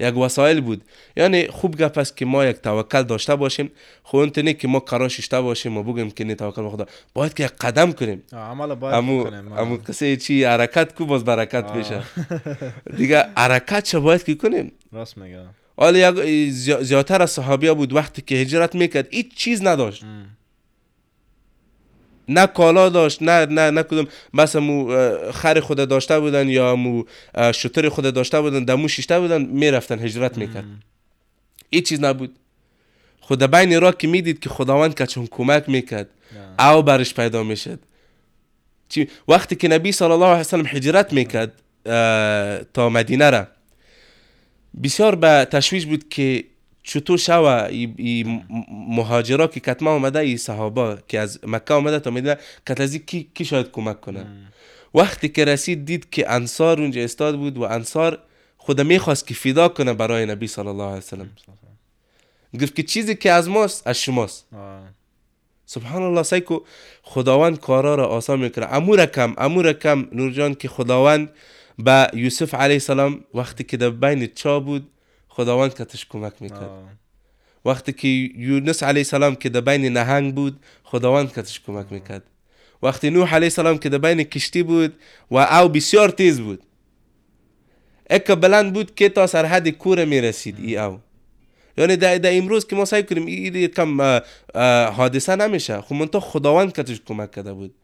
یک 0.00 0.16
وسایل 0.16 0.60
بود. 0.60 0.82
یعنی 1.16 1.46
خوب 1.46 1.76
گپ 1.76 1.98
است 1.98 2.16
که 2.16 2.24
ما 2.24 2.44
یک 2.44 2.56
توکل 2.56 3.02
داشته 3.02 3.36
باشیم. 3.36 3.70
خب 4.02 4.16
اون 4.16 4.32
نه 4.36 4.52
که 4.52 4.68
ما 4.68 4.78
قرار 4.78 5.08
ششته 5.08 5.40
باشیم 5.40 5.76
و 5.76 5.82
بگیم 5.82 6.10
که 6.10 6.24
نه 6.24 6.34
توکل 6.34 6.62
به 6.62 6.70
خدا. 6.70 6.86
باید 7.14 7.34
که 7.34 7.44
یک 7.44 7.50
قدم 7.50 7.92
کنیم. 7.92 8.22
عمل 8.32 8.74
باید 8.74 8.94
امو 8.94 9.24
بکنیم 9.24 9.52
آه. 9.52 9.60
امو 9.60 9.76
قصه 9.76 10.16
چی 10.16 10.44
حرکت 10.44 10.94
کو 10.94 11.06
باز 11.06 11.24
برکت. 11.24 11.72
بشه. 11.72 12.02
دیگه 12.98 13.24
حرکت 13.36 13.84
چه 13.84 13.98
باید 13.98 14.24
که 14.24 14.34
کنیم؟ 14.34 14.72
راست 14.92 15.18
میگه. 15.18 15.65
زی- 16.50 16.84
زیادتر 16.84 17.22
از 17.22 17.30
صحابیا 17.30 17.74
بود 17.74 17.92
وقتی 17.92 18.22
که 18.22 18.34
هجرت 18.34 18.74
می‌کرد 18.74 19.08
هیچ 19.10 19.34
چیز 19.34 19.62
نداشت. 19.62 20.04
نه 22.28 22.46
کالا 22.46 22.88
داشت 22.88 23.22
نه 23.22 23.46
نه 23.46 23.70
نه 23.70 23.82
کدوم 23.82 24.06
امو 24.54 24.88
اه، 24.88 25.32
خر 25.32 25.60
خود 25.60 25.88
داشته 25.88 26.20
بودن 26.20 26.48
یا 26.48 26.76
اه، 27.34 27.52
شتر 27.52 27.88
خود 27.88 28.14
داشته 28.14 28.40
بودن 28.40 28.64
دمو 28.64 28.88
شیشته 28.88 29.20
بودن 29.20 29.42
می‌رفتن 29.42 29.98
هجرت 29.98 30.38
می‌کرد 30.38 30.64
هیچ 31.70 31.88
چیز 31.88 32.00
نبود. 32.00 32.36
خود 33.20 33.42
بین 33.42 33.80
را 33.80 33.92
که 33.92 34.08
می‌دید 34.08 34.40
که 34.40 34.48
خداوند 34.48 34.94
که 34.94 35.06
چون 35.06 35.26
کمک 35.30 35.68
می‌کرد 35.68 36.08
او 36.58 36.82
برش 36.82 37.14
پیدا 37.14 37.42
می‌شد. 37.42 37.78
چی؟ 38.88 39.08
وقتی 39.28 39.56
که 39.56 39.68
نبی 39.68 39.92
صلی 39.92 40.10
الله 40.10 40.26
علیه 40.26 40.40
وسلم 40.40 40.66
هجرت 40.66 41.12
می‌کرد 41.12 41.52
تا 42.74 42.88
مدینه 42.88 43.30
را 43.30 43.46
بسیار 44.82 45.14
به 45.14 45.48
تشویش 45.50 45.86
بود 45.86 46.08
که 46.08 46.44
چطور 46.82 47.18
شوه 47.18 47.68
ای, 47.70 48.42
مهاجرا 48.88 49.46
که 49.46 49.60
کتما 49.60 49.90
آمده 49.90 50.18
ای 50.18 50.36
صحابه 50.36 50.98
که 51.08 51.20
از 51.20 51.38
مکه 51.46 51.74
آمده 51.74 51.98
تا 51.98 52.10
مدینه 52.10 52.36
کت 52.68 52.80
از 52.80 52.92
این 52.94 53.02
کی, 53.06 53.30
کی 53.34 53.44
شاید 53.44 53.70
کمک 53.70 54.00
کنه؟ 54.00 54.26
وقتی 54.94 55.28
که 55.28 55.44
رسید 55.44 55.84
دید 55.84 56.10
که 56.10 56.30
انصار 56.30 56.80
اونجا 56.80 57.00
استاد 57.00 57.36
بود 57.36 57.58
و 57.58 57.62
انصار 57.62 58.18
خود 58.58 58.80
می‌خواست 58.80 59.26
که 59.26 59.34
فدا 59.34 59.68
کنه 59.68 59.94
برای 59.94 60.26
نبی 60.26 60.46
صلی 60.46 60.68
الله 60.68 60.84
علیه 60.84 60.98
وسلم. 60.98 61.30
گفت 62.62 62.74
که 62.74 62.82
چیزی 62.82 63.14
که 63.14 63.32
از 63.32 63.48
ماست 63.48 63.86
از 63.86 63.98
شماست. 63.98 64.46
سبحان 65.66 66.02
الله 66.02 66.22
سیکو 66.22 66.60
خداوند 67.02 67.60
کارا 67.60 67.94
را 67.94 68.06
آسان 68.06 68.38
می‌کنه 68.40 68.66
امور 68.74 69.06
کم 69.06 69.34
امور 69.38 69.72
کم 69.72 70.08
نور 70.12 70.32
جان 70.32 70.54
که 70.54 70.68
خداوند 70.68 71.30
به 71.78 72.10
یوسف 72.14 72.54
علیه 72.54 72.74
السلام 72.74 73.24
وقتی 73.34 73.64
که 73.64 73.76
در 73.76 73.90
بین 73.90 74.26
چا 74.26 74.60
بود 74.60 74.90
خداوند 75.28 75.74
کتش 75.74 76.06
کمک 76.06 76.32
می‌کرد. 76.40 76.62
آه. 76.62 76.82
وقتی 77.64 77.92
که 77.92 78.08
یونس 78.36 78.82
علیه 78.82 79.00
السلام 79.00 79.34
که 79.34 79.48
در 79.48 79.60
بین 79.60 79.92
نهنگ 79.92 80.34
بود 80.34 80.60
خداوند 80.82 81.32
کتش 81.32 81.60
کمک 81.60 81.86
می‌کرد. 81.90 82.22
وقتی 82.82 83.10
نوح 83.10 83.34
علیه 83.34 83.46
السلام 83.46 83.78
که 83.78 83.88
در 83.88 83.98
بین 83.98 84.22
کشتی 84.22 84.62
بود 84.62 84.94
و 85.30 85.36
او 85.36 85.68
بسیار 85.68 86.08
تیز 86.08 86.40
بود 86.40 86.62
اک 88.10 88.30
بلند 88.30 88.72
بود 88.72 88.94
که 88.94 89.08
تا 89.08 89.26
سرحد 89.26 89.68
کوره 89.68 90.04
می‌رسید 90.04 90.58
ای 90.58 90.76
او 90.76 91.00
یعنی 91.78 91.96
در 91.96 92.36
امروز 92.38 92.66
که 92.66 92.76
ما 92.76 92.84
سعی 92.84 93.02
کنیم 93.02 93.26
این 93.26 93.66
کم 93.66 94.00
حادثه 94.90 95.36
نمیشه 95.36 95.80
خب 95.80 95.94
منتها 95.94 96.20
خداوند 96.20 96.72
کتش 96.72 97.00
کمک 97.06 97.30
کرده 97.30 97.52
بود. 97.52 97.74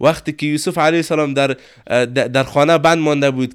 وقتی 0.00 0.32
که 0.32 0.46
یوسف 0.46 0.78
علیه 0.78 0.98
السلام 0.98 1.34
در 1.34 1.56
در 2.12 2.42
خانه 2.42 2.78
بند 2.78 2.98
مانده 2.98 3.30
بود 3.30 3.54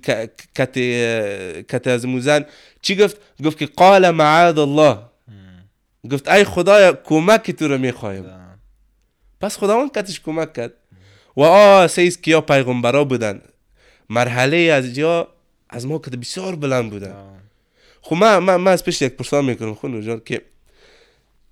کت 1.68 1.88
از 1.88 2.06
موزن 2.06 2.46
چی 2.82 2.96
گفت؟ 2.96 3.18
گفت 3.46 3.58
که 3.58 3.66
قال 3.66 4.10
معاذ 4.10 4.58
الله. 4.58 4.98
گفت 6.12 6.28
ای 6.28 6.44
خدایا 6.44 6.94
کمک 6.94 7.52
تو 7.52 7.68
رو 7.68 7.78
می‌خوایم. 7.78 8.26
پس 9.42 9.58
خداوند 9.58 9.92
کتش 9.92 10.20
کمک 10.20 10.54
کرد. 10.54 10.74
و 11.38 11.42
آ 11.42 11.88
سیز 11.88 12.22
که 12.22 12.32
یا 12.32 12.42
پیغمبرا 12.42 13.04
بودن. 13.04 13.42
مرحله 14.10 14.58
از 14.58 14.96
جا 14.96 15.28
از 15.70 15.88
ما 15.88 16.00
که 16.00 16.12
بسیار 16.12 16.56
بلند 16.56 16.92
بودن. 16.92 17.16
خب 18.02 18.16
من, 18.16 18.38
من, 18.38 18.56
من 18.56 18.72
از 18.72 18.84
پیش 18.84 19.02
یک 19.02 19.14
پرسان 19.14 19.46
می‌کنم 19.46 20.02
جان 20.02 20.22
که 20.26 20.42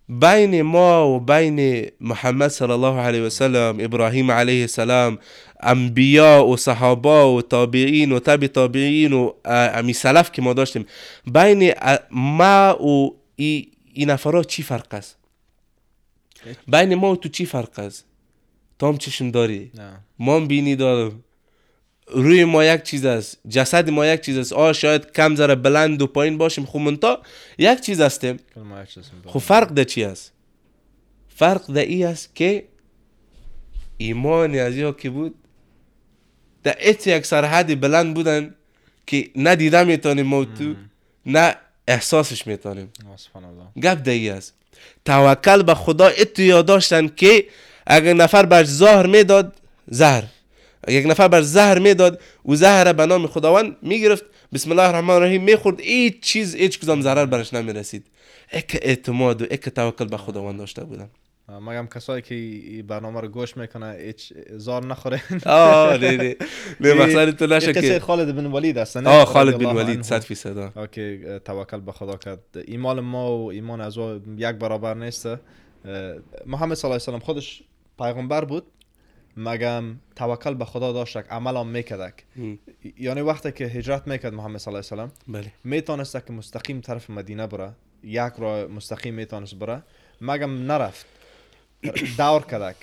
بین 0.09 0.61
ما 0.61 1.07
و 1.07 1.19
بین 1.19 1.87
محمد 2.01 2.47
صلی 2.47 2.71
الله 2.71 2.99
علیه 2.99 3.21
و 3.21 3.29
سلم 3.29 3.77
ابراهیم 3.79 4.31
علیه 4.31 4.61
السلام 4.61 5.19
انبیا 5.59 6.45
و 6.45 6.57
صحابه 6.57 7.09
و 7.09 7.41
تابعین 7.41 8.11
و 8.11 8.19
تبع 8.19 8.47
تابعین 8.47 9.13
و 9.13 9.31
امی 9.45 9.93
سلف 9.93 10.31
که 10.31 10.41
ما 10.41 10.53
داشتیم 10.53 10.85
بین 11.33 11.73
ما 12.11 12.83
و 12.83 13.15
ای, 13.35 13.67
ای 13.93 14.05
نفرا 14.05 14.43
چی 14.43 14.63
فرق 14.63 14.93
است؟ 14.93 15.17
بین 16.67 16.95
ما 16.95 17.11
و 17.11 17.15
تو 17.15 17.29
چی 17.29 17.45
فرق 17.45 17.79
است؟ 17.79 18.05
تو 18.79 18.87
هم 18.87 18.97
چشم 18.97 19.31
داری؟ 19.31 19.71
نه. 19.75 19.99
ما 20.19 20.35
هم 20.35 20.47
بینی 20.47 20.75
دارم. 20.75 21.23
روی 22.07 22.45
ما 22.45 22.65
یک 22.65 22.83
چیز 22.83 23.05
است 23.05 23.37
جسد 23.49 23.89
ما 23.89 24.05
یک 24.05 24.21
چیز 24.21 24.37
است. 24.37 24.53
آه 24.53 24.73
شاید 24.73 25.11
کم 25.11 25.35
ذره 25.35 25.55
بلند 25.55 26.01
و 26.01 26.07
پایین 26.07 26.37
باشیم 26.37 26.65
خب 26.65 26.79
منتا 26.79 27.21
یک 27.57 27.81
چیز 27.81 28.01
هستیم. 28.01 28.39
خب 29.25 29.39
فرق 29.39 29.67
ده 29.67 29.85
چی 29.85 30.03
است؟ 30.03 30.31
فرق 31.35 31.71
ده 31.71 31.79
ای 31.79 32.03
است 32.03 32.35
که 32.35 32.67
ایمان 33.97 34.55
از 34.55 34.75
یا 34.75 34.91
که 34.91 35.09
بود؟ 35.09 35.35
ده 36.63 36.75
ات 36.79 37.07
یک 37.07 37.25
سرحد 37.25 37.81
بلند 37.81 38.13
بودن 38.13 38.55
که 39.07 39.29
نه 39.35 39.55
دیده 39.55 39.83
می‌تونیم 39.83 40.25
ما 40.25 40.45
تو 40.45 40.73
نه 41.25 41.55
احساسش 41.87 42.47
الله 42.47 43.67
گپ 43.81 44.03
ده 44.03 44.11
ای 44.11 44.29
است. 44.29 44.53
توکل 45.05 45.63
به 45.63 45.75
خدا 45.75 46.07
اتو 46.07 46.41
یاد 46.41 46.65
داشتن 46.65 47.07
که 47.07 47.45
اگر 47.87 48.13
نفر 48.13 48.45
بر 48.45 48.63
زهر 48.63 49.05
می‌داد 49.05 49.53
زهر. 49.87 50.23
یک 50.87 51.05
نفر 51.05 51.27
بر 51.27 51.41
زهر 51.41 51.79
می‌داد 51.79 52.21
و 52.45 52.55
زهر 52.55 52.93
به 52.93 53.05
نام 53.05 53.27
خداوند 53.27 53.75
می‌گرفت 53.81 54.23
بسم 54.53 54.71
الله 54.71 54.83
الرحمن 54.83 55.13
الرحیم 55.13 55.43
می‌خورد 55.43 55.79
هیچ 55.79 56.19
چیز 56.19 56.55
هیچ 56.55 56.79
کدام 56.79 57.01
ضرر 57.01 57.25
برش 57.25 57.53
نمی‌رسید. 57.53 58.05
اک 58.51 58.79
اعتماد 58.81 59.41
و 59.41 59.45
اک 59.51 59.69
توکل 59.69 60.05
به 60.05 60.17
خداوند 60.17 60.59
داشته 60.59 60.83
بودن 60.83 61.09
مگم 61.61 61.87
کسایی 61.87 62.21
که 62.21 62.83
برنامه 62.83 63.21
رو 63.21 63.27
گوش 63.27 63.57
می‌کنه 63.57 63.95
هیچ 63.99 64.33
زار 64.51 64.85
نخوره. 64.85 65.21
آه 65.45 65.97
نه 65.97 66.17
نه. 66.17 66.35
نه 67.15 67.31
تو 67.31 67.47
نشه 67.47 67.73
که 67.73 67.99
خالد 67.99 68.35
بن 68.35 68.45
ولید 68.45 68.77
است 68.77 68.97
نه؟ 68.97 69.09
آه 69.09 69.25
خالد 69.25 69.57
بن 69.57 69.65
ولید 69.65 69.95
عنه. 69.95 70.03
صد 70.03 70.19
فیصد 70.19 70.57
اه، 70.57 71.39
توکل 71.39 71.79
به 71.79 71.91
خدا 71.91 72.17
کرد. 72.17 72.39
ایمان 72.67 72.99
ما 72.99 73.37
و 73.37 73.51
ایمان 73.51 73.81
از 73.81 73.97
او 73.97 74.21
یک 74.37 74.55
برابر 74.55 74.93
نیست. 74.93 75.27
محمد 76.45 76.77
صلی 76.77 76.91
الله 76.91 77.03
علیه 77.07 77.17
و 77.17 77.19
خودش 77.19 77.63
پیغمبر 77.99 78.45
بود. 78.45 78.63
مگم 79.37 79.83
توکل 80.15 80.53
به 80.53 80.65
خدا 80.65 80.93
داشت 80.93 81.17
عمل 81.17 81.57
هم 81.57 81.67
میکردک 81.67 82.23
هم. 82.35 82.59
یعنی 82.97 83.21
وقتی 83.21 83.51
که 83.51 83.65
هجرت 83.65 84.07
می‌کرد 84.07 84.33
محمد 84.33 84.57
صلی 84.57 84.73
الله 84.73 84.87
علیه 84.91 85.03
و 85.03 85.09
سلم 85.09 85.33
بله. 85.33 85.51
می‌تونست 85.63 86.25
که 86.25 86.33
مستقیم 86.33 86.81
طرف 86.81 87.09
مدینه 87.09 87.47
بره 87.47 87.73
یک 88.03 88.33
راه 88.37 88.65
مستقیم 88.65 89.13
می‌تونست 89.13 89.55
بره 89.55 89.83
مگم 90.21 90.71
نرفت. 90.71 91.05
دور 92.17 92.41
کدک 92.41 92.75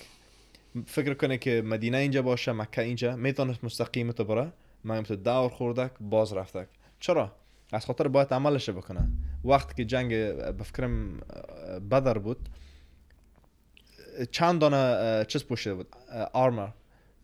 فکر 0.86 1.14
کنه 1.14 1.38
که 1.38 1.62
مدینه 1.62 1.98
اینجا 1.98 2.22
باشه 2.22 2.52
مکه 2.52 2.82
اینجا 2.82 3.16
می‌تونست 3.16 3.64
مستقیم 3.64 4.12
تو 4.12 4.24
بره 4.24 4.52
مگم 4.84 5.02
تو 5.02 5.16
دور 5.16 5.48
خوردک 5.48 5.90
باز 6.00 6.32
رفتک. 6.32 6.66
چرا؟ 7.00 7.32
از 7.72 7.86
خاطر 7.86 8.08
باید 8.08 8.34
عملش 8.34 8.70
بکنه. 8.70 9.08
وقتی 9.44 9.74
که 9.74 9.84
جنگ 9.84 10.14
بفکرم 10.58 11.20
بدر 11.90 12.18
بود 12.18 12.48
چند 14.30 14.60
دانه 14.60 15.24
چیز 15.24 15.44
پوشیده 15.44 15.74
بود؟ 15.74 15.88
آرمر 16.32 16.68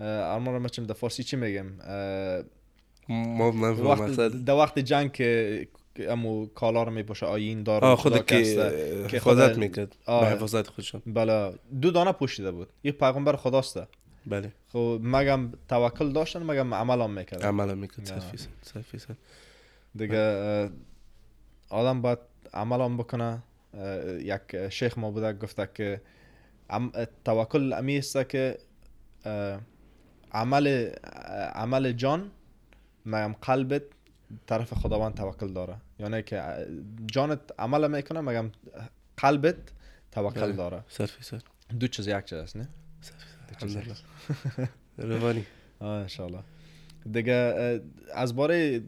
آرمر 0.00 0.58
رو 0.58 0.68
چیم 0.68 0.86
در 0.86 0.94
فارسی 0.94 1.22
چی 1.22 1.36
میگم 1.36 1.66
ما 3.08 4.08
در 4.46 4.54
وقت 4.54 4.78
جنگ 4.78 5.12
که 5.12 5.68
امو 5.98 6.46
کالا 6.46 6.82
رو 6.82 6.92
میپوشه 6.92 7.26
آیین 7.26 7.62
دار 7.62 7.84
آه 7.84 7.98
خود 7.98 8.26
که 8.26 8.36
حفاظت 9.12 9.58
می‌کرد. 9.58 9.96
به 10.06 10.12
حفاظت 10.12 10.66
خودشون. 10.66 11.02
بله. 11.06 11.54
دو 11.80 11.90
دانه 11.90 12.12
پوشیده 12.12 12.50
بود. 12.50 12.68
یک 12.84 12.98
پیغمبر 12.98 13.36
خداسته. 13.36 13.86
بله. 14.26 14.52
خب 14.72 15.00
مگم 15.02 15.52
توکل 15.68 16.12
داشتن 16.12 16.42
مگم 16.42 16.74
عمل 16.74 17.00
هم 17.00 17.10
می‌کرد 17.10 17.42
عمل 17.42 17.74
می‌کرد. 17.74 18.06
صد. 18.62 18.80
فیصد 18.80 19.16
دیگه 19.96 20.16
اه، 20.16 20.70
آدم 21.68 22.02
باید 22.02 22.18
عمل 22.54 22.80
هم 22.80 22.96
بکنه. 22.96 23.42
یک 24.20 24.68
شیخ 24.68 24.98
ما 24.98 25.10
بوده 25.10 25.32
گفته 25.32 25.68
که 25.74 26.00
عم- 26.70 26.92
توکل 27.24 27.72
امی 27.72 27.98
است 27.98 28.28
که 28.28 28.58
اه، 29.24 29.60
عمل 30.32 30.68
عمل 31.54 31.92
جان 31.92 32.30
مگم 33.06 33.32
قلبت 33.32 33.82
طرف 34.46 34.74
خداوند 34.74 35.14
توکل 35.14 35.52
داره. 35.52 35.76
یعنی 35.98 36.22
که 36.22 36.42
جانت 37.06 37.40
عمل 37.58 37.90
می‌کنه 37.96 38.20
مگم 38.20 38.50
قلبت 39.16 39.56
توکل 40.12 40.40
بله. 40.40 40.52
داره. 40.52 40.84
صد 40.88 41.04
فیصد 41.04 41.42
دو 41.80 41.86
چیز 41.86 42.08
یک 42.08 42.24
چیز 42.24 42.38
است 42.38 42.56
نه؟ 42.56 42.68
روانی. 44.98 45.44
آه 45.80 45.88
انشالله 45.88 46.42
دیگه 47.12 47.80
از 48.14 48.36
باره 48.36 48.82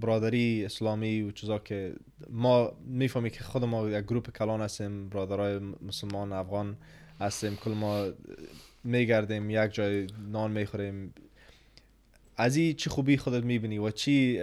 برادری 0.00 0.64
اسلامی 0.64 1.22
و 1.22 1.30
چیزا 1.30 1.58
که 1.58 1.94
ما 2.30 2.72
می‌فهمیم 2.86 3.30
که 3.30 3.44
خود 3.44 3.64
ما 3.64 3.90
یک 3.90 4.04
گروپ 4.04 4.30
کلان 4.30 4.60
هستیم 4.60 5.08
برادرای 5.08 5.58
مسلمان 5.58 6.32
افغان 6.32 6.76
هستیم 7.20 7.56
کل 7.56 7.70
ما 7.70 8.10
میگردیم 8.84 9.50
یک 9.50 9.70
جای 9.70 10.06
نان 10.32 10.50
می‌خوریم. 10.50 11.14
از 12.36 12.56
این 12.56 12.76
چی 12.76 12.90
خوبی 12.90 13.16
خودت 13.16 13.44
می‌بینی 13.44 13.78
و 13.78 13.90
چی 13.90 14.38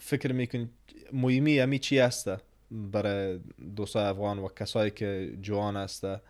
فکر 0.00 0.32
می‌کنی 0.32 0.70
مهمی 1.12 1.60
امی 1.60 1.78
چی 1.78 1.98
هسته 1.98 2.38
برای 2.70 3.40
دوستای 3.76 4.04
افغان 4.04 4.38
و 4.38 4.48
کسایی 4.48 4.90
که 4.90 5.38
جوان 5.40 5.76
هسته؟ 5.76 6.20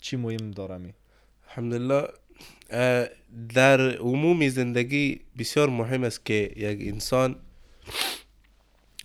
چی 0.00 0.16
مهم 0.16 0.50
داره 0.50 0.78
می 0.78 0.94
الحمدلله 1.48 2.08
در 3.54 3.96
عموم 3.96 4.48
زندگی 4.48 5.20
بسیار 5.38 5.68
مهم 5.68 6.04
است 6.04 6.26
که 6.26 6.52
یک 6.56 6.78
انسان 6.80 7.36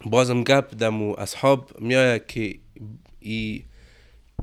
بازم 0.06 0.44
گپ 0.44 0.76
دمو 0.76 1.16
اصحاب 1.20 1.82
میآید 1.82 2.28
که 2.28 2.60
ای 3.20 3.64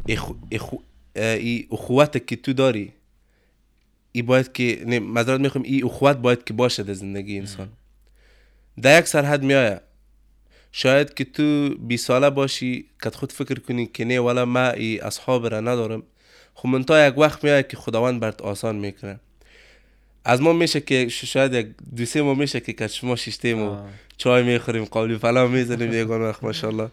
اخو 0.09 0.76
ای 1.16 1.66
اخوت 1.70 2.26
که 2.26 2.37
تو 2.37 2.52
داری 2.52 2.92
ای 4.12 4.22
باید 4.22 4.52
که 4.52 4.83
نه 4.87 4.98
معذرت 4.98 5.40
می‌خوام 5.40 5.64
ای 5.64 5.83
اخوت 5.83 6.16
باید 6.16 6.44
که 6.44 6.52
باشه 6.55 6.83
در 6.83 6.92
زندگی 6.92 7.38
انسان. 7.38 7.68
در 8.83 8.98
یک 8.98 9.07
سرحد 9.07 9.42
میآید. 9.42 9.81
شاید 10.72 11.14
که 11.14 11.24
تو 11.24 11.74
بی 11.74 11.96
ساله 11.96 12.31
باشی 12.31 12.87
که 13.02 13.11
خود 13.11 13.33
فکر 13.33 13.59
کنی 13.59 13.87
که 13.87 14.05
نه 14.05 14.20
ولا 14.20 14.44
ما 14.44 14.68
ای 14.70 14.98
اصحاب 14.98 15.46
را 15.46 15.61
ندارم. 15.61 16.02
خب 16.55 16.69
منتها 16.69 17.07
یک 17.07 17.19
وقت 17.19 17.45
میاد 17.45 17.67
که 17.69 17.77
خداوند 17.77 18.21
برات 18.21 18.43
آسان 18.43 18.77
می‌کنه. 18.77 19.21
از 20.25 20.41
ما 20.41 20.53
میشه 20.53 20.81
که 20.81 21.09
شاید 21.09 21.55
یک 21.55 21.67
دو 21.97 22.05
سه 22.05 22.23
ما 22.23 22.35
میشه 22.35 22.61
که 22.61 22.73
کچ 22.73 23.05
ما 23.05 23.17
شیشتیم 23.17 23.62
و. 23.62 23.77
چای 24.17 24.43
می‌خوریم 24.43 24.85
قابلی 24.85 25.19
فلا 25.19 25.47
می‌زنیم 25.47 25.93
یگان 26.03 26.21
وقت 26.23 26.45
ماشاءالله. 26.45 26.88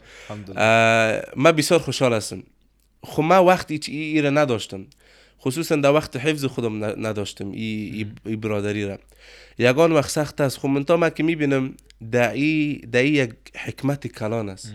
من 1.35 1.51
بسیار 1.51 1.79
خوشحال 1.79 2.13
هستم. 2.13 2.43
خب 3.03 3.23
من 3.23 3.37
وقت 3.37 3.71
ایچ 3.71 3.89
ای, 3.89 3.95
ای 3.95 4.21
را 4.21 4.29
نداشتم. 4.29 4.85
خصوصا 5.41 5.75
در 5.75 5.91
وقت 5.91 6.15
حفظ 6.15 6.45
خودم 6.45 6.85
نداشتم 6.85 7.51
ای, 7.51 8.07
ای, 8.25 8.35
برادری 8.35 8.85
را. 8.85 8.99
یگان 9.57 9.91
وقت 9.91 10.09
سخت 10.09 10.41
است. 10.41 10.57
خب 10.57 10.67
منتها 10.67 10.97
من 10.97 11.09
که 11.09 11.23
می‌بینم 11.23 11.73
در 12.11 12.31
ای, 12.31 12.81
در 12.91 12.99
ای 13.01 13.09
یک 13.09 13.33
حکمت 13.55 14.07
کلان 14.07 14.49
است. 14.49 14.73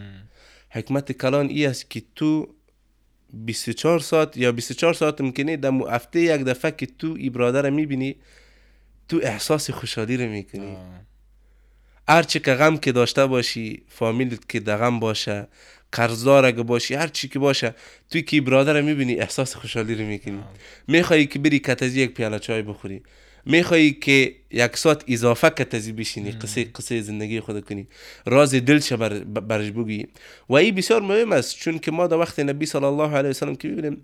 حکمت 0.70 1.12
کلان 1.12 1.49
ای 1.49 1.66
است 1.66 1.90
که 1.90 2.03
تو 2.16 2.49
24 3.32 4.00
ساعت 4.00 4.37
یا 4.37 4.52
24 4.52 4.94
ساعت 4.94 5.20
ممکنه 5.20 5.56
در 5.56 5.72
هفته 5.90 6.20
یک 6.20 6.40
دفعه 6.40 6.70
که 6.70 6.87
تو 6.87 7.16
ای 7.18 7.30
برادر 7.30 7.70
می‌بینی 7.70 8.16
تو 9.08 9.20
احساس 9.22 9.70
خوشحالی 9.70 10.16
رو 10.16 10.30
می‌کنی. 10.30 10.76
هر 12.08 12.22
چی 12.22 12.40
که 12.40 12.54
غم 12.54 12.76
که 12.76 12.92
داشته 12.92 13.26
باشی 13.26 13.82
فامیلت 13.88 14.48
که 14.48 14.60
در 14.60 14.76
غم 14.76 15.00
باشه 15.00 15.46
قرضدار 15.92 16.44
اگه 16.44 16.62
باشی 16.62 16.94
هر 16.94 17.08
چی 17.08 17.28
که 17.28 17.38
باشه 17.38 17.74
توی 18.10 18.22
که 18.22 18.40
برادر 18.40 18.80
می‌بینی 18.80 19.14
احساس 19.14 19.56
خوشحالی 19.56 19.94
رو 19.94 20.04
می‌کنی. 20.04 20.42
میخوایی 20.88 21.26
که 21.26 21.38
بری 21.38 21.58
کتزی 21.58 22.00
یک 22.00 22.14
پیاله 22.14 22.38
چای 22.38 22.62
بخوری. 22.62 23.02
میخوایی 23.46 23.92
که 23.92 24.35
یک 24.50 24.76
ساعت 24.76 25.04
اضافه 25.09 25.50
کتزی 25.50 25.92
بشینی 25.92 26.30
قصه 26.30 26.64
قصه 26.64 27.00
زندگی 27.00 27.40
خود 27.40 27.64
کنی. 27.64 27.87
راز 28.26 28.54
دلش 28.54 28.92
بر 28.92 29.18
برش 29.18 29.70
بگی. 29.70 30.07
و 30.48 30.54
این 30.54 30.74
بسیار 30.74 31.02
مهم 31.02 31.33
است 31.33 31.57
چون 31.57 31.78
که 31.78 31.90
ما 31.90 32.07
در 32.07 32.16
وقت 32.16 32.40
نبی 32.40 32.66
صلی 32.66 32.85
الله 32.85 33.11
علیه 33.16 33.30
وسلم 33.30 33.57
که 33.57 33.68
می‌بینیم 33.68 34.02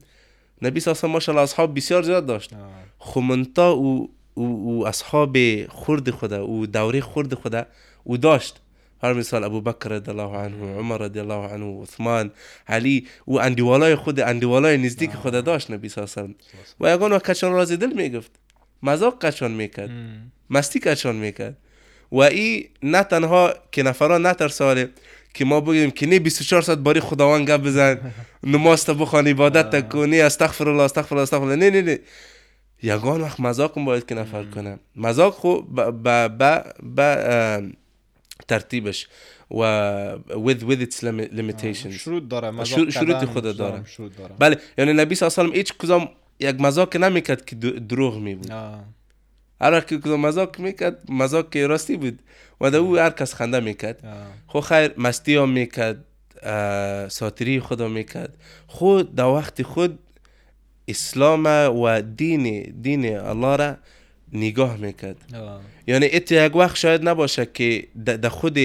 نبی 0.62 0.80
صلی 0.80 0.94
الله 1.02 1.22
علیه 1.28 1.40
اصحاب 1.40 1.76
بسیار 1.76 2.02
زیاد 2.02 2.26
داشت. 2.26 2.50
خو 2.98 3.20
منتا 3.20 3.70
او 3.70 4.10
او, 4.34 4.86
اصحاب 4.86 5.36
خرد 5.66 6.10
خدا 6.10 6.42
او 6.42 6.66
دوره 6.66 7.00
خرد 7.00 7.34
خدا 7.34 7.66
او 8.04 8.16
داشت. 8.16 8.60
هر 9.02 9.12
مثال 9.12 9.44
ابو 9.44 9.60
بکر 9.60 9.88
رضی 9.88 10.10
الله 10.10 10.36
عنه 10.36 10.76
عمر 10.78 10.98
رضی 10.98 11.18
الله 11.18 11.48
عنه 11.52 11.82
عثمان 11.82 12.30
علی 12.68 13.06
او 13.24 13.40
اندیوالای 13.40 13.94
خود 13.94 14.20
اندیوالای 14.20 14.78
نزدیک 14.78 15.10
خدا 15.10 15.40
داشت 15.40 15.70
نبی 15.70 15.88
صلی 15.88 16.04
الله 16.04 16.14
علیه 16.16 16.34
و 16.80 16.94
یگان 16.94 17.12
و 17.12 17.18
کچان 17.18 17.52
راز 17.52 17.72
دل 17.72 17.92
می‌گفت. 17.92 18.30
مذاق 18.82 19.24
کچان 19.26 19.50
می‌کرد. 19.50 19.90
مستی 20.50 20.80
کچان 20.80 21.16
می‌کرد. 21.16 21.56
و 22.12 22.18
ای 22.18 22.68
نه 22.82 23.02
تنها 23.02 23.54
که 23.72 23.82
نفران 23.82 24.26
نترساله 24.26 24.88
که 25.34 25.44
ما 25.44 25.60
بگیم 25.60 25.90
که 25.90 26.06
نه 26.06 26.18
24 26.18 26.62
ساعت 26.62 26.78
باری 26.78 27.00
خداوند 27.00 27.48
گپ 27.50 27.60
بزن 27.62 28.12
نماز 28.44 28.84
تا 28.84 28.94
بخوان 28.94 29.26
عبادت 29.28 29.70
تا 29.70 29.80
کنی 29.80 30.20
استغفر 30.20 30.68
الله 30.68 30.82
استغفر 30.82 31.14
الله 31.14 31.22
استغفر 31.22 31.44
الله 31.44 31.56
نه 31.56 31.70
نه 31.70 31.82
نه 31.82 31.98
یگان 32.82 33.20
وقت 33.20 33.40
مذاق 33.40 33.84
باید 33.84 34.06
که 34.06 34.14
نفر 34.14 34.44
کنه 34.44 34.78
مذاق 34.96 35.32
خو 35.34 35.60
با 35.62 35.90
با 35.90 36.28
با, 36.82 37.62
ترتیبش. 38.48 39.08
و 39.50 39.62
with 40.28 40.60
with 40.68 40.80
its 40.86 40.98
limit- 41.00 41.32
limitations. 41.38 41.92
شروط 41.92 42.28
داره 42.28 42.50
مذاق 42.50 42.90
شروط- 42.90 43.24
خود 43.24 43.42
داره. 43.44 43.82
داره. 44.18 44.34
بله 44.38 44.58
یعنی 44.78 44.92
نبی 44.92 45.14
صلی 45.14 45.26
الله 45.26 45.38
علیه 45.40 45.52
و 45.52 45.56
هیچ 45.56 45.72
کدام 45.72 46.08
یک 46.40 46.60
مذاق 46.60 46.96
نمی‌کرد 46.96 47.44
که 47.44 47.56
دو- 47.56 47.78
دروغ 47.78 48.16
می 48.18 48.34
بود. 48.34 48.50
هر 49.60 49.80
که 49.80 49.96
مذاق 50.08 50.58
می‌کرد 50.58 51.10
مذاق 51.10 51.50
که 51.50 51.66
راستی 51.66 51.96
بود 51.96 52.22
و 52.60 52.70
در 52.70 52.78
او 52.78 52.96
هر 52.96 53.10
کس 53.10 53.34
خنده 53.34 53.60
می‌کرد. 53.60 53.98
خو 54.46 54.60
خیر 54.60 54.94
مستی 54.96 55.36
هم 55.36 55.50
می‌کرد 55.50 56.04
ساتری 57.08 57.60
خدا 57.60 57.88
می‌کرد 57.88 58.36
خود 58.66 59.14
در 59.14 59.24
وقت 59.24 59.62
خود 59.62 59.98
اسلام 60.88 61.46
و 61.82 62.00
دین 62.02 62.74
دین 62.82 63.18
الله 63.18 63.56
را 63.56 63.76
نگاه 64.32 64.76
می‌کرد. 64.76 65.16
آه. 65.34 65.60
یعنی 65.86 66.08
ات 66.12 66.32
یک 66.32 66.56
وقت 66.56 66.76
شاید 66.76 67.08
نباشه 67.08 67.46
که 67.54 67.88
در 68.04 68.28
خود 68.28 68.58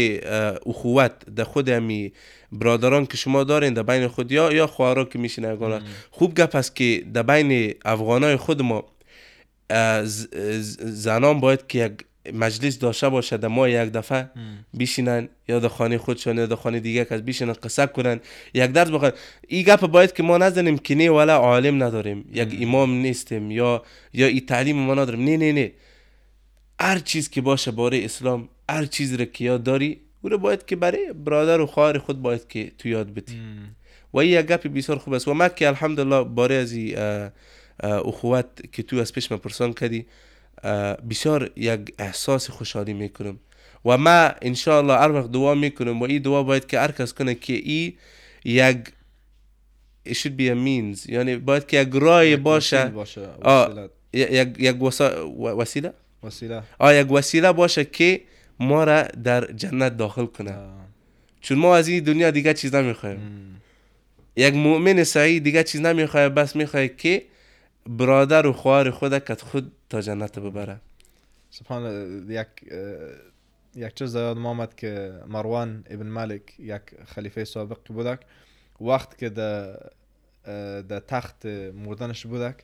اخوت 0.66 1.12
در 1.36 1.44
خود 1.44 1.70
همی 1.70 2.14
برادران 2.52 3.06
که 3.06 3.18
شما 3.18 3.44
دارین 3.44 3.74
در 3.74 3.84
بین 3.84 4.08
خود 4.08 4.32
یا 4.32 4.54
یا 4.54 4.68
خواهران 4.68 5.06
که 5.06 5.20
میشین 5.20 5.54
یگانه 5.54 5.82
خوب 6.12 6.34
گپ 6.34 6.56
است 6.56 6.76
که 6.76 7.04
در 7.14 7.24
بین 7.24 7.74
افغانای 7.86 8.36
خود 8.36 8.62
ما 8.62 8.84
زنان 10.80 11.40
باید 11.40 11.68
که 11.68 11.80
یک 11.86 11.92
مجلس 12.34 12.80
داشته 12.80 13.10
باشه 13.10 13.38
در 13.38 13.48
ما 13.48 13.70
یک 13.70 13.92
دفعه 13.92 14.30
بشینن 14.80 15.30
یا 15.48 15.60
در 15.60 15.68
خانه 15.68 15.98
خودشان 15.98 16.38
یا 16.38 16.46
در 16.46 16.56
خانه 16.56 16.80
دیگه 16.80 17.06
کس 17.06 17.22
بشینن 17.22 17.54
قصه 17.54 17.88
کنن 17.88 18.20
یک 18.54 18.72
درس 18.72 18.90
بخوان. 18.90 19.12
این 19.48 19.64
گپ 19.64 19.80
باید 19.80 20.14
که 20.14 20.24
ما 20.24 20.38
نزنیم 20.38 20.78
که 20.78 20.96
نه 20.96 21.12
ولا 21.12 21.36
عالم 21.36 21.84
نداریم 21.84 22.30
یک 22.34 22.58
امام 22.62 22.92
نیستیم 22.92 23.52
یا 23.52 23.84
یا 24.14 24.28
این 24.28 24.46
تعلیم 24.46 24.76
ما 24.76 24.94
نداریم. 24.94 25.24
نه 25.24 25.38
نه 25.38 25.52
نه. 25.54 25.72
هر 26.80 27.00
چیز 27.00 27.30
که 27.30 27.42
باشه 27.42 27.72
باره 27.72 28.06
اسلام 28.06 28.50
هر 28.70 28.86
چیز 28.86 29.14
را 29.14 29.26
که 29.26 29.44
یاد 29.44 29.64
داری 29.64 30.02
او 30.22 30.30
را 30.30 30.38
باید 30.38 30.66
که 30.66 30.76
برای 30.76 31.14
برادر 31.14 31.62
و 31.62 31.66
خواهر 31.66 31.98
خود 31.98 32.22
باید 32.22 32.48
که 32.48 32.72
تو 32.78 32.90
یاد 32.90 33.14
بتی 33.14 33.42
و 34.14 34.18
این 34.18 34.40
یک 34.40 34.46
گپ 34.46 34.68
بسیار 34.68 34.98
خوب 34.98 35.14
است. 35.14 35.28
و 35.28 35.34
ما 35.34 35.50
که 35.50 35.68
الحمدلله 35.68 36.24
باره 36.24 36.56
از 36.56 36.76
اخوت 37.84 38.46
که 38.72 38.84
تو 38.84 38.98
از 38.98 39.14
پیش 39.14 39.32
من 39.32 39.38
پرسان 39.38 39.74
کردی 39.74 40.06
بسیار 41.10 41.52
یک 41.56 41.94
احساس 42.00 42.50
خوشحالی 42.50 42.94
می‌کنم. 42.94 43.40
و 43.86 43.98
ما 43.98 44.32
انشاءالله 44.42 44.94
هر 44.94 45.12
وقت 45.12 45.32
دعا 45.32 45.56
می‌کنم 45.56 46.02
و 46.02 46.04
این 46.04 46.22
دعا 46.22 46.44
باید 46.44 46.68
که 46.68 46.80
هر 46.80 46.92
کس 46.92 47.14
کنه 47.14 47.36
که 47.36 47.54
این 47.54 47.94
یک 48.46 48.78
it 50.10 50.14
should 50.14 50.36
be 50.38 50.50
a 50.50 50.56
means 50.56 51.10
یعنی 51.10 51.36
باید 51.36 51.68
که 51.68 51.82
یک 51.82 51.90
رای 51.94 52.38
باشه. 52.38 52.92
یک 54.14 54.56
یک 54.60 54.82
وسیله؟ 54.82 55.94
وسیله. 56.24 56.64
آه 56.80 56.96
یک 56.96 57.12
وسیله 57.12 57.52
باشه 57.52 57.86
که 57.86 58.22
ما 58.60 58.84
را 58.84 59.02
در 59.02 59.52
جنت 59.52 59.98
داخل 59.98 60.26
کنه. 60.26 60.52
آه. 60.52 60.86
چون 61.42 61.58
ما 61.58 61.76
از 61.76 61.88
این 61.88 62.04
دنیا 62.04 62.32
دیگه 62.32 62.54
چیز 62.54 62.76
نمی‌خوایم. 62.76 63.20
یک 64.36 64.54
مؤمن 64.54 65.04
صحیح 65.04 65.40
دیگه 65.40 65.64
چیز 65.64 65.82
نمی‌خواه 65.82 66.30
بس 66.30 66.56
می‌خواه 66.56 66.88
که 66.88 67.24
برادر 67.90 68.48
و 68.48 68.54
خواهر 68.54 68.92
خود 68.92 69.18
کت 69.20 69.42
خود 69.42 69.72
تا 69.90 70.02
جنت 70.02 70.40
ببره 70.40 70.82
سبحان 71.50 71.84
یک 72.30 72.48
یک 73.76 73.94
چیز 73.94 74.16
یاد 74.16 74.38
آمد 74.38 74.76
که 74.76 75.22
مروان 75.28 75.84
ابن 75.90 76.08
مالک 76.08 76.60
یک 76.60 76.82
خلیفه 77.06 77.46
سابق 77.46 77.78
بودک. 77.88 78.20
وقت 78.82 79.18
که 79.18 79.30
در 79.30 79.80
در 80.82 81.00
تخت 81.00 81.46
مردنش 81.86 82.26
بودک 82.26 82.56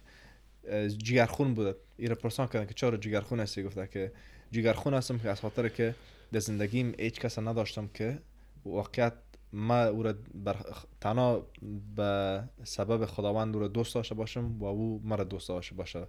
جگرخون 0.98 1.54
بود 1.54 1.76
ایره 1.98 2.16
پرسان 2.16 2.48
کردن 2.48 2.66
که 2.66 2.74
چرا 2.74 2.98
جگرخون 2.98 3.40
هستی؟ 3.40 3.64
گفته 3.64 3.88
که 3.88 4.12
جگرخون 4.52 4.94
هستم 4.94 5.18
که 5.18 5.30
از 5.30 5.42
خاطر 5.42 5.70
که 5.70 5.96
در 6.32 6.40
زندگیم 6.40 6.94
هیچ 7.00 7.20
کس 7.20 7.40
نداشتم 7.40 7.90
که 7.94 8.20
واقعیت 8.66 9.14
ما 9.54 9.84
او 9.84 10.04
را 10.04 10.14
بر 10.34 10.56
تنها 11.02 11.48
به 11.96 12.44
سبب 12.64 13.06
خداوند 13.06 13.56
او 13.56 13.62
را 13.62 13.68
دوست 13.68 13.96
داشته 13.96 14.16
باشم 14.16 14.60
و 14.60 14.66
او 14.66 15.02
مرا 15.04 15.24
دوست 15.24 15.50
داشته 15.50 15.76
باشه. 15.76 16.08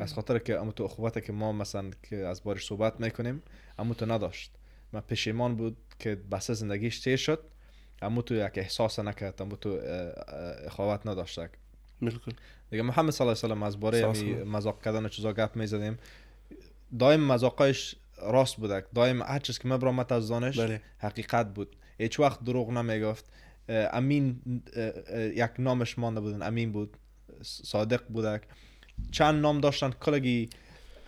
از 0.00 0.14
خاطر 0.14 0.38
که 0.38 0.60
اما 0.60 0.72
تو 0.72 0.84
اخوته 0.84 1.20
که 1.20 1.32
ما 1.32 1.52
مثلا 1.52 1.90
که 2.02 2.16
از 2.16 2.44
بارش 2.44 2.66
صحبت 2.66 3.00
می‌کنیم 3.00 3.42
اما 3.78 3.94
تو 3.94 4.06
نداشت. 4.06 4.52
من 4.92 5.00
پشیمان 5.00 5.56
بود 5.56 5.76
که 5.98 6.14
بس 6.14 6.50
زندگیش 6.50 7.00
تیر 7.00 7.16
شد 7.16 7.44
اما 8.02 8.22
تو 8.22 8.34
یک 8.34 8.52
احساس 8.54 8.98
نکرد 8.98 9.42
اما 9.42 9.56
تو 9.56 9.80
اخوت 10.66 11.06
نداشت 11.06 11.40
بالکل. 12.02 12.32
دیگه 12.70 12.82
محمد 12.82 13.10
صلی 13.10 13.26
الله 13.26 13.38
علیه 13.38 13.54
و 13.54 13.54
سلم 13.54 13.62
از 13.62 13.80
باره 13.80 14.06
و 14.06 14.44
مذاق 14.44 14.82
کردن 14.82 15.04
و 15.04 15.08
چیزا 15.08 15.32
گپ 15.32 15.56
می‌زدیم. 15.56 15.98
دایم 16.98 17.20
مذاقایش 17.20 17.96
راست 18.22 18.56
بودک. 18.56 18.84
دایم 18.94 19.22
هر 19.22 19.38
چیز 19.38 19.58
که 19.58 19.68
مبرامت 19.68 20.12
از 20.12 20.28
دانش 20.28 20.58
بله. 20.58 20.80
حقیقت 20.98 21.54
بود. 21.54 21.76
هیچ 21.98 22.20
وقت 22.20 22.44
دروغ 22.44 22.70
نمی‌گفت. 22.70 23.24
امین 23.68 24.40
یک 25.34 25.50
نامش 25.58 25.98
مانده 25.98 26.20
بودن. 26.20 26.42
امین 26.42 26.72
بود 26.72 26.96
صادق 27.42 28.02
بودک. 28.08 28.42
چند 29.10 29.42
نام 29.42 29.60
داشتن. 29.60 29.90
کلگی 29.90 30.48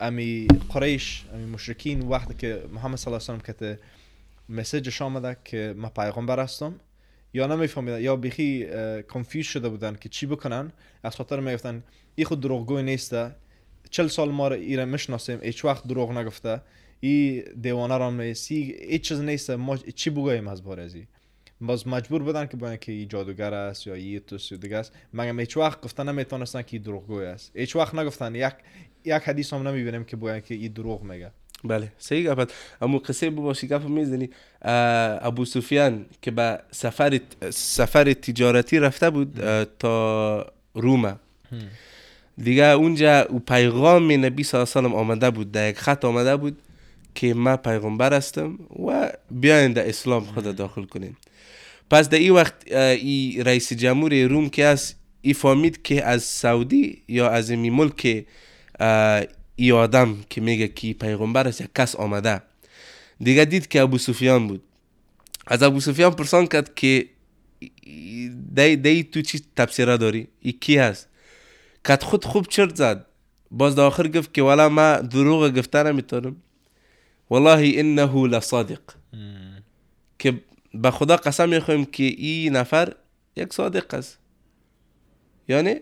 امی 0.01 0.49
قریش 0.69 1.25
امی 1.35 1.45
مشرکین. 1.45 2.09
وقتی 2.09 2.35
که 2.35 2.63
محمد 2.73 2.99
صلی 2.99 3.15
الله 3.15 3.25
علیه 3.29 3.41
و 3.41 3.53
که 3.53 3.79
مسیجش 4.49 5.03
آمده 5.03 5.37
که 5.45 5.75
من 5.77 5.89
پیغمبر 5.89 6.41
هستم. 6.41 6.75
یا 7.35 7.47
نمیفهمیدن 7.47 8.01
یا 8.01 8.17
بیخی 8.17 8.67
کنفیوز 9.03 9.47
شده 9.47 9.69
بودن 9.69 9.95
که 9.95 10.09
چی 10.09 10.27
بکنن. 10.27 10.73
از 11.03 11.17
خاطر 11.17 11.41
می‌گفتن 11.41 11.83
ای 12.15 12.25
خود 12.25 12.41
دروغگوی 12.41 12.83
نیسته. 12.83 13.35
چل 13.91 14.07
سال 14.07 14.31
ما 14.31 14.49
را 14.49 14.57
ایره 14.57 14.85
می‌شناسیم. 14.85 15.39
هیچ 15.43 15.65
وقت 15.65 15.87
دروغ 15.87 16.13
نگفته. 16.13 16.61
ای 17.01 17.45
دیوانه 17.63 17.99
را 17.99 18.11
نیستی 18.11 18.77
هیچ 18.89 19.09
چیز 19.09 19.21
نیسته 19.21 19.57
ما 19.57 19.77
چی 19.77 20.11
بگوییم 20.11 20.49
از 20.49 20.67
ازی 20.67 21.07
باز 21.61 21.89
مجبور 21.89 22.23
بودن 22.23 22.47
که 22.47 22.57
بگن 22.57 22.77
که 22.77 22.93
ای 22.93 23.07
جادوگر 23.07 23.55
است 23.55 23.87
یا 23.87 24.21
توس 24.21 24.53
یا 24.53 24.59
دیگه 24.59 24.77
است. 24.77 24.93
مگم 25.15 25.41
هیچ 25.41 25.57
وقت 25.57 25.81
گفتن 25.81 26.09
نمی‌تونستن 26.09 26.63
که 26.63 26.77
ای 26.77 26.79
دروغگوی 26.79 27.25
است. 27.25 27.53
هیچ 27.55 27.77
وقت 27.77 27.95
نگفتن. 27.95 28.35
یک 28.35 28.53
یک 29.05 29.23
حدیث 29.23 29.53
هم 29.53 29.69
نمی‌بینیم 29.69 30.05
که 30.05 30.17
بگن 30.17 30.41
که 30.41 30.55
ای 30.55 30.69
دروغ 30.69 31.03
میگه. 31.03 31.31
بله. 31.65 31.93
صحیح 31.99 32.35
گفت. 32.35 32.55
اما 32.83 32.99
قصه 32.99 33.31
بباشی 33.31 33.67
گپ 33.69 33.83
می‌زنی. 33.83 34.31
ابو 34.63 35.45
سفیان 35.45 36.07
که 36.23 36.31
به 36.31 36.61
سفر 36.71 37.21
سفر 37.51 38.13
تجارتی 38.13 38.79
رفته 38.79 39.11
بود 39.11 39.65
تا 39.65 40.53
روما 40.75 41.17
دیگه 42.39 42.65
اونجا 42.65 43.21
او 43.23 43.39
پیغام 43.39 44.25
نبی 44.25 44.45
صلی 44.45 44.61
الله 44.61 44.73
علیه 44.77 44.91
و 44.91 44.97
آمده 44.97 45.31
بود. 45.31 45.53
در 45.53 45.71
یک 45.71 45.79
خط 45.79 46.05
آمده 46.05 46.37
بود. 46.37 46.59
که 47.17 47.35
من 47.35 47.57
پیغمبر 47.57 48.15
هستم 48.15 48.59
و 48.87 49.13
بیاین 49.31 49.73
در 49.73 49.89
اسلام 49.89 50.25
خود 50.25 50.57
داخل 50.57 50.85
کنین. 50.85 51.17
پس 51.91 52.09
در 52.09 52.19
این 52.19 52.33
وقت 52.33 52.73
ای 52.73 53.43
رئیس 53.47 53.73
جمهور 53.73 54.23
روم 54.23 54.49
که 54.49 54.65
است 54.65 54.97
ای 55.23 55.35
فهمید 55.35 55.83
که 55.83 56.05
از 56.05 56.23
سعودی 56.23 57.03
یا 57.09 57.29
از 57.31 57.51
می 57.51 57.71
ملک 57.71 58.27
ای 59.57 59.73
آدم 59.73 60.17
که 60.31 60.41
میگه 60.41 60.69
که 60.69 60.93
پیغمبر 60.93 61.49
است 61.49 61.61
یک 61.61 61.71
کس 61.75 61.97
آمده. 61.97 62.43
دیگه 63.21 63.45
دید 63.45 63.69
که 63.69 63.81
ابو 63.81 63.99
سفیان 63.99 64.49
بود. 64.49 64.63
از 65.47 65.63
ابو 65.63 65.81
سفیان 65.81 66.11
پرسان 66.11 66.47
کرد 66.47 66.75
که 66.75 67.07
دی, 68.55 68.77
دی 68.77 69.05
تو 69.05 69.23
چی 69.23 69.41
تفسیره 69.57 69.97
داری؟ 69.97 70.29
ای 70.41 70.53
کی 70.53 70.77
هست؟ 70.77 71.09
کت 71.85 72.03
خود 72.05 72.25
خوب 72.25 72.47
چرت 72.49 72.77
زد. 72.77 73.07
باز 73.51 73.75
در 73.75 73.83
آخر 73.83 74.09
گفت 74.09 74.35
که 74.35 74.43
والا 74.43 74.69
ما 74.69 74.97
دروغ 74.97 75.59
گفته 75.59 75.83
نمی‌تونم 75.83 76.37
والله 77.31 77.73
انه 77.77 78.27
لصادق. 78.27 78.81
که 80.19 80.41
به 80.75 80.91
خدا 80.91 81.17
قسم 81.17 81.49
می‌خوایم 81.49 81.85
که 81.85 82.05
این 82.05 82.57
نفر 82.57 82.93
یک 83.37 83.53
صادق 83.53 83.95
است. 83.95 84.19
یعنی 85.49 85.75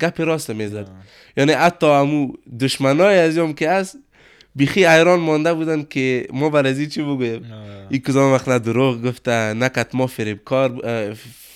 گپ 0.00 0.20
راست 0.20 0.50
می‌زد. 0.50 0.86
یعنی 1.36 1.52
حتی 1.52 1.86
امو 1.86 2.32
دشمنای 2.60 3.18
از 3.18 3.36
یوم 3.36 3.52
که 3.52 3.70
هست 3.70 3.98
بیخی 4.54 4.86
ایران 4.86 5.20
مانده 5.20 5.54
بودن 5.54 5.82
که 5.82 6.26
ما 6.32 6.50
بر 6.50 6.66
از 6.66 6.80
چی 6.80 7.02
بگویم؟ 7.02 7.42
این 7.90 8.00
کدام 8.00 8.32
وقت 8.32 8.48
نه 8.48 8.58
دروغ 8.58 9.02
گفته 9.02 9.52
نه 9.52 9.68
کت 9.68 9.94
ما 9.94 10.06
فریب 10.06 10.44
کار 10.44 10.68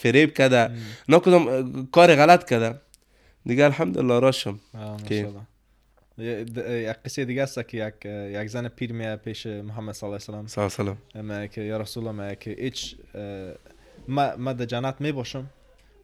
فریب 0.03 0.35
کرده 0.35 0.71
نه 1.09 1.19
کدام 1.19 1.87
کار 1.93 2.15
غلط 2.17 2.49
کرده 2.51 2.81
دیگه 3.47 3.65
الحمدلله 3.65 4.19
راشم. 4.19 4.61
که- 5.09 5.23
یک 6.19 6.97
قصه 7.05 7.25
دیگه 7.25 7.43
است 7.43 7.69
که 7.69 7.87
یک 7.87 8.07
یک 8.43 8.47
زن 8.49 8.69
پیر 8.69 8.93
میاد 8.93 9.19
پیش 9.19 9.47
محمد 9.47 9.95
صلی 9.95 10.07
الله 10.07 10.21
علیه 10.29 10.45
و 10.45 10.49
سلام 10.49 10.69
سلام 10.69 10.99
میگه 11.15 11.49
که 11.49 11.61
یا 11.61 11.77
رسول 11.77 12.07
الله 12.07 12.25
میگه 12.25 12.37
که 12.37 12.51
هیچ 12.51 12.97
ما 14.09 14.37
ما 14.37 14.53
در 14.53 14.65
جنت 14.65 15.01
می 15.01 15.13
باشم 15.13 15.47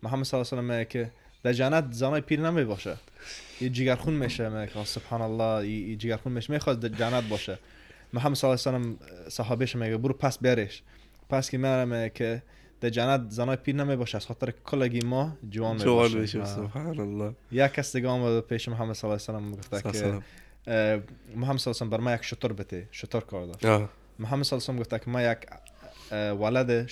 محمد 0.02 0.24
صلی 0.24 0.40
الله 0.40 0.72
علیه 0.72 0.80
و 0.80 0.84
که 0.84 1.10
در 1.42 1.52
جنت 1.52 1.92
زنای 1.92 2.20
پیر 2.20 2.40
نمی 2.40 2.64
باشه 2.64 2.96
یه 3.60 3.68
جگرخون 3.68 4.14
میشه 4.14 4.48
میگه 4.48 4.72
که 4.72 4.84
سبحان 4.84 5.20
الله 5.20 5.68
یه 5.68 5.96
جگرخون 5.96 6.32
میشه 6.32 6.52
می‌خواد 6.52 6.80
در 6.80 6.88
جنت 6.88 7.28
باشه 7.28 7.58
محمد 8.12 8.34
صلی 8.34 8.50
الله 8.50 8.78
علیه 8.78 8.88
و 8.88 9.30
صحابهش 9.30 9.76
میگه 9.76 9.96
برو 9.96 10.14
پس 10.14 10.38
بیارش 10.38 10.82
پس 11.30 11.50
که 11.50 11.58
میگه 11.58 12.10
که 12.14 12.42
در 12.82 12.88
جنت 12.88 13.30
زنای 13.30 13.56
پیر 13.56 13.76
نمی 13.76 13.96
باشه. 13.96 14.16
از 14.16 14.26
خاطر 14.26 14.50
کلگی 14.50 15.00
ما 15.00 15.36
جوان 15.50 15.76
می 15.76 15.84
باشه. 15.84 16.44
سبحان 16.44 17.00
الله 17.00 17.34
یک 17.52 17.72
کس 17.72 17.96
دیگه 17.96 18.08
آمد 18.08 18.40
پیش 18.40 18.68
محمد 18.68 18.94
صلی 18.94 19.10
الله 19.10 19.22
علیه 19.28 19.48
و 19.48 19.56
گفته 19.56 19.92
سلام. 19.92 20.22
که 20.64 21.02
محمد 21.36 21.58
صلی 21.58 21.74
الله 21.80 21.96
بر 21.96 22.04
ما 22.04 22.14
یک 22.14 22.22
شطور 22.22 22.52
بده. 22.52 22.88
شطور 22.90 23.22
کار 23.24 23.46
داشت. 23.46 23.88
محمد 24.18 24.44
صلی 24.44 24.60
الله 24.68 24.80
گفته 24.80 24.98
که 24.98 25.10
ما 25.10 25.22
یک 25.22 25.38
ولد 26.12 26.86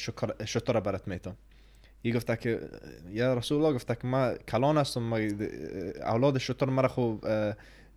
شطور 0.44 0.80
برات 0.80 1.08
میتم 1.08 1.36
ای 2.02 2.12
گفته 2.12 2.36
که 2.36 2.60
یا 3.10 3.34
رسول 3.34 3.62
الله 3.62 3.74
گفته 3.74 3.94
که 3.94 4.06
ما 4.06 4.34
کلان 4.48 4.78
هستم 4.78 5.02
ما 5.02 5.18
اولاد 6.06 6.38
شطور 6.38 6.70
مرا 6.70 6.88
خوب 6.88 7.26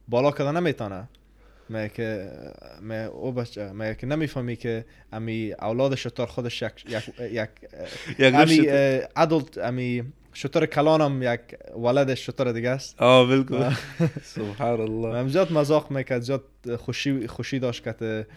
بالا 0.08 0.32
کده 0.32 0.52
نمی‌تونه. 0.52 1.08
که 1.70 2.32
می 2.82 2.96
او 2.96 3.32
بچه 3.32 3.72
میگه 3.72 3.96
که 3.96 4.08
نمی‌فهمی 4.08 4.56
که 4.56 4.86
امی 5.14 5.54
اولاد 5.60 5.96
شطور 5.96 6.26
خودش 6.26 6.62
یک 6.62 6.72
یک 7.20 7.50
یک 8.20 8.34
امی 8.36 8.68
ادلت 9.16 9.58
امی 9.58 10.04
شطور 10.34 10.66
کلانم 10.66 11.34
یک 11.34 11.40
ولد 11.78 12.14
شطور 12.14 12.52
دیگه 12.52 12.70
است. 12.70 13.02
آه 13.02 13.28
بالکل. 13.28 13.74
سبحان 14.24 14.82
الله 14.82 15.20
هم 15.20 15.30
زیاد 15.34 15.52
مذاق 15.52 15.92
می‌کرد 15.92 16.22
زیاد 16.22 16.44
خوشی 16.80 17.28
خوشی 17.28 17.60
داشت 17.60 17.84
که 17.84 18.28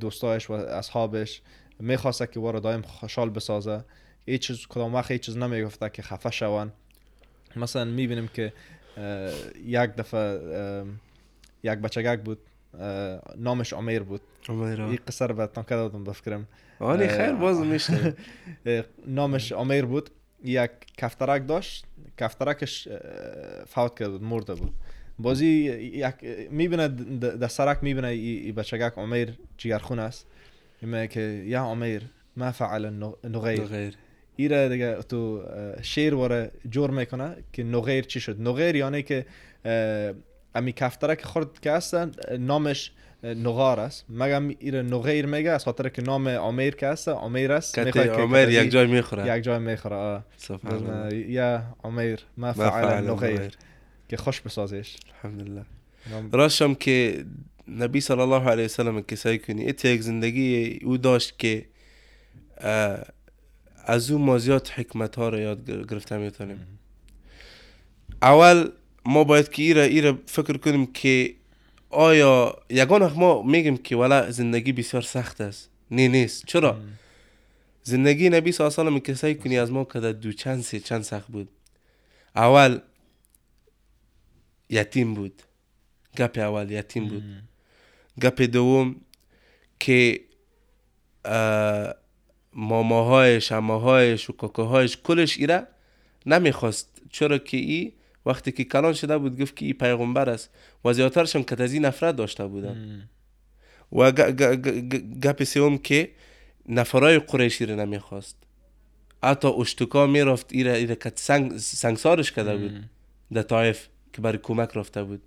دوستایش 0.00 0.50
و 0.50 0.52
اصحابش 0.52 1.42
می‌خواسته 1.80 2.26
که 2.26 2.40
وارو 2.40 2.60
دایم 2.60 2.82
خوشحال 2.82 3.30
بسازه. 3.30 3.84
هیچ 4.26 4.46
چیز 4.46 4.66
کدام 4.66 4.94
وقت 4.94 5.10
هیچ 5.10 5.22
چیز 5.22 5.36
نمی‌گفته 5.36 5.90
که 5.90 6.02
خفه 6.02 6.30
شون. 6.30 6.72
مثلا 7.56 7.84
می‌بینیم 7.84 8.28
که 8.34 8.52
یک 9.66 9.90
دفعه 9.96 10.84
یک 11.66 11.78
بچگک 11.78 12.20
بود 12.20 12.38
نامش 13.36 13.72
عمیر 13.72 14.02
بود. 14.02 14.20
این 14.48 14.98
قصه 15.08 15.26
رو 15.26 15.34
بهتان 15.34 15.64
کرده 15.64 15.88
بودم 15.88 16.04
بفکرم. 16.04 16.46
آنی 16.78 17.04
اه، 17.04 17.16
خیر 17.16 17.32
باز 17.32 17.60
میشه. 17.72 18.14
نامش 19.06 19.52
عمیر 19.52 19.84
بود. 19.84 20.10
یک 20.44 20.70
کفترک 20.98 21.46
داشت 21.48 21.86
کفترکش 22.20 22.88
فوت 23.66 23.98
کرده 23.98 24.10
بود 24.10 24.22
مرده 24.22 24.54
بود. 24.54 24.74
بازی 25.18 25.46
یک 25.46 26.14
می‌بینه 26.50 26.88
در 27.18 27.48
سرک 27.48 27.78
می‌بینه 27.82 28.08
ای 28.08 28.52
بچگک 28.52 28.92
عمیر 28.96 29.38
جگرخون 29.56 29.98
است. 29.98 30.26
میگه 30.82 31.08
که 31.08 31.20
یا 31.46 31.62
عمیر 31.64 32.02
ما 32.36 32.52
فعل 32.52 32.90
نغیر. 33.24 33.64
غیر 33.64 33.94
ایره 34.36 34.68
دیگه 34.68 34.94
تو 34.94 35.42
شیر 35.82 36.14
واره 36.14 36.50
جور 36.70 36.90
می‌کنه 36.90 37.36
که 37.52 37.64
نغیر 37.64 38.04
چی 38.04 38.20
شد؟ 38.20 38.40
نغیر 38.40 38.76
یعنی 38.76 39.02
که 39.02 39.26
امی 40.56 40.72
کفترک 40.72 41.24
خورد 41.24 41.60
که 41.60 41.72
هستن 41.72 42.12
نامش 42.38 42.92
نغار 43.22 43.80
است. 43.80 44.04
مگم 44.08 44.48
ایره 44.48 44.82
نغیر 44.82 45.26
میگه 45.26 45.50
از 45.50 45.64
خاطر 45.64 45.88
که 45.88 46.02
نام 46.02 46.28
عمیر 46.28 46.74
که 46.74 46.86
هست 46.86 47.08
عمیر 47.08 47.52
است 47.52 47.74
که 47.74 47.84
کتی 47.84 48.52
یک 48.52 48.70
جای 48.70 48.86
می‌خوره. 48.86 49.36
یک 49.38 49.42
جای 49.42 49.58
می‌خوره 49.58 49.96
آه. 49.96 50.24
یا 51.14 51.62
عمیر 51.84 52.20
ما 52.36 52.46
ما 52.46 52.52
فعل 52.52 52.70
فعل 52.70 53.04
نغیر 53.04 53.36
غیر 53.36 53.52
که 54.08 54.16
خوش 54.16 54.40
بسازش 54.40 54.96
الحمدلله. 55.24 55.64
راشم 56.32 56.74
که 56.74 57.24
نبی 57.68 58.00
صلی 58.00 58.20
الله 58.20 58.48
علیه 58.48 58.64
وسلم 58.64 59.02
که 59.02 59.16
سعی 59.16 59.38
کنی 59.38 59.68
ات 59.68 59.84
یک 59.84 60.00
زندگی 60.00 60.78
او 60.84 60.96
داشت 60.96 61.38
که 61.38 61.64
از 63.86 64.10
او 64.10 64.18
ما 64.18 64.38
زیاد 64.38 64.68
حکمت 64.68 65.16
ها 65.16 65.28
رو 65.28 65.38
یاد 65.38 65.70
گر- 65.70 65.82
گرفته 65.82 66.16
می‌تونیم. 66.16 66.78
اول 68.22 68.68
ما 69.06 69.24
باید 69.24 69.48
که 69.48 69.62
ایره 69.62 69.82
ایره 69.82 70.18
فکر 70.26 70.56
کنیم 70.56 70.86
که 70.86 71.34
آیا 71.90 72.56
یگان 72.70 73.12
ما 73.12 73.42
میگیم 73.42 73.76
که 73.76 73.96
ولا 73.96 74.30
زندگی 74.30 74.72
بسیار 74.72 75.02
سخت 75.02 75.40
است؟ 75.40 75.70
نه 75.90 76.08
نیست. 76.08 76.46
چرا؟ 76.46 76.80
زندگی 77.82 78.28
نبی 78.28 78.52
صلی 78.52 78.64
الله 78.64 78.90
علیه 78.90 79.00
که 79.00 79.14
سعی 79.14 79.34
کنی 79.34 79.58
از 79.58 79.70
ما 79.72 79.84
کده 79.84 80.12
دو 80.12 80.32
چند 80.32 80.60
سه 80.62 80.80
چند 80.80 81.02
سخت 81.02 81.28
بود. 81.28 81.48
اول 82.36 82.78
یتیم 84.70 85.14
بود. 85.14 85.42
گپ 86.18 86.38
اول 86.38 86.70
یتیم 86.70 87.08
بود. 87.08 87.22
گپ 88.22 88.42
دوم 88.42 88.96
که 89.80 90.20
اه، 91.24 91.94
ماماهایش 92.52 93.52
اماهایش 93.52 94.30
و 94.30 94.32
کاکاهایش 94.32 94.96
کلش 95.04 95.38
ایره 95.38 95.66
نمی‌خواست. 96.26 97.02
چرا 97.10 97.38
که 97.38 97.56
ای 97.56 97.92
وقتی 98.26 98.52
که 98.52 98.64
کلان 98.64 98.92
شده 98.92 99.18
بود 99.18 99.40
گفت 99.40 99.56
که 99.56 99.66
ای 99.66 99.72
پیغمبر 99.72 100.30
است. 100.30 100.50
و 100.84 100.92
زیادترش 100.92 101.36
هم 101.36 101.42
که 101.42 101.62
از 101.62 101.72
این 101.72 101.84
نفرت 101.84 102.16
داشته 102.16 102.46
بودن. 102.46 103.08
و 103.92 104.12
گپ 105.22 105.44
سوم 105.44 105.78
که 105.78 106.10
نفرای 106.68 107.18
قریشی 107.18 107.66
رو 107.66 107.76
نمی‌خواست. 107.76 108.36
حتی 109.24 109.48
اشتکا 109.48 110.06
می‌رفت 110.06 110.46
ایره 110.52 110.72
ایره 110.72 110.96
که 110.96 111.12
سنگ 111.14 111.56
سنگسارش 111.56 112.32
کرده 112.32 112.56
بود. 112.56 112.90
در 113.32 113.42
طایف 113.42 113.86
که 114.12 114.22
برای 114.22 114.38
کمک 114.42 114.70
رفته 114.74 115.02
بود. 115.02 115.22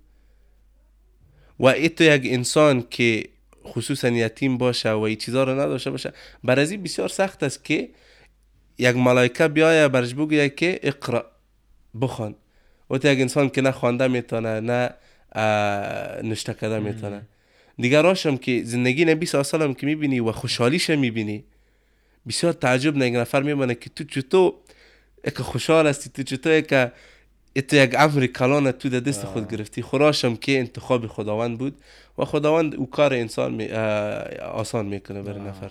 و 1.60 1.66
ای 1.66 1.88
تو 1.88 2.04
یک 2.04 2.22
انسان 2.24 2.84
که 2.90 3.28
خصوصا 3.64 4.08
یتیم 4.08 4.58
باشه 4.58 4.90
و 4.90 5.00
این 5.00 5.16
چیزا 5.16 5.44
رو 5.44 5.60
نداشته 5.60 5.90
باشه 5.90 6.12
بر 6.44 6.58
از 6.60 6.70
این 6.70 6.82
بسیار 6.82 7.08
سخت 7.08 7.42
است 7.42 7.64
که 7.64 7.88
یک 8.78 8.96
ملائکه 8.96 9.48
بیایه 9.48 9.88
برش 9.88 10.14
بگویه 10.14 10.48
که 10.48 10.80
اقرا 10.82 11.30
بخوان. 12.00 12.34
و 12.90 12.98
تو 12.98 13.08
یک 13.08 13.20
انسان 13.20 13.50
که 13.50 13.60
نه 13.60 13.70
خوانده 13.70 14.08
می‌تونه 14.08 14.60
نه 14.60 14.90
نشته 16.22 16.54
کرده 16.54 16.78
می‌تونه. 16.78 17.22
دیگر 17.78 18.02
راشم 18.02 18.36
که 18.36 18.62
زندگی 18.64 19.04
نبی 19.04 19.26
سلم 19.26 19.74
که 19.74 19.86
می‌بینی 19.86 20.20
و 20.20 20.32
خوشحالیش 20.32 20.90
می‌بینی. 20.90 21.44
بسیار 22.28 22.52
تعجب 22.52 22.96
نه 22.96 23.06
یک 23.06 23.14
نفر 23.14 23.42
میمانه 23.42 23.74
که 23.74 23.90
تو 23.90 24.04
چطور 24.04 24.54
یک 25.26 25.38
خوشحال 25.38 25.86
هستی 25.86 26.10
تو 26.10 26.22
چطور 26.22 26.60
که 26.60 26.92
تو 27.68 27.76
یک 27.76 27.94
امر 27.98 28.26
کلان 28.26 28.72
تو 28.72 28.88
در 28.88 29.00
دست 29.00 29.24
خود 29.24 29.50
گرفتی. 29.50 29.82
خوراشم 29.82 30.36
که 30.36 30.58
انتخاب 30.58 31.06
خداوند 31.06 31.58
بود 31.58 31.76
و 32.18 32.24
خداوند 32.24 32.74
او 32.74 32.90
کار 32.90 33.14
انسان 33.14 33.54
می 33.54 33.68
آسان 34.42 34.86
می‌کنه 34.86 35.22
برای 35.22 35.40
آه. 35.40 35.46
نفر. 35.46 35.70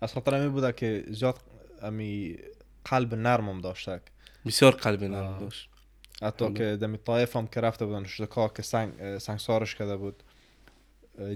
از 0.00 0.12
خاطر 0.12 0.34
امی 0.34 0.48
بوده 0.48 0.72
که 0.72 1.04
زیاد 1.10 1.36
امی 1.82 2.36
قلب 2.84 3.14
نرمم 3.14 3.60
داشته 3.60 4.00
بسیار 4.46 4.72
قلب 4.72 5.04
نرم. 5.04 5.38
داشت. 5.40 5.68
حتی. 6.22 6.52
که 6.52 6.78
دمی 6.80 6.98
طایف 6.98 7.36
هم 7.36 7.46
که 7.46 7.60
رفته 7.60 7.86
بودن 7.86 8.06
که 8.54 8.62
سنگ 8.62 9.18
سنگسارش 9.18 9.74
کرده 9.74 9.96
بود 9.96 10.22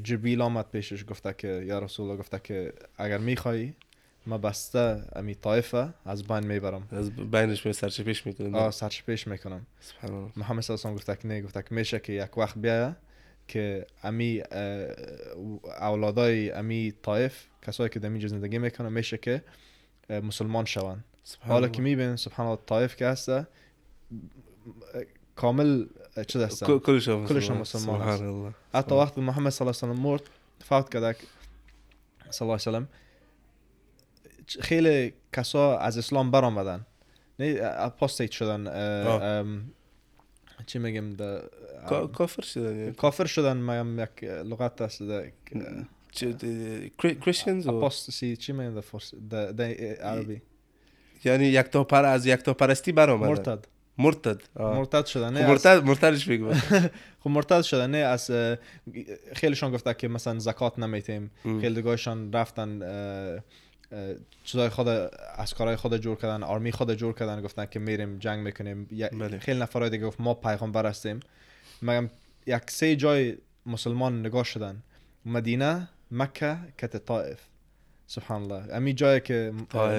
جبریل 0.02 0.42
آمد 0.42 0.70
پیشش 0.70 1.04
گفته 1.08 1.34
که 1.38 1.48
یا 1.48 1.78
رسول 1.78 2.06
الله 2.06 2.20
گفته 2.20 2.40
که 2.44 2.72
اگر 2.96 3.18
میخوایی 3.18 3.74
ما 4.26 4.38
بسته 4.38 5.02
امی 5.16 5.34
طایفه 5.34 5.88
از 6.04 6.24
بین 6.24 6.46
می‌برم 6.46 6.88
از 6.90 7.10
بینش 7.10 7.66
می 7.66 7.72
سرچه 7.72 8.02
پیش 8.02 8.26
می‌کنه 8.26 8.58
آه 8.58 8.70
سرچ 8.70 9.02
پیش 9.02 9.26
می‌کنم 9.26 9.66
سبحان 9.80 10.14
الله 10.14 10.32
محمد 10.36 10.62
صلی 10.62 10.74
الله 10.74 10.86
علیه 10.86 10.98
گفته 10.98 11.16
که 11.16 11.28
نه 11.28 11.42
گفته 11.42 11.62
که 11.62 11.74
میشه 11.74 12.00
که 12.00 12.12
یک 12.12 12.38
وقت 12.38 12.58
بیایه 12.58 12.96
که 13.48 13.86
امی 14.04 14.42
اولادای 15.80 16.50
امی 16.50 16.94
طایف 17.02 17.44
کسایی 17.62 17.88
که 17.88 18.00
دمی 18.00 18.28
زندگی 18.28 18.58
می‌کنن 18.58 18.92
میشه 18.92 19.18
که 19.18 19.42
مسلمان 20.10 20.64
شوند 20.64 21.04
حالا. 21.40 21.68
که 21.68 21.82
میبین 21.82 22.16
سبحان 22.16 22.46
الله 22.46 22.60
طایف 22.66 22.96
که 22.96 23.06
هسته 23.06 23.46
کامل 25.36 25.86
چه 26.26 26.46
هستن 26.46 26.66
کل- 26.66 26.78
کلش 26.78 27.08
هم 27.08 27.26
کلش 27.26 27.50
هم 27.50 27.56
مسلمان. 27.56 28.00
سبحان 28.16 28.28
الله 28.28 28.54
حتی 28.74 28.94
وقتی 28.94 29.20
محمد 29.20 29.50
صلی 29.52 29.66
الله 29.68 29.78
علیه 29.82 29.92
و 29.92 29.94
سلم 29.96 30.02
مرد 30.10 30.22
فوت 30.64 30.92
کرده 30.92 31.16
صلی 32.30 32.48
الله 32.48 32.58
علیه 32.66 32.78
و 32.78 32.78
سلم 32.78 32.88
چ- 34.46 34.60
خیلی 34.60 35.12
کسا 35.32 35.78
از 35.78 35.98
اسلام 35.98 36.30
برآمدن 36.30 36.86
نه 37.38 37.58
اپوستیت 37.62 38.30
شدن 38.30 38.64
چی 40.66 40.78
میگیم 40.78 41.10
ده 41.10 41.42
کا- 41.88 42.06
کافر 42.12 42.42
شدن. 42.42 42.92
کافر 42.92 43.26
شدن 43.26 43.56
میگم 43.56 43.98
یک 43.98 44.24
لغت 44.24 44.76
کری- 46.98 47.14
کریسچنز 47.14 47.66
اپوستسی 47.66 48.36
چی 48.36 48.52
میگیم 48.52 48.74
ده 48.74 48.80
فارسی 48.80 49.16
ده 49.30 49.52
ده 49.52 49.94
عربی 50.02 50.42
یعنی 51.24 51.44
یک 51.46 51.66
تا 51.66 51.84
پر 51.84 52.04
از 52.04 52.26
یک 52.26 52.40
تا 52.40 52.54
پرستی 52.54 52.92
برآمدن 52.92 53.28
مرتد 53.28 53.66
مرتد 53.98 54.40
آه. 54.54 54.76
مرتد 54.76 55.06
شدن 55.06 55.28
خب 55.28 55.34
نه 55.34 55.40
از- 55.40 55.48
مرتد 55.48 55.84
مرتدش 55.84 56.28
بگو 56.28 56.54
خب 57.24 57.30
مرتد 57.30 57.74
نه 57.74 57.96
از 57.98 58.30
خیلیشان 59.34 59.72
گفته 59.72 59.94
که 59.94 60.08
مثلا 60.08 60.38
زکات 60.38 60.78
نمیتیم. 60.78 61.30
خیلی 61.42 61.74
دیگهشان 61.74 62.32
رفتن 62.32 62.80
چیزای 64.44 64.68
خود 64.68 64.88
از 65.36 65.54
کارهای 65.54 65.76
خود 65.76 65.96
جور 65.96 66.16
کردن 66.16 66.42
آرمی 66.42 66.72
خود 66.72 66.94
جور 66.94 67.14
کردن 67.14 67.42
گفتن 67.42 67.66
که 67.66 67.78
میریم 67.78 68.18
جنگ 68.18 68.44
می‌کنیم 68.44 68.84
بله. 69.12 69.38
خیلی 69.38 69.60
نفرای 69.60 69.90
دیگه 69.90 70.06
گفت 70.06 70.20
ما 70.20 70.34
پیغمبر 70.34 70.86
هستیم 70.86 71.20
مگم 71.82 72.10
یک 72.46 72.70
سه 72.70 72.96
جای 72.96 73.36
مسلمان 73.66 74.20
نگاه 74.20 74.44
شدن 74.44 74.82
مدینه 75.26 75.88
مکه 76.10 76.56
کت 76.78 76.96
طائف 76.96 77.40
سبحان 78.06 78.42
الله 78.42 78.74
امی 78.74 78.94
جایی 78.94 79.20
که. 79.20 79.52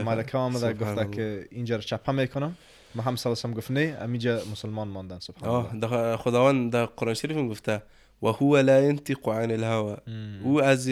ملکه 0.06 0.38
آمده 0.38 0.74
گفته. 0.74 1.10
که 1.12 1.48
اینجا 1.52 1.76
رو 1.76 1.82
چپه 1.82 2.12
می‌کنم 2.12 2.56
محمد 2.96 3.18
صلی 3.18 3.32
الله 3.32 3.44
علیه 3.44 3.56
و 3.56 3.58
گفت 3.58 3.72
نه 3.72 3.98
امیجا 4.02 4.42
مسلمان 4.52 4.88
ماندن 4.88 5.20
سبحان 5.20 5.50
آه 5.50 5.74
الله. 5.74 6.12
ده 6.12 6.18
خداوند 6.18 6.72
در 6.72 6.86
قرآن 6.86 7.14
شریف 7.14 7.38
هم 7.38 7.48
گفته 7.48 7.82
و 8.24 8.28
هو 8.28 8.58
لا 8.58 8.82
ينطق 8.82 9.30
عن 9.30 9.52
الهوى. 9.52 9.96
أو 10.46 10.62
از 10.62 10.89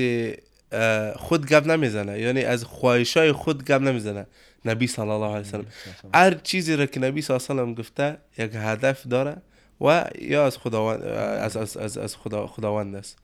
آه، 0.73 1.13
خود 1.13 1.45
گپ 1.45 1.67
نمیزنه. 1.67 2.19
یعنی 2.19 2.43
از 2.43 2.63
خواهشای 2.63 3.31
خود 3.31 3.65
گپ 3.65 3.81
نمیزنه. 3.81 4.27
نبی 4.65 4.87
صلی 4.87 5.09
الله 5.09 5.25
علیه 5.25 5.39
وسلم. 5.39 5.65
هر 6.13 6.33
چیزی 6.33 6.75
را 6.75 6.85
که 6.85 6.99
نبی 6.99 7.21
صلی 7.21 7.35
الله 7.35 7.45
علیه 7.49 7.61
وسلم 7.63 7.73
گفته 7.73 8.17
یک 8.37 8.51
هدف 8.55 9.07
داره 9.07 9.37
و 9.81 10.05
یا 10.21 10.45
از 10.45 10.57
خداوند 10.57 11.03
از 11.03 11.57
از 11.57 11.77
از, 11.77 11.97
از 11.97 12.15
خدا 12.15 12.47
خداوند 12.47 12.95
است. 12.95 13.17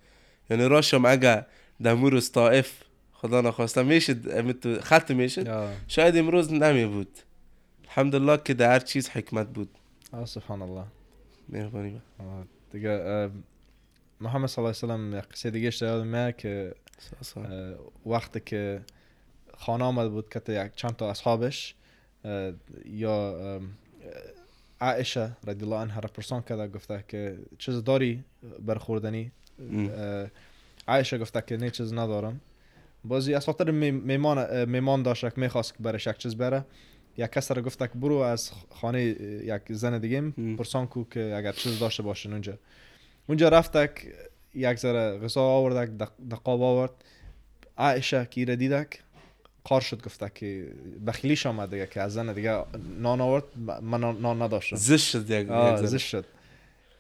یعنی 0.50 0.66
راشم 0.68 1.06
اگه 1.06 1.46
در 1.82 1.94
روز 1.94 2.32
طائف 2.32 2.72
خدا 3.14 3.42
نخواسته 3.42 3.84
میشد 3.84 4.82
خط 4.82 5.12
میشد 5.12 5.70
شاید 5.88 6.18
امروز 6.18 6.54
نمی 6.54 6.86
بود 6.86 7.20
الحمدلله 7.98 8.38
که 8.38 8.54
در 8.54 8.72
هر 8.72 8.80
چیز 8.80 9.10
حکمت 9.10 9.48
بود. 9.48 9.70
آه، 10.12 10.26
سبحان 10.26 10.62
الله 10.62 10.86
مهربانی 11.50 12.02
آه، 12.20 12.46
دیگه 12.72 13.30
محمد 14.22 14.50
صلی 14.50 14.66
الله 14.66 14.76
علیه 14.84 14.94
و 14.94 14.98
سلم 14.98 15.18
یک 15.18 15.24
قصه 15.24 15.52
دیگه 15.52 15.68
اشتر 15.68 15.86
یادم 15.86 16.08
میاد 16.08 16.36
که 16.36 16.76
وقتی 18.06 18.40
که 18.40 18.82
خانه 19.58 19.84
آمد 19.84 20.12
بود 20.12 20.30
که 20.30 20.72
چند 20.76 20.96
تا 20.96 21.10
اصحابش 21.10 21.76
یا 22.86 23.36
عائشه 24.82 25.38
رضی 25.48 25.64
الله 25.64 25.76
عنها 25.76 26.00
را 26.00 26.10
پرسان 26.14 26.42
کرده 26.42 26.68
گفته 26.68 27.04
که 27.08 27.38
چیز 27.58 27.84
داری 27.84 28.24
برخوردنی؟ 28.66 29.32
عائشه 30.88 31.18
گفته 31.18 31.44
که 31.48 31.58
نه 31.58 31.70
چیز 31.70 31.94
ندارم. 31.94 32.42
بازی 33.04 33.34
از 33.34 33.46
خاطر 33.46 33.72
می- 33.72 33.92
میمان 33.92 34.70
میمان 34.70 35.04
داشت 35.04 35.22
که 35.22 35.42
می‌خواست 35.42 35.78
که 35.78 35.84
برش 35.84 36.08
یک 36.08 36.18
چیز 36.18 36.38
بره. 36.38 36.66
یک 37.18 37.32
کس 37.32 37.52
را 37.52 37.62
گفته 37.62 37.88
که 37.88 37.94
برو 37.94 38.16
از 38.16 38.52
خانه 38.70 39.04
یک 39.04 39.62
زن 39.70 40.00
دیگه. 40.00 40.22
پرسان 40.58 40.88
کو 40.88 41.04
که 41.04 41.34
اگر 41.38 41.52
چیز 41.52 41.80
داشته 41.80 42.04
باشن 42.04 42.32
اونجا. 42.32 42.58
اونجا 43.28 43.50
رفتک 43.50 44.08
یک 44.56 44.78
ذره 44.80 45.20
غذا 45.20 45.42
آوردک 45.42 45.90
دق- 46.00 46.32
دقاب 46.32 46.62
آورد. 46.62 46.92
عائشه 47.78 48.28
که 48.32 48.42
ایره 48.42 48.56
دیدک 48.56 49.00
قار 49.64 49.82
شد 49.82 50.04
گفته 50.06 50.32
که 50.36 50.68
بخیلیش 51.08 51.46
آمد 51.46 51.70
دیگه 51.70 51.88
که 51.88 52.02
از 52.02 52.14
زن 52.14 52.34
دیگه 52.34 52.64
نان 53.00 53.22
آورد 53.22 53.44
من 53.82 54.00
نان- 54.00 54.42
نداشتم. 54.42 54.76
زشت 54.76 55.10
شد 55.10 55.30
یک. 55.30 55.48
زشت 55.86 56.08
شد. 56.08 56.26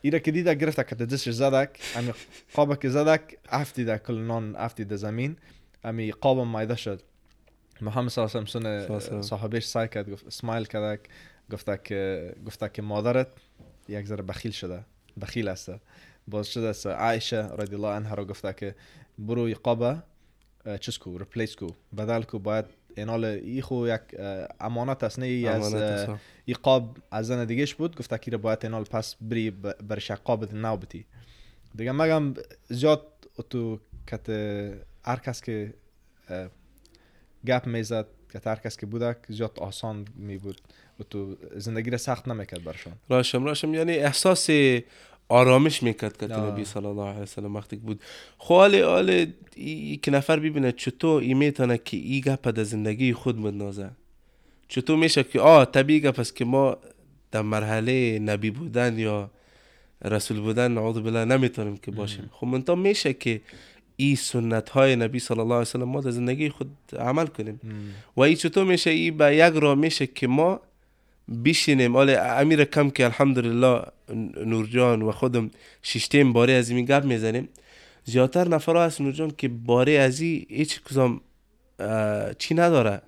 ایره 0.01 0.20
که 0.20 0.32
دیدک 0.32 0.57
گرفته 0.57 0.84
که 0.84 0.95
دستش 0.95 1.30
زدک 1.30 1.70
امی 1.95 2.13
قاب 2.53 2.80
که 2.80 2.89
زدک 2.89 3.22
افتیده 3.49 3.97
کل 3.97 4.18
نان 4.18 4.55
افتیده 4.55 4.95
زمین. 4.95 5.38
امی 5.84 6.11
قاب 6.11 6.39
مایده 6.39 6.76
شد. 6.76 7.01
محمد 7.82 8.10
صلی 8.10 8.22
الله 8.24 8.32
علیه 8.70 8.88
و 8.90 8.94
وسلم. 8.96 9.22
صاحبش 9.22 9.66
سعی 9.66 9.88
کرد 9.88 10.10
گفت 10.10 10.28
اسمایل 10.28 10.66
کردک 10.66 11.00
گفته 11.52 11.80
که 11.84 12.34
گفته 12.48 12.70
که 12.70 12.82
مادرت 12.82 13.28
یک 13.90 14.06
ذره 14.06 14.22
بخیل 14.24 14.52
شده 14.52 14.86
بخیل 15.22 15.48
است 15.48 15.72
باز 16.28 16.48
شده 16.48 16.68
است 16.68 16.88
عایشه 16.88 17.48
رضی 17.58 17.76
الله 17.76 17.88
عنها 17.88 18.16
رو 18.16 18.26
گفته 18.26 18.54
که 18.54 18.76
برو 19.20 19.50
ی 19.50 19.54
قاب 19.54 19.82
اه، 19.84 20.78
چیز 20.80 20.98
کو 20.98 21.18
ریپلیس 21.18 21.56
کو 21.56 21.68
بدل 21.98 22.22
کو 22.24 22.40
باید 22.40 22.66
اینال 22.98 23.26
ای 23.26 23.62
خو 23.62 23.88
یک 23.88 24.02
امانت 24.60 25.04
است 25.04 25.20
نه 25.20 25.26
ای 25.26 25.48
از. 25.48 25.74
ای 26.46 26.54
قاب 26.54 26.98
از 27.12 27.28
زن 27.28 27.46
دیگهش 27.46 27.74
بود 27.76 27.96
گفته 27.98 28.18
که 28.18 28.38
باید 28.38 28.60
اینال 28.64 28.84
پس 28.84 29.16
بری 29.22 29.52
ب- 29.52 29.72
برش 29.82 30.10
یک 30.10 30.18
قاب 30.18 30.54
نو 30.54 30.78
بتی 30.78 31.06
دیگه 31.76 31.92
مگم 31.92 32.34
زیاد 32.70 33.08
تو 33.50 33.80
کت 34.08 34.30
هر 35.06 35.16
کس 35.26 35.42
که 35.42 35.74
گپ 37.46 37.68
می‌زد 37.68 38.08
که 38.34 38.41
هر 38.46 38.56
کس 38.56 38.78
که 38.78 38.86
بودک 38.86 39.18
زیاد 39.28 39.60
آسان 39.60 40.06
می 40.16 40.38
بود 40.38 40.62
و 41.00 41.04
تو 41.10 41.38
زندگی 41.56 41.89
را 41.89 41.98
سخت 41.98 42.28
نمی‌کرد 42.28 42.64
برشان 42.64 42.93
راشم 43.10 43.46
راشم. 43.46 43.74
یعنی 43.74 43.91
احساس 43.91 44.50
آرامش 45.30 45.84
می‌کرد 45.84 46.18
که. 46.18 46.26
نبی 46.26 46.66
صلی 46.66 46.86
الله 46.86 47.10
علیه 47.10 47.22
وسلم 47.22 47.56
وقتی 47.56 47.76
بود. 47.76 48.02
خب 48.38 48.54
حال 48.54 48.76
حال 48.76 49.28
یک 49.58 50.10
نفر 50.14 50.39
ببینه 50.39 50.72
چطور 50.72 51.22
ای 51.22 51.34
می‌تونه 51.34 51.78
که 51.78 51.98
ای 51.98 52.22
گپ 52.22 52.50
در 52.50 52.64
زندگی 52.64 53.14
خود 53.14 53.43
بندازه. 53.43 53.89
چطور 54.68 54.98
میشه 54.98 55.24
که 55.24 55.39
آه 55.39 55.66
طبیعی 55.66 56.00
گپ 56.00 56.20
است 56.20 56.36
که 56.36 56.46
ما 56.46 56.78
در 57.32 57.41
مرحله 57.41 58.20
نبی 58.20 58.52
بودن 58.52 59.00
یا 59.00 59.32
رسول 60.06 60.39
بودن 60.39 60.72
نعوذ 60.72 60.98
بالله 60.98 61.26
نمی‌تونیم 61.26 61.78
که 61.78 61.91
باشیم. 61.91 62.30
خب 62.34 62.48
منتها 62.48 62.76
میشه 62.76 63.14
که 63.14 63.41
ای 63.98 64.16
سنت 64.16 64.70
های 64.70 64.96
نبی 64.96 65.20
صلی 65.20 65.39
الله 65.39 65.54
علیه 65.54 65.62
وسلم 65.62 65.84
ما 65.84 66.02
در 66.02 66.12
زندگی 66.12 66.50
خود 66.50 66.70
عمل 67.00 67.26
کنیم. 67.26 67.60
و 68.18 68.22
ای 68.22 68.36
چطور 68.36 68.64
میشه؟ 68.64 68.89
ای 68.89 69.12
به 69.12 69.36
یک 69.36 69.54
راه 69.54 69.76
میشه 69.76 70.08
که 70.08 70.28
ما 70.28 70.60
بشینیم. 71.46 71.96
آله 71.96 72.20
امیر 72.20 72.64
کم 72.64 72.89
که 72.89 73.06
الحمدلله 73.06 73.82
نورجان 74.46 75.02
و 75.02 75.12
خودم 75.12 75.52
ششتیم 75.84 76.34
باره 76.34 76.54
از 76.54 76.70
این 76.70 76.86
گپ 76.86 77.04
می‌زنیم. 77.04 77.50
زیادتر 78.06 78.48
نفر 78.48 78.78
هست 78.78 79.02
نورجان 79.02 79.32
که 79.38 79.48
باره 79.48 79.91
از 79.91 80.20
این 80.22 80.46
هیچ 80.50 80.82
کدام 80.82 81.22
چی 82.39 82.56
نداره. 82.56 83.02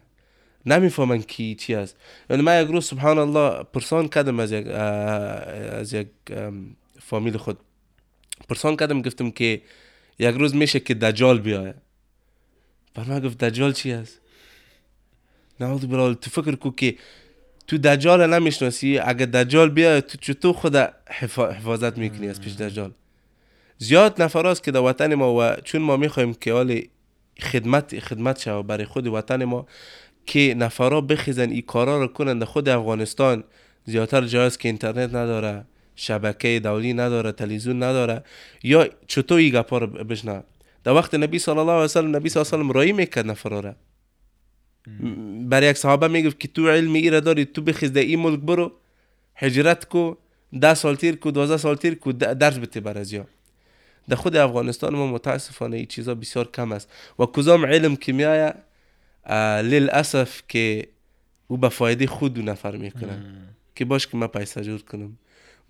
نمی‌فهمن 0.65 1.21
کی 1.21 1.55
چی 1.55 1.75
است. 1.75 1.95
یعنی 2.29 2.43
من 2.43 2.63
یک 2.63 2.67
روز 2.69 2.85
سبحان 2.85 3.17
الله 3.17 3.63
پرسان 3.63 4.07
کردم 4.07 4.39
از 4.39 4.51
یک 4.51 4.67
از 4.67 5.93
یک 5.93 6.07
ام، 6.29 6.75
فامیل 6.99 7.37
خود. 7.37 7.57
پرسان 8.49 8.75
کردم 8.75 9.01
گفتم 9.01 9.31
که 9.31 9.61
یک 10.19 10.35
روز 10.35 10.55
میشه 10.55 10.79
که 10.79 10.93
دجال 10.93 11.39
بیایه. 11.39 11.73
بر 12.95 13.03
من 13.03 13.19
گفت 13.19 13.37
دجال 13.37 13.73
چی 13.73 13.91
است 13.91 14.21
نعوذ 15.59 15.85
بالله 15.85 16.15
تو 16.15 16.29
فکر 16.29 16.55
کو 16.55 16.71
که 16.71 16.95
تو 17.67 17.77
دجال 17.77 18.33
نمی‌شناسی 18.33 18.99
اگه 18.99 19.25
دجال 19.25 19.69
بیاد 19.69 19.99
تو 19.99 20.17
چطور 20.17 20.53
خود 20.53 20.75
حفا- 21.09 21.53
حفاظت 21.53 21.97
می‌کنی 21.97 22.29
از 22.29 22.41
پیش 22.41 22.53
دجال. 22.53 22.91
زیاد 23.77 24.21
نفر 24.21 24.47
است 24.47 24.63
که 24.63 24.71
در 24.71 24.79
وطن 24.79 25.15
ما 25.15 25.35
و 25.35 25.55
چون 25.63 25.81
ما 25.81 25.97
می‌خوایم 25.97 26.33
که 26.33 26.53
حال 26.53 26.81
خدمت 27.41 27.99
خدمت 27.99 28.39
شود 28.39 28.67
برای 28.67 28.85
خود 28.85 29.07
وطن 29.07 29.43
ما 29.43 29.67
که 30.25 30.55
نفرا 30.57 31.01
بخیزن 31.01 31.49
این 31.49 31.61
کارا 31.61 32.01
رو 32.01 32.07
کنن 32.07 32.39
در 32.39 32.45
خود 32.45 32.69
افغانستان 32.69 33.43
زیادتر 33.85 34.25
جای 34.25 34.47
است 34.47 34.59
که 34.59 34.69
اینترنت 34.69 35.09
نداره. 35.09 35.65
شبکه 35.97 36.59
دولی 36.63 36.93
نداره 36.93 37.31
تلویزیون 37.31 37.83
نداره. 37.83 38.23
یا 38.63 38.89
چطور 39.07 39.37
این 39.37 39.53
گپا 39.53 39.77
رو 39.77 39.87
بشنه 39.87 40.43
در 40.83 40.93
وقت 40.93 41.15
نبی 41.15 41.39
صلی 41.39 41.57
الله 41.59 41.71
علیه 41.71 41.85
و 41.85 41.87
سلم 41.87 42.15
نبی 42.15 42.29
صلی 42.29 42.39
الله 42.39 42.49
علیه 42.53 42.63
و 42.63 42.63
سلم 42.63 42.71
رایی 42.71 42.91
می‌کرد 42.91 43.27
نفرا 43.27 43.59
را 43.59 43.75
م- 45.03 45.49
برای 45.49 45.69
یک 45.69 45.77
صحابه 45.77 46.07
می‌گفت 46.07 46.39
که 46.39 46.47
تو 46.47 46.69
علم 46.69 46.93
ایره 46.93 47.21
داری 47.21 47.45
تو 47.45 47.61
بخیز 47.61 47.93
در 47.93 48.01
این 48.01 48.19
ملک 48.19 48.39
برو 48.39 48.71
هجرت 49.35 49.85
کو 49.89 50.13
ده 50.61 50.73
سال 50.73 50.95
تیر 50.95 51.15
کو 51.15 51.31
دوازده 51.31 51.57
سال 51.57 51.75
تیر 51.75 51.95
کو 51.95 52.11
درس 52.11 52.57
بده 52.57 52.79
بر 52.79 52.97
از 52.97 53.13
یا. 53.13 53.27
در 54.09 54.15
خود 54.15 54.35
افغانستان 54.35 54.95
ما 54.95 55.07
متاسفانه 55.07 55.77
این 55.77 55.85
چیزا 55.85 56.15
بسیار 56.15 56.51
کم 56.51 56.71
است. 56.71 56.89
و 57.19 57.25
کدام 57.25 57.65
علم 57.65 57.95
که 57.95 58.13
میایه 58.13 58.53
للاسف 59.63 60.41
که 60.47 60.87
او 61.47 61.57
به 61.57 61.69
فایده 61.69 62.07
خود 62.07 62.33
دو 62.33 62.41
نفر 62.41 62.75
می‌کنه. 62.75 63.25
که 63.75 63.85
باش 63.85 64.07
که 64.07 64.17
من 64.17 64.27
پیسه 64.27 64.63
جور 64.63 64.81
کنم. 64.81 65.17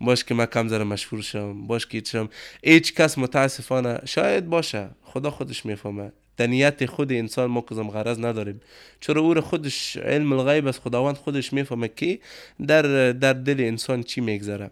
باش 0.00 0.24
که 0.24 0.34
من 0.34 0.46
کم 0.46 0.68
ذره 0.68 0.84
مشهور 0.84 1.22
شم 1.22 1.66
باش 1.66 1.86
که 1.86 2.02
شم. 2.06 2.28
هیچ 2.62 2.94
کس 2.94 3.18
متاسفانه 3.18 4.00
شاید 4.04 4.46
باشه. 4.46 4.88
خدا 5.02 5.30
خودش 5.30 5.66
می‌فهمه. 5.66 6.12
در 6.36 6.86
خود 6.86 7.12
انسان 7.12 7.50
ما 7.50 7.60
کدام 7.60 7.90
غرض 7.90 8.18
نداریم. 8.18 8.60
چرا 9.00 9.20
او 9.22 9.40
خودش 9.40 9.96
علم 9.96 10.32
الغیب 10.32 10.66
از 10.66 10.78
خداوند 10.78 11.16
خودش 11.16 11.52
می‌فهمه 11.52 11.88
که 11.96 12.18
در 12.66 13.12
در 13.12 13.32
دل 13.32 13.60
انسان 13.60 14.02
چی 14.02 14.20
میگذره. 14.20 14.70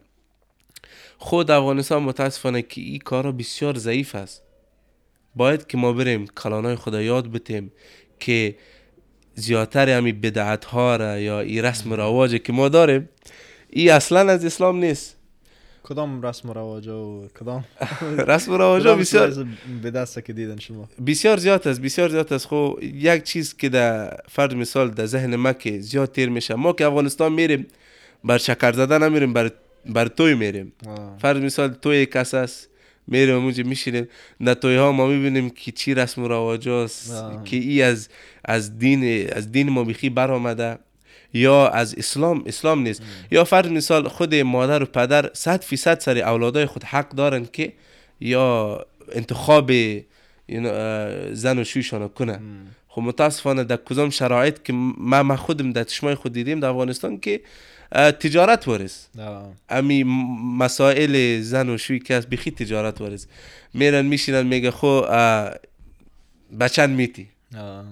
خود 1.19 1.51
افغانستان 1.51 2.03
متاسفانه 2.03 2.63
که 2.63 2.81
این 2.81 2.99
کارا 2.99 3.33
بسیار 3.33 3.79
ضعیف 3.79 4.15
است. 4.15 4.43
باید 5.37 5.67
که 5.67 5.77
ما 5.77 5.93
بریم 5.93 6.27
کلانای 6.27 6.77
خدا 6.77 7.03
یاد 7.03 7.33
بتیم 7.33 7.73
که 8.21 8.57
زیادتر 9.35 9.89
همی 9.89 10.13
بدعت 10.13 10.65
ها 10.65 10.97
را 10.97 11.19
یا 11.19 11.41
این 11.41 11.65
رسم 11.65 11.93
و 11.93 11.97
رواج 11.97 12.43
که 12.43 12.53
ما 12.53 12.69
داریم 12.69 13.09
این 13.71 13.91
اصلا 13.91 14.33
از 14.33 14.45
اسلام 14.45 14.77
نیست. 14.85 15.16
کدام 15.89 16.23
رسم 16.23 16.51
و 16.51 16.53
رواج 16.53 16.89
و 16.89 17.29
کدام 17.41 17.65
رسم 18.33 18.53
و 18.53 18.57
رواج 18.57 18.87
بسیار 18.89 19.47
به 19.83 19.91
دست 19.91 20.25
که 20.25 20.33
دیدن 20.33 20.59
شما؟ 20.59 20.89
بسیار 21.07 21.37
زیاد 21.37 21.69
است 21.69 21.81
بسیار 21.81 22.09
زیاد 22.09 22.33
است. 22.33 22.47
خب 22.47 22.79
یک 22.83 23.23
چیز 23.23 23.57
که 23.57 23.69
در 23.69 24.17
فرد 24.29 24.55
مثال 24.55 24.91
در 24.91 25.07
ذهن 25.07 25.37
ما 25.37 25.53
که 25.53 25.81
زیاد 25.81 26.13
تیر 26.13 26.29
میشه 26.29 26.55
ما 26.55 26.73
که 26.73 26.87
افغانستان 26.87 27.33
میریم 27.33 27.67
بر 28.25 28.39
شکر 28.39 28.73
زدن 28.73 29.03
نمیریم 29.03 29.33
بر 29.33 29.51
بر 29.87 30.09
توی 30.09 30.35
میریم. 30.35 30.73
فرض 31.19 31.37
مثال 31.37 31.69
توی 31.69 32.07
کس 32.07 32.35
است 32.35 32.69
میریم 33.07 33.35
اونجا 33.35 33.65
میشینیم 33.65 34.09
در 34.45 34.55
توی 34.55 34.77
ها 34.77 34.93
ما 34.93 35.07
می‌بینیم 35.07 35.51
که 35.51 35.73
چی 35.73 35.95
رسم 35.95 36.23
و 36.23 36.29
رواج 36.29 36.69
آه. 36.69 37.45
که 37.45 37.57
ای 37.57 37.83
از 37.83 38.09
از 38.45 38.79
دین 38.79 39.31
از 39.33 39.53
دین 39.53 39.69
ما 39.71 39.85
بیخی 39.85 40.11
برآمده. 40.11 40.79
یا 41.33 41.69
از 41.69 41.95
اسلام 41.95 42.43
اسلام 42.47 42.83
نیست. 42.83 43.03
یا 43.31 43.45
فرض 43.45 43.71
مثال 43.71 44.09
خود 44.09 44.35
مادر 44.35 44.83
و 44.83 44.87
پدر 44.87 45.31
صد 45.33 45.63
فیصد 45.63 46.01
سر 46.01 46.19
اولادای 46.19 46.67
خود 46.67 46.85
حق 46.85 47.09
دارن 47.09 47.47
که 47.53 47.73
یا 48.21 48.87
انتخاب 49.13 49.73
زن 51.33 51.59
و 51.59 51.65
شویشان 51.65 52.09
کنه 52.09 52.41
خب 52.89 53.03
متاسفانه 53.03 53.65
در 53.65 53.77
کدام 53.77 54.11
شرایط 54.11 54.63
که 54.63 54.73
ما 54.73 55.23
ما 55.23 55.37
خودم 55.37 55.73
در 55.73 55.85
چشمای 55.85 56.15
خود 56.15 56.33
دیدیم 56.33 56.61
در 56.61 56.69
افغانستان 56.69 57.21
که 57.21 57.41
تجارت 57.93 58.69
آه. 58.69 59.53
امی 59.69 60.05
مسائل 60.59 61.41
زن 61.41 61.69
و 61.69 61.79
شوی 61.79 61.99
که 61.99 62.15
از 62.15 62.27
بیخی 62.27 62.51
تجارت 62.51 63.01
ورز 63.01 63.27
میرن 63.75 64.07
میشینن 64.07 64.47
میگه 64.47 64.71
خو 64.71 64.87
اه، 64.87 65.55
بچن 66.61 66.91
میتی. 66.91 67.29
آه. 67.57 67.85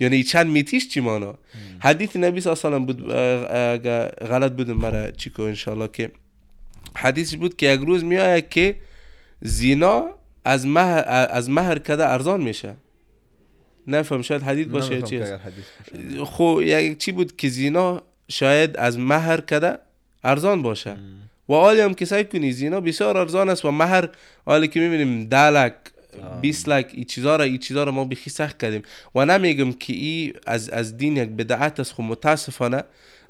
یعنی 0.00 0.22
چند 0.22 0.46
میتیش 0.46 0.88
چی 0.88 1.00
مانا؟ 1.00 1.38
حدیث 1.80 2.16
نبی 2.16 2.40
صلی 2.40 2.52
الله 2.52 2.76
علیه 2.76 2.86
بود 2.86 3.10
اگه 3.10 4.06
غلط 4.06 4.52
بودم 4.52 4.72
مرا 4.72 5.10
چیکو 5.10 5.42
انشالله 5.42 5.88
که 5.88 6.10
حدیث 6.96 7.34
بود 7.34 7.56
که 7.56 7.66
یک 7.66 7.80
روز 7.80 8.04
میآید 8.04 8.48
که 8.48 8.76
زینا 9.40 10.06
از 10.44 10.66
مهر 10.66 11.04
از 11.30 11.50
مهر 11.50 11.78
کده 11.78 12.08
ارزان 12.08 12.42
میشه. 12.42 12.74
نفهم 13.86 14.22
شاید 14.22 14.42
حدیث 14.42 14.66
باشه 14.66 15.02
چی. 15.02 15.16
اگر. 15.22 15.38
خو 16.24 16.62
یک 16.62 16.98
چی 16.98 17.12
بود 17.12 17.36
که 17.36 17.48
زینا 17.48 18.02
شاید 18.28 18.76
از 18.76 18.98
مهر 18.98 19.40
کده 19.40 19.78
ارزان 20.24 20.62
باشه. 20.62 20.96
و 21.48 21.52
حالی 21.52 21.80
هم 21.80 21.94
که 21.94 22.04
سعی 22.04 22.24
کنی 22.24 22.52
زینا 22.52 22.80
بسیار 22.80 23.16
ارزان 23.16 23.48
است 23.48 23.64
و 23.64 23.70
مهر 23.70 24.08
حالی 24.46 24.68
که 24.68 24.80
می‌بینیم 24.80 25.24
ده 25.24 25.50
20 26.40 26.68
لک 26.68 26.90
این 26.94 27.04
چیزا 27.04 27.36
را 27.36 27.44
این 27.44 27.58
چیزا 27.58 27.84
را 27.84 27.92
ما 27.92 28.04
بخی 28.04 28.30
سخت 28.30 28.58
کردیم. 28.58 28.82
و 29.14 29.26
نمیگم 29.26 29.72
که 29.72 29.92
ای 29.92 30.32
از 30.46 30.70
از 30.70 30.96
دین 30.96 31.16
یک 31.16 31.28
بدعت 31.28 31.80
است 31.80 31.92
خو 31.92 32.02
متاسفانه 32.02 32.82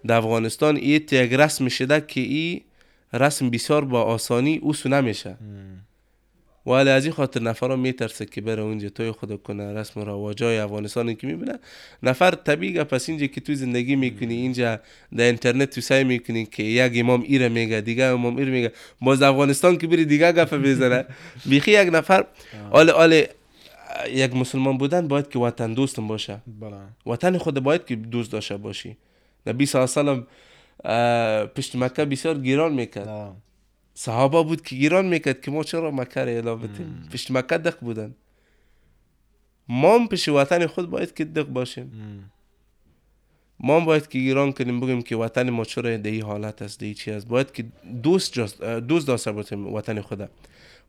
در 0.06 0.16
افغانستان 0.16 0.76
ای 0.76 0.88
یک 0.88 1.32
رسم 1.32 1.68
شده 1.68 2.00
که 2.00 2.20
ای 2.20 2.62
رسم 3.12 3.50
بسیار 3.50 3.84
با 3.84 4.02
آسانی 4.02 4.56
اوسو 4.56 4.88
نمیشه. 4.88 5.36
ولی 6.66 6.90
از 6.90 7.04
این 7.04 7.12
خاطر 7.14 7.42
نفر 7.42 7.76
میترسه 7.76 8.26
که 8.26 8.40
بره 8.40 8.62
اونجا. 8.62 8.88
توی 8.88 9.10
خود 9.10 9.42
کنه 9.42 9.72
رسم 9.72 10.00
و 10.00 10.04
رواجای 10.04 10.58
افغانستان 10.58 11.14
که 11.14 11.26
می‌بینه. 11.26 11.58
نفر 12.02 12.30
طبیعه 12.30 12.84
پس 12.84 13.08
اینجا 13.08 13.26
که 13.26 13.40
تو 13.40 13.54
زندگی 13.54 13.96
می‌کنی 13.96 14.34
اینجا 14.34 14.80
در 15.16 15.24
اینترنت 15.24 15.70
تو 15.70 15.80
سعی 15.80 16.04
می‌کنی 16.04 16.46
که 16.46 16.62
یک 16.62 16.92
امام 16.96 17.22
ایره 17.22 17.48
میگه 17.48 17.80
دیگه 17.80 18.04
امام 18.04 18.36
ایره 18.36 18.50
میگه. 18.50 18.72
باز 19.00 19.22
افغانستان 19.22 19.78
که 19.78 19.86
بری 19.86 20.04
دیگه 20.04 20.32
گفه 20.32 20.58
بزنه. 20.58 21.04
بیخی 21.50 21.70
یک 21.70 21.88
نفر 21.92 22.24
آله 22.70 22.92
آله 22.92 23.28
یک 24.10 24.36
مسلمان 24.36 24.78
بودن 24.78 25.08
باید 25.08 25.28
که 25.28 25.38
وطن 25.38 25.74
دوستم 25.74 26.08
باشه. 26.08 26.40
بله. 26.60 26.76
وطن 27.06 27.38
خود 27.38 27.60
باید 27.60 27.84
که 27.86 27.96
دوست 27.96 28.32
داشته 28.32 28.56
باشی. 28.56 28.96
نبی 29.46 29.66
صلی 29.66 29.80
الله 29.80 30.10
علیه 30.12 30.22
و 30.84 31.46
پشت 31.46 31.76
مکه 31.76 32.04
بسیار 32.04 32.38
گیران 32.38 32.72
می‌کرد. 32.72 33.08
صحابه 33.94 34.42
بود 34.42 34.62
که 34.62 34.76
گیران 34.76 35.06
می‌کرد 35.06 35.40
که 35.40 35.50
ما 35.50 35.62
چرا 35.62 35.90
مکه 35.90 36.20
را 36.20 36.30
اعلام 36.30 36.62
بتیم؟ 36.62 37.08
پشت 37.12 37.30
مکه 37.30 37.58
دق 37.58 37.80
بودن. 37.80 38.14
ما 39.68 39.94
هم 39.94 40.08
پیش 40.08 40.28
وطن 40.28 40.66
خود 40.66 40.90
باید 40.90 41.14
که 41.14 41.24
دق 41.24 41.46
باشیم. 41.46 41.84
مم. 41.84 42.30
ما 43.60 43.76
هم 43.76 43.84
باید 43.84 44.08
که 44.08 44.18
گیران 44.18 44.52
کنیم 44.52 44.80
بگیم 44.80 45.02
که 45.02 45.16
وطن 45.16 45.50
ما 45.50 45.64
چرا 45.64 45.96
در 45.96 46.20
حالت 46.20 46.62
است 46.62 46.80
در 46.80 46.92
چی 46.92 47.10
است؟ 47.10 47.26
باید 47.26 47.52
که 47.52 47.64
دوست 48.02 48.32
جاست 48.32 48.62
دوست 48.62 49.06
داشته 49.06 49.32
باشیم 49.32 49.74
وطن 49.74 50.00
خود. 50.00 50.30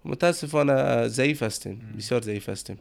متاسفانه 0.06 1.08
ضعیف 1.08 1.44
هستیم 1.44 1.94
بسیار 1.98 2.22
ضعیف 2.22 2.50
هستیم. 2.50 2.78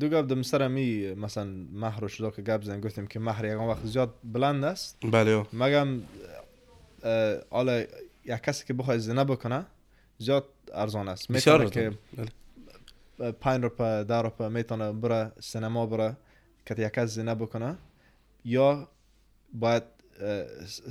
دو 0.00 0.08
گپ 0.08 0.26
دم 0.26 0.42
سر 0.42 0.68
می 0.68 1.14
مثلا 1.14 1.46
مهر 1.72 2.04
و 2.04 2.08
شدا 2.08 2.30
که 2.30 2.42
گپ 2.42 2.62
زن 2.62 2.80
گفتیم 2.80 3.06
که 3.06 3.20
مهر 3.20 3.44
یکان 3.44 3.68
وقت 3.68 3.86
زیاد 3.86 4.14
بلند 4.24 4.64
است. 4.64 4.98
بله. 5.10 5.46
مگم 5.52 6.00
حالا 7.50 7.84
یک 8.24 8.40
کسی 8.42 8.64
که 8.66 8.74
بخواد 8.74 8.98
زنا 8.98 9.24
بکنه 9.24 9.66
زیاد 10.18 10.44
ارزان 10.74 11.08
است 11.08 11.30
می‌تونه 11.30 11.70
که 11.70 11.92
بله. 12.16 13.32
پنج 13.32 13.62
روپه 13.62 14.04
ده 14.04 14.14
روپه 14.14 14.48
می‌تونه 14.48 14.92
بره 14.92 15.32
سینما 15.40 15.86
بره 15.86 16.16
که 16.66 16.74
یک 16.78 16.92
کس 16.92 17.08
زنا 17.14 17.34
بکنه 17.34 17.76
یا 18.44 18.88
باید 19.54 19.82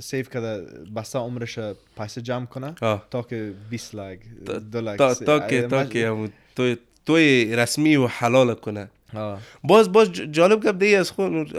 سیف 0.00 0.30
کرده 0.30 0.66
بسته 0.96 1.18
عمرش 1.18 1.58
پیسه 1.98 2.22
جمع 2.22 2.46
کنه 2.46 2.74
آه. 2.82 3.06
تا 3.10 3.22
که 3.22 3.52
20 3.70 3.94
لک 3.94 4.20
تا- 4.46 4.58
دو 4.58 4.80
لک 4.80 4.98
تا 4.98 5.40
که 5.40 5.62
تا 5.62 5.84
که 5.84 6.28
توی 6.56 6.76
توی 7.06 7.56
رسمی 7.56 7.96
و 7.96 8.06
حلال 8.06 8.54
کنه 8.54 8.90
آه. 9.14 9.40
باز 9.64 9.92
باز 9.92 10.12
جالب 10.12 10.60
گپ 10.60 10.78
دیگه 10.78 10.98
از 10.98 11.10
خود 11.10 11.52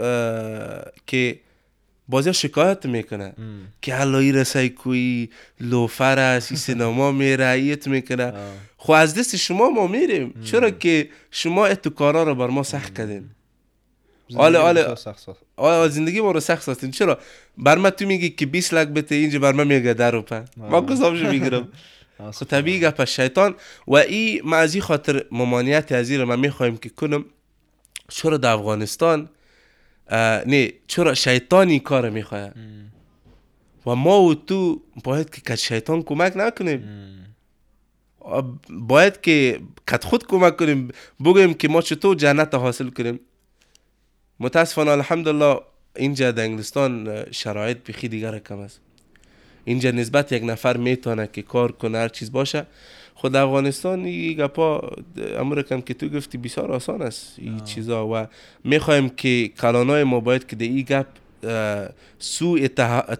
که 1.06 1.40
بازی 2.08 2.34
شکایت 2.34 2.86
می‌کنه. 2.86 3.32
که 3.82 4.00
الهی 4.00 4.32
رسای 4.32 4.68
کوی 4.68 5.28
لوفر 5.60 6.18
است 6.18 6.52
این 6.52 6.58
سینما 6.58 7.12
میره 7.12 7.46
ایت 7.46 7.88
می‌کنه. 7.88 8.32
خو 8.76 8.92
از 8.92 9.14
دست 9.14 9.36
شما 9.36 9.70
ما 9.70 9.86
میریم. 9.86 10.34
چرا 10.44 10.70
که 10.70 11.08
شما 11.30 11.66
اتو 11.66 11.90
کارا 11.90 12.22
رو 12.22 12.34
بر 12.34 12.46
ما 12.46 12.62
سخت 12.62 12.98
کردین؟ 12.98 13.30
آله، 14.36 14.58
آله. 14.58 14.94
آه 15.56 15.88
زندگی 15.88 16.20
ما 16.20 16.30
رو 16.30 16.40
سخت 16.40 16.62
ساختین. 16.62 16.90
چرا؟ 16.90 17.18
بر 17.58 17.78
من 17.78 17.90
تو 17.90 18.06
میگی 18.06 18.30
که 18.30 18.46
20 18.46 18.74
لک 18.74 18.88
بته 18.88 19.14
اینجا 19.14 19.38
بر 19.38 19.52
من 19.52 19.66
میگه 19.66 19.94
در 19.94 20.10
روپه 20.10 20.44
ما 20.56 20.80
کسامشو 20.80 21.30
می‌گیرم. 21.30 21.68
آه، 22.18 22.30
خب 22.36 22.46
طبیعی 22.46 22.80
گپ 22.80 23.04
شیطان. 23.04 23.54
و 23.88 23.96
ای 23.96 24.40
ما 24.44 24.56
از 24.56 24.74
این 24.74 24.82
خاطر 24.82 25.24
ممانعت 25.30 25.92
از 25.92 26.10
این 26.10 26.20
رو 26.20 26.26
ما 26.26 26.36
می‌خوایم 26.36 26.76
که 26.76 26.88
کنم. 26.88 27.24
چرا 28.08 28.36
در 28.36 28.52
افغانستان 28.52 29.28
نه 30.46 30.72
چرا 30.86 31.14
شیطان 31.14 31.68
این 31.68 31.80
کار 31.80 32.10
می‌خواه. 32.10 32.50
و 33.86 33.94
ما 33.94 34.20
و 34.20 34.34
تو 34.34 34.82
باید 35.04 35.30
که 35.30 35.40
کت 35.40 35.54
شیطان 35.54 36.02
کمک 36.02 36.32
نکنیم. 36.36 36.84
باید 38.70 39.20
که 39.20 39.60
کت 39.88 40.04
خود 40.04 40.26
کمک 40.26 40.56
کنیم 40.56 40.88
بگویم 41.24 41.54
که 41.54 41.68
ما 41.68 41.82
چطور 41.82 42.16
جنت 42.16 42.54
حاصل 42.54 42.88
کنیم. 42.88 43.20
متاسفانه 44.40 44.90
الحمدلله 44.90 45.60
اینجا 45.96 46.32
در 46.32 46.42
انگلستان 46.42 47.24
شرایط 47.30 47.78
بخی 47.90 48.08
دیگر 48.08 48.38
کم 48.38 48.58
است. 48.58 48.80
اینجا 49.64 49.90
نسبت 49.90 50.32
یک 50.32 50.42
نفر 50.42 50.76
می‌تونه 50.76 51.28
که 51.32 51.42
کار 51.42 51.72
کنه 51.72 51.98
هر 51.98 52.08
چیز 52.08 52.32
باشه. 52.32 52.66
خود 53.14 53.36
افغانستان 53.36 54.04
این 54.04 54.32
گپا 54.38 54.92
امر 55.38 55.62
کم 55.62 55.80
که 55.80 55.94
تو 55.94 56.08
گفتی 56.08 56.38
بسیار 56.38 56.72
آسان 56.72 57.02
است 57.02 57.34
این 57.38 57.60
چیزا 57.60 58.08
و 58.08 58.26
می‌خوایم 58.64 59.08
که 59.08 59.48
کلانای 59.60 60.04
ما 60.04 60.20
باید 60.20 60.46
که 60.46 60.56
این 60.60 60.80
گپ 60.82 61.06
سوء 62.18 62.66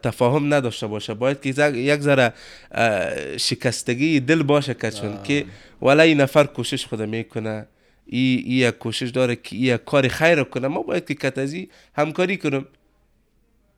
تفاهم 0.03 0.55
نداشته 0.55 0.87
باشه. 0.87 1.15
باید 1.15 1.41
که 1.41 1.49
یک 1.71 2.01
ذره 2.01 2.33
شکستگی 3.37 4.21
دل 4.21 4.43
باشه 4.43 4.75
کچون 4.75 5.23
که 5.23 5.45
ولی 5.83 6.01
این 6.01 6.21
نفر 6.21 6.45
کوشش 6.45 6.87
خود 6.87 7.03
می‌کنه. 7.03 7.67
ای 8.07 8.43
ای 8.47 8.73
کوشش 8.73 9.09
داره 9.11 9.37
که 9.37 9.57
ای 9.57 9.79
کار 9.79 10.09
خیر 10.09 10.43
کنه. 10.43 10.69
ما 10.69 10.83
باید 10.83 11.05
که 11.05 11.15
کتازی 11.15 11.69
همکاری 11.95 12.37
کنم. 12.37 12.65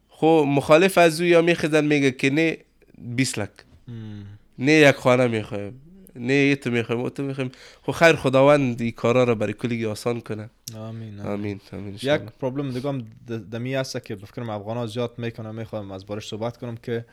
خب 0.08 0.44
مخالف 0.48 0.98
از 0.98 1.20
او 1.20 1.26
یا 1.26 1.42
میخزن 1.42 1.84
میگه 1.84 2.10
که 2.10 2.30
نه 2.30 2.58
20 2.98 3.38
لک. 3.38 3.50
ام. 3.88 4.26
نه 4.58 4.72
یک 4.72 4.94
خانه 4.94 5.26
می‌خوایم. 5.26 5.80
نه 6.18 6.56
تو 6.56 6.70
می‌خوایم 6.70 7.00
او 7.00 7.10
تو 7.10 7.22
می‌خوایم. 7.22 7.50
خب 7.82 7.92
خیر 7.92 8.12
خداوند 8.16 8.82
این 8.82 8.90
کارا 8.92 9.24
رو 9.24 9.34
برای 9.34 9.52
کلی 9.52 9.86
آسان 9.86 10.20
کنه. 10.20 10.50
آمین 10.76 11.20
آمین. 11.20 11.60
آمین 11.72 11.94
یک. 11.94 12.02
پرابلم 12.40 12.70
دیگه 12.70 12.88
هم 12.88 13.00
د- 13.00 13.32
دمی 13.32 13.74
هست 13.74 14.04
که 14.04 14.16
بفکرم 14.16 14.50
افغان 14.50 14.86
زیاد 14.86 15.14
می‌کنم 15.18 15.54
می‌خوام 15.54 15.92
از 15.92 16.06
بارش 16.06 16.28
صحبت 16.28 16.56
کنم 16.56 16.76
که 16.76 17.04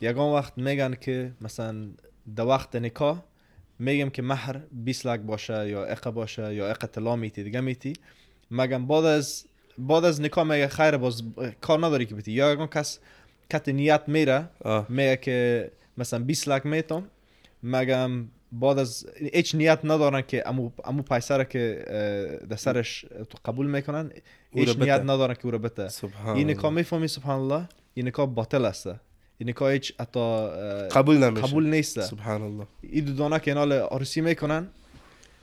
یگان 0.00 0.32
وقت 0.32 0.52
میگن 0.58 0.94
که 0.94 1.32
مثلا 1.40 1.86
در 2.36 2.44
وقت 2.46 2.76
نکاح 2.76 3.22
میگم 3.78 4.10
که 4.10 4.22
مهر 4.22 4.60
20 4.72 5.06
لک 5.06 5.20
باشه 5.20 5.68
یا 5.70 5.84
اقه 5.84 6.10
باشه 6.10 6.54
یا 6.54 6.68
اقه 6.68 6.86
طلا 6.86 7.16
میتی 7.16 7.42
دیگه 7.42 7.60
میتی. 7.60 7.92
مگم 8.50 8.86
بعد 8.86 9.04
از 9.04 9.44
بعد 9.78 10.04
از 10.04 10.20
نکاح 10.20 10.44
میگه 10.44 10.68
خیر 10.68 10.96
باز 10.96 11.22
کار 11.60 11.86
نداری 11.86 12.06
که 12.06 12.14
بیتی. 12.14 12.32
یا 12.32 12.52
یگان 12.52 12.66
کس 12.66 12.98
کت 13.50 13.68
نیت 13.68 14.02
میره 14.06 14.48
میگه 14.88 15.16
که 15.16 15.70
مثلا 15.98 16.18
20 16.18 16.48
لک 16.48 16.66
میتم 16.66 17.02
مگم 17.66 18.28
بعد 18.52 18.78
از 18.78 19.06
هیچ 19.32 19.54
نیت 19.54 19.78
ندارن 19.84 20.22
که 20.22 20.48
امو 20.48 20.70
امو 20.84 21.02
پیسه 21.02 21.36
را 21.36 21.44
که 21.44 21.84
در 22.50 22.56
سرش 22.56 23.00
تو 23.00 23.38
قبول 23.44 23.66
می‌کنن 23.66 24.10
هیچ. 24.50 24.78
نیت 24.78 25.00
ندارن 25.00 25.34
که 25.34 25.44
او 25.44 25.50
را 25.50 25.58
بته 25.58 25.88
سبحان 25.88 26.36
این. 26.36 26.50
نکاح 26.50 26.72
می‌فهمی 26.72 27.08
سبحان 27.08 27.40
الله 27.40 27.68
این 27.94 28.08
نکاح 28.08 28.26
باطل 28.26 28.64
است. 28.64 28.86
این 29.38 29.48
نکاح 29.48 29.72
هیچ 29.72 29.94
حتی 30.00 30.46
قبول 30.88 31.16
نمیشه. 31.16 31.46
قبول 31.46 31.66
نیست. 31.66 32.00
سبحان 32.00 32.42
الله. 32.42 32.66
این 32.82 33.04
دو 33.04 33.12
دانه 33.12 33.38
که 33.38 33.54
نال 33.54 33.72
عروسی 33.72 34.20
می‌کنن 34.20 34.66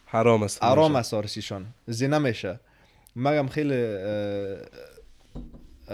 حرام 0.05 0.43
است. 0.43 0.63
آرام 0.63 0.95
است 0.95 1.13
عروسیشان 1.13 1.65
زنا 1.87 2.19
میشه. 2.19 2.59
مگم 3.15 3.47
خیلی 3.47 3.97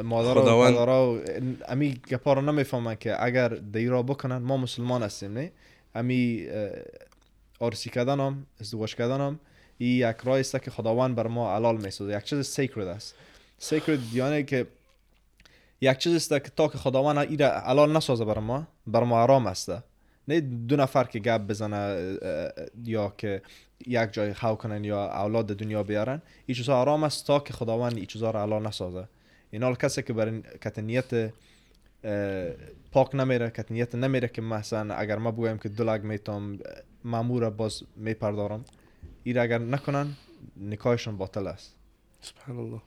مادر 0.03 0.38
و 0.38 0.41
پدرها 0.41 1.13
و 1.13 1.19
امی 1.67 2.01
گپا 2.11 2.34
رو 2.34 2.41
نمی‌فهمن 2.41 2.95
که 2.95 3.23
اگر 3.23 3.49
دی 3.49 3.88
را 3.88 4.03
بکنن 4.03 4.38
ما 4.38 4.57
مسلمان 4.57 5.03
هستیم 5.03 5.34
نه؟ 5.34 5.51
امی 5.98 6.48
اه، 6.50 6.70
عروسی 7.62 7.89
کردن 7.89 8.20
هم 8.20 8.45
ازدواج 8.62 8.95
کردن 8.95 9.22
هم 9.22 9.39
این 9.78 10.10
یک 10.10 10.18
راه 10.24 10.39
است 10.39 10.64
که 10.64 10.72
خداوند 10.72 11.16
بر 11.16 11.28
ما 11.28 11.56
حلال 11.56 11.78
می‌سازه. 11.78 12.18
یک 12.18 12.24
چیز 12.24 12.48
سیکرد 12.48 12.88
است. 12.88 13.16
سیکرد 13.60 14.00
یعنی 14.14 14.43
که 14.43 14.68
یک 15.82 15.98
چیز 15.98 16.16
است 16.16 16.30
که 16.30 16.52
تا 16.56 16.68
که 16.68 16.78
خداوند 16.78 17.18
ایره 17.18 17.48
حلال 17.48 17.98
نسازه 17.98 18.26
بر 18.26 18.39
ما 18.39 18.68
بر 18.88 19.04
ما 19.04 19.24
حرام 19.24 19.48
است. 19.48 19.72
نه 20.28 20.39
دو 20.41 20.76
نفر 20.76 21.04
که 21.04 21.20
گپ 21.20 21.41
بزنه 21.41 22.18
یا 22.84 23.14
که 23.18 23.41
یک 23.88 24.12
جای 24.12 24.34
خو 24.34 24.56
کنن 24.56 24.84
یا 24.84 25.06
اولاد 25.06 25.45
دنیا 25.45 25.84
بیارن 25.84 26.22
این 26.45 26.56
چیزها 26.56 26.82
حرام 26.82 27.04
است 27.04 27.28
تا 27.28 27.39
که 27.39 27.54
خداوند 27.54 27.98
این 27.98 28.06
چیزها 28.06 28.32
رو 28.32 28.39
حلال 28.39 28.68
نسازه. 28.68 29.08
این 29.52 29.64
حال 29.64 29.76
کسی 29.76 30.02
که 30.02 30.14
بر 30.14 30.39
کت 30.39 30.80
نیت 30.80 31.14
اه، 31.14 31.32
پاک 32.98 33.16
نمیره 33.16 33.50
کت 33.50 33.72
نیت 33.72 33.95
نمیره 33.95 34.28
که 34.28 34.41
مثلا 34.41 34.95
اگر 34.95 35.18
ما 35.18 35.32
بگویم 35.32 35.58
که 35.58 35.70
دو 35.70 35.84
لگ 35.84 36.02
میتام 36.02 36.60
مامور 37.04 37.50
باز 37.50 37.84
میپردارم 37.95 38.66
این 39.24 39.38
اگر 39.38 39.58
نکنن 39.58 40.08
نکاحشون 40.62 41.18
باطل 41.18 41.48
است. 41.48 41.76
سبحان 42.22 42.58
الله 42.58 42.82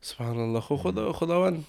سبحان 0.00 0.38
الله 0.38 0.60
خب 0.60 0.76
خدا 0.76 1.12
خداوند 1.12 1.64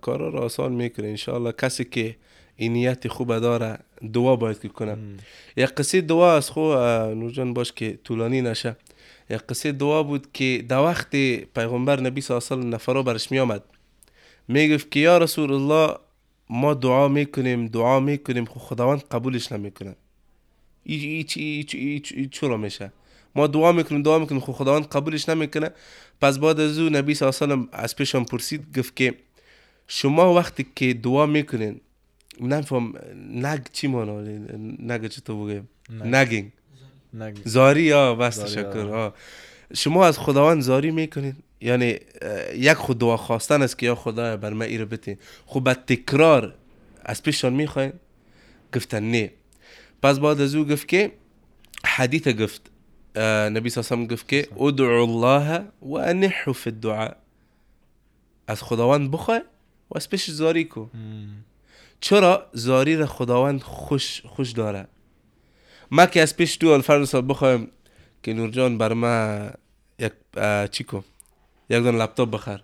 کارا 0.00 0.28
را 0.28 0.40
آسان 0.40 0.72
می‌کنه. 0.72 1.06
انشاءالله 1.06 1.52
کسی 1.52 1.84
که 1.84 2.16
این 2.56 2.72
نیت 2.72 3.08
خوب 3.08 3.38
داره 3.38 3.78
دعا 4.12 4.36
باید 4.36 4.60
که 4.60 4.68
کنه. 4.68 4.96
یک 5.56 5.68
قصه 5.68 6.00
دعا 6.00 6.36
از 6.36 6.50
خو 6.50 6.60
اه، 6.60 7.14
نورجان 7.14 7.54
باش 7.54 7.72
که 7.72 7.98
طولانی 8.04 8.42
نشه. 8.42 8.76
یک 9.30 9.40
قصه 9.40 9.72
دعا 9.72 10.02
بود 10.02 10.32
که 10.32 10.64
در 10.68 10.78
وقت 10.78 11.10
پیغمبر 11.54 12.00
نبی 12.00 12.20
صلی 12.20 12.34
الله 12.34 12.46
علیه 12.46 12.58
وسلم 12.58 12.74
نفرا 12.74 13.02
برش 13.02 13.30
می 13.30 13.38
آمد 13.38 13.62
می‌گفت 14.54 14.90
که 14.90 15.00
یا 15.00 15.18
رسول 15.18 15.52
الله 15.52 15.96
ما 16.50 16.74
دعا 16.74 17.08
می‌کنیم 17.08 17.66
دعا 17.66 18.00
می‌کنیم 18.00 18.44
خب 18.44 18.60
خداوند 18.60 19.00
قبولش 19.00 19.52
نمی‌کنه. 19.52 19.96
ای 20.82 21.24
چرا 22.32 22.56
میشه؟ 22.56 22.92
ما 23.34 23.46
دعا 23.46 23.72
می‌کنیم 23.72 24.02
دعا 24.02 24.18
می‌کنیم 24.18 24.40
خب 24.40 24.52
خداوند 24.52 24.84
قبولش 24.86 25.28
نمی‌کنه. 25.28 25.70
پس 26.20 26.38
بعد 26.38 26.60
از 26.60 26.78
او 26.78 26.88
نبی 26.88 27.14
صلی 27.14 27.26
الله 27.26 27.38
علیه 27.42 27.54
وسلم 27.54 27.68
از 27.72 27.96
پیشم 27.96 28.24
پرسید 28.24 28.78
گفت 28.78 28.96
که 28.96 29.14
شما 29.86 30.34
وقتی 30.34 30.66
که 30.76 30.94
دعا 30.94 31.26
می‌کنین 31.26 31.80
نفهم 32.40 32.94
نگ 33.34 33.66
چی 33.72 33.86
مانا 33.86 34.20
نگ 34.78 35.06
چطور 35.06 35.50
بگیم؟ 35.50 35.68
نگ. 35.90 36.14
نگین. 36.14 36.52
نگ. 37.14 37.36
زاری 37.44 37.82
یا؟ 37.82 38.14
بس 38.14 38.36
تشکر. 38.36 39.12
شما 39.74 40.06
از 40.06 40.18
خداوند 40.18 40.62
زاری 40.62 40.90
می‌کنین 40.90 41.36
یعنی 41.60 41.98
یک 42.54 42.72
خود 42.72 42.98
دعا 42.98 43.16
خواستن 43.16 43.62
است 43.62 43.78
که 43.78 43.86
یا 43.86 43.94
خدایا 43.94 44.36
بر 44.36 44.52
من 44.52 44.66
ایره 44.66 44.84
بتین. 44.84 45.16
خب 45.46 45.60
بعد 45.60 45.84
تکرار 45.86 46.54
از 47.02 47.22
پیششان 47.22 47.52
می‌خواین؟ 47.52 47.92
گفتن 48.74 49.10
نه. 49.10 49.32
پس 50.02 50.18
بعد 50.18 50.40
از 50.40 50.54
او 50.54 50.64
گفت 50.64 50.88
که 50.88 51.12
حدیث 51.84 52.28
گفت 52.28 52.70
نبی 53.50 53.70
صلی 53.70 54.06
گفت 54.06 54.28
که 54.28 54.48
ادعو 54.60 54.86
الله 54.86 55.64
و 55.82 55.94
انحو 55.94 56.52
فی 56.52 56.70
الدعاء. 56.70 57.12
از 58.46 58.62
خداوند 58.62 59.10
بخواه 59.10 59.40
و 59.90 59.96
از 59.96 60.10
پیش 60.10 60.30
زاری 60.30 60.64
کو. 60.64 60.86
چرا؟ 62.00 62.46
زاری 62.52 62.96
را 62.96 63.06
خداوند 63.06 63.62
خوش 63.62 64.22
خوش 64.26 64.50
داره. 64.50 64.86
ما 65.90 66.06
که 66.06 66.22
از 66.22 66.36
پیش 66.36 66.58
دو 66.60 66.68
الفرد 66.68 67.26
بخوایم 67.26 67.68
که 68.22 68.32
نورجان 68.32 68.78
بر 68.78 68.92
ما 68.92 69.50
یک 69.98 70.12
اه، 70.36 70.68
چی 70.68 70.84
کن 70.84 71.04
یک 71.70 71.82
دون 71.82 71.96
لپتاپ 71.96 72.30
بخر. 72.30 72.60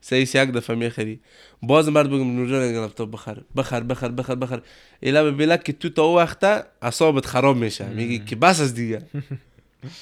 سیس 0.00 0.34
یک 0.34 0.50
دفعه 0.50 0.76
می‌خری 0.76 1.20
باز 1.62 1.88
مرد 1.88 2.08
بگم 2.08 2.36
نورجان 2.36 2.70
یک 2.70 2.76
لپتاپ 2.76 3.10
بخر. 3.10 3.40
بخر 3.56 3.80
بخر 3.80 4.08
بخر 4.08 4.34
بخر. 4.34 4.60
ایلا 5.00 5.24
ببیلک 5.24 5.62
که 5.62 5.72
تو 5.72 5.88
تا 5.88 6.02
او 6.02 6.16
وقته 6.16 6.64
اصابت 6.82 7.26
خراب 7.26 7.56
میشه. 7.56 7.88
میگی 7.88 8.18
که 8.18 8.36
بس 8.36 8.60
از 8.60 8.74
دیگه. 8.74 9.02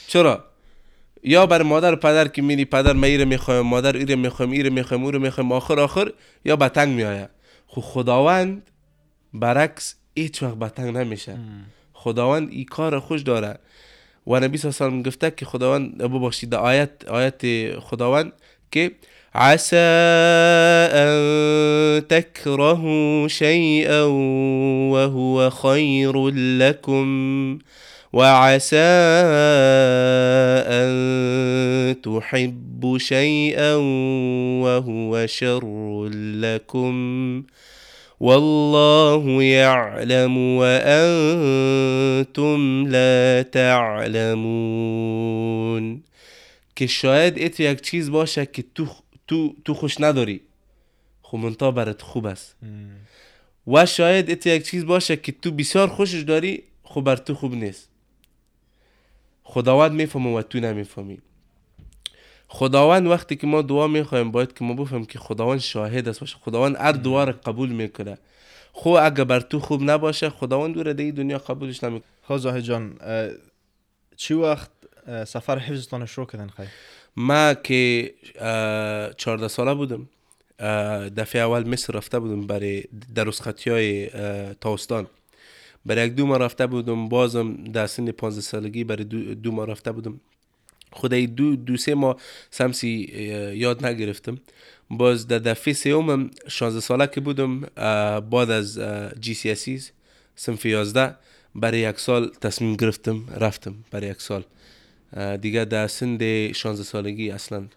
چرا؟ 0.06 0.44
یا 1.22 1.46
بر 1.46 1.62
مادر 1.62 1.92
و 1.92 1.96
پدر 1.96 2.28
که 2.28 2.42
میری 2.42 2.64
پدر 2.64 2.92
ما 2.92 3.06
ایره 3.06 3.24
می‌خوایم 3.24 3.66
مادر 3.66 3.96
ایره 3.96 4.16
می‌خوایم 4.16 4.50
ایره 4.50 4.70
می‌خوایم 4.70 5.04
او 5.04 5.10
رو 5.10 5.18
می‌خوایم 5.18 5.52
آخر 5.52 5.80
آخر 5.80 6.12
یا 6.44 6.56
بتنگ 6.56 6.94
میآید. 6.96 7.30
خو 7.66 7.80
خداوند 7.80 8.70
برعکس 9.34 9.94
هیچ 10.16 10.42
وقت 10.42 10.54
بتنگ 10.54 10.96
نمیشه. 10.96 11.38
خداوند 11.92 12.50
این 12.50 12.64
کار 12.64 12.98
خوش 13.00 13.20
داره. 13.20 13.58
و 14.26 14.40
نبی 14.40 14.58
صلی 14.58 14.70
الله 14.70 14.86
علیه 14.86 15.00
و 15.00 15.02
گفته 15.02 15.30
که 15.30 15.44
خداوند 15.44 15.98
ببخشید 15.98 16.50
در 16.50 16.58
آیت 16.58 16.90
آیت 17.08 17.42
خداوند 17.80 18.32
که 18.70 18.90
عسى 19.34 19.76
أن 20.92 22.08
تكرهوا 22.08 23.28
شيئا 23.28 24.02
وهو 24.92 25.50
خير 25.50 26.28
لكم 26.58 27.58
وعسى 28.12 28.76
أن 30.68 30.92
تحبوا 32.02 32.98
شيئا 32.98 33.74
وهو 34.62 35.26
شر 35.26 36.08
لكم 36.40 37.42
والله 38.22 39.44
يعلم 39.44 40.56
وأنتم 40.56 42.86
لا 42.86 43.42
تعلمون. 43.42 44.92
که 46.76 46.86
شاید 46.86 47.38
ات 47.38 47.60
یک 47.60 47.80
چیز 47.80 48.10
باشه 48.10 48.46
که 48.46 48.64
تو 48.74 48.86
تو 49.28 49.54
تو 49.64 49.74
خوش 49.74 50.00
نداری. 50.00 50.40
خب 51.22 51.38
منتها 51.38 51.70
برات 51.70 52.02
خوب 52.02 52.26
است. 52.26 52.56
و 53.66 53.86
شاید 53.86 54.30
ات 54.30 54.46
یک 54.46 54.66
چیز 54.66 54.86
باشه 54.86 55.16
که 55.16 55.32
تو 55.32 55.50
بسیار 55.50 55.88
خوشش 55.88 56.20
داری 56.20 56.62
خب 56.84 57.00
بر 57.00 57.16
تو 57.16 57.34
خوب 57.34 57.54
نیست. 57.54 57.88
خداوند 59.44 59.92
می‌فهمه 59.92 60.38
و 60.38 60.42
تو 60.42 60.60
نمی‌فهمی. 60.60 61.18
خداوند 62.54 63.06
وقتی 63.06 63.36
که 63.36 63.46
ما 63.46 63.62
دعا 63.62 63.86
می‌خوایم 63.86 64.30
باید 64.30 64.52
که 64.52 64.64
ما 64.64 64.74
بفهم 64.74 65.04
که 65.04 65.18
خداوند 65.18 65.60
شاهد 65.60 66.08
است. 66.08 66.20
باشه 66.20 66.36
خداوند 66.44 66.76
هر 66.76 66.92
دعا 66.92 67.24
رو 67.24 67.32
قبول 67.32 67.68
می‌کنه. 67.68 68.18
خو 68.72 68.88
اگه 68.88 69.24
بر 69.24 69.40
تو 69.40 69.60
خوب 69.60 69.82
نباشه 69.82 70.30
خداوند 70.30 70.76
او 70.76 70.82
را 70.82 70.92
در 70.92 71.04
این 71.04 71.14
دنیا 71.14 71.38
قبولش 71.38 71.84
نمی‌کنه. 71.84 72.08
خب 72.22 72.36
زاهد 72.36 72.62
جان 72.62 72.98
چی 74.16 74.34
وقت 74.34 74.70
سفر 75.26 75.58
حفظتان 75.58 76.06
شروع 76.06 76.26
کردن 76.26 76.48
خیلی 76.48 76.68
ما 77.16 77.54
که 77.54 78.14
14 79.16 79.48
ساله 79.48 79.74
بودم 79.74 80.08
دفعه 81.16 81.42
اول 81.42 81.68
مصر 81.68 81.92
رفته 81.92 82.18
بودم 82.18 82.46
برای 82.46 82.84
در 83.14 83.24
رسختی 83.24 83.70
های 83.70 84.10
تاوستان 84.60 85.06
برای 85.86 86.06
یک 86.06 86.14
دو 86.14 86.26
ماه 86.26 86.38
رفته 86.38 86.66
بودم 86.66 87.08
بازم 87.08 87.54
در 87.64 87.86
سن 87.86 88.10
15 88.10 88.40
سالگی 88.40 88.84
برای 88.84 89.04
دو, 89.04 89.34
دو 89.34 89.52
ماه 89.52 89.66
رفته 89.66 89.92
بودم. 89.92 90.20
خدای 90.92 91.26
دو 91.26 91.56
دو 91.56 91.76
سه 91.76 91.94
ماه 91.94 92.16
سمسی 92.50 93.12
یاد 93.54 93.86
نگرفتم 93.86 94.38
باز 94.90 95.26
در 95.26 95.38
دفعه 95.38 95.74
سومم 95.74 96.30
16 96.48 96.80
ساله 96.80 97.06
که 97.06 97.20
بودم 97.20 97.60
بعد 98.20 98.50
از 98.50 98.78
جی 99.20 99.34
سی 99.34 99.50
اسیز 99.50 99.92
صنف 100.36 100.66
11 100.66 101.14
برای 101.54 101.80
یک 101.80 101.98
سال 101.98 102.30
تصمیم 102.40 102.76
گرفتم 102.76 103.24
رفتم 103.36 103.74
برای 103.90 104.10
یک 104.10 104.20
سال 104.22 104.44
دیگه 105.36 105.64
در 105.64 105.86
سن 105.86 106.52
16 106.52 106.84
سالگی 106.84 107.30
اصلا 107.30 107.68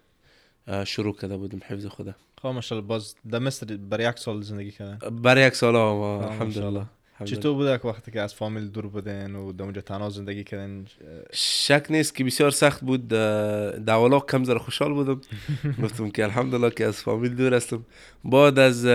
شروع 0.85 1.15
کرده 1.15 1.37
بودم 1.37 1.59
حفظ 1.67 1.85
خدا 1.85 2.15
خب 2.41 2.47
ماشاءالله 2.47 2.87
باز 2.87 3.15
در 3.31 3.39
مصر 3.39 3.77
برای 3.77 4.09
یک 4.09 4.19
سال 4.19 4.41
زندگی 4.41 4.71
کردن 4.71 5.15
برای 5.21 5.47
یک 5.47 5.55
سال 5.55 5.73
ماشاءالله. 5.73 6.31
الحمدلله. 6.31 6.85
چطور 7.23 7.53
بوده 7.53 7.77
که 7.77 7.87
وقتی 7.87 8.11
که 8.11 8.21
از 8.21 8.33
فامیل 8.33 8.67
دور 8.67 8.87
بودن 8.87 9.35
و 9.35 9.51
در 9.51 9.63
اونجا 9.63 9.81
تنها 9.81 10.09
زندگی 10.09 10.43
کردن 10.43 10.85
شک 11.33 11.85
نیست 11.89 12.15
که 12.15 12.23
بسیار 12.23 12.51
سخت 12.51 12.81
بود. 12.81 13.07
در 13.07 13.93
اولا 13.93 14.19
کم 14.19 14.43
ذره 14.43 14.59
خوشحال 14.59 14.93
بودم. 14.93 15.21
گفتم 15.83 16.09
که 16.09 16.23
الحمدلله 16.23 16.69
که 16.69 16.85
از 16.85 16.95
فامیل 16.95 17.35
دور 17.35 17.53
هستم. 17.53 17.85
بعد 18.25 18.59
از 18.59 18.85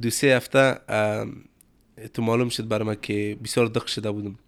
دو 0.00 0.10
سه 0.10 0.26
هفته 0.26 0.78
تو 2.14 2.22
معلوم 2.22 2.48
شد 2.48 2.68
برای 2.68 2.86
من 2.86 2.96
که 3.02 3.36
بسیار 3.44 3.66
دق 3.66 3.86
شده 3.86 4.10
بودم. 4.10 4.38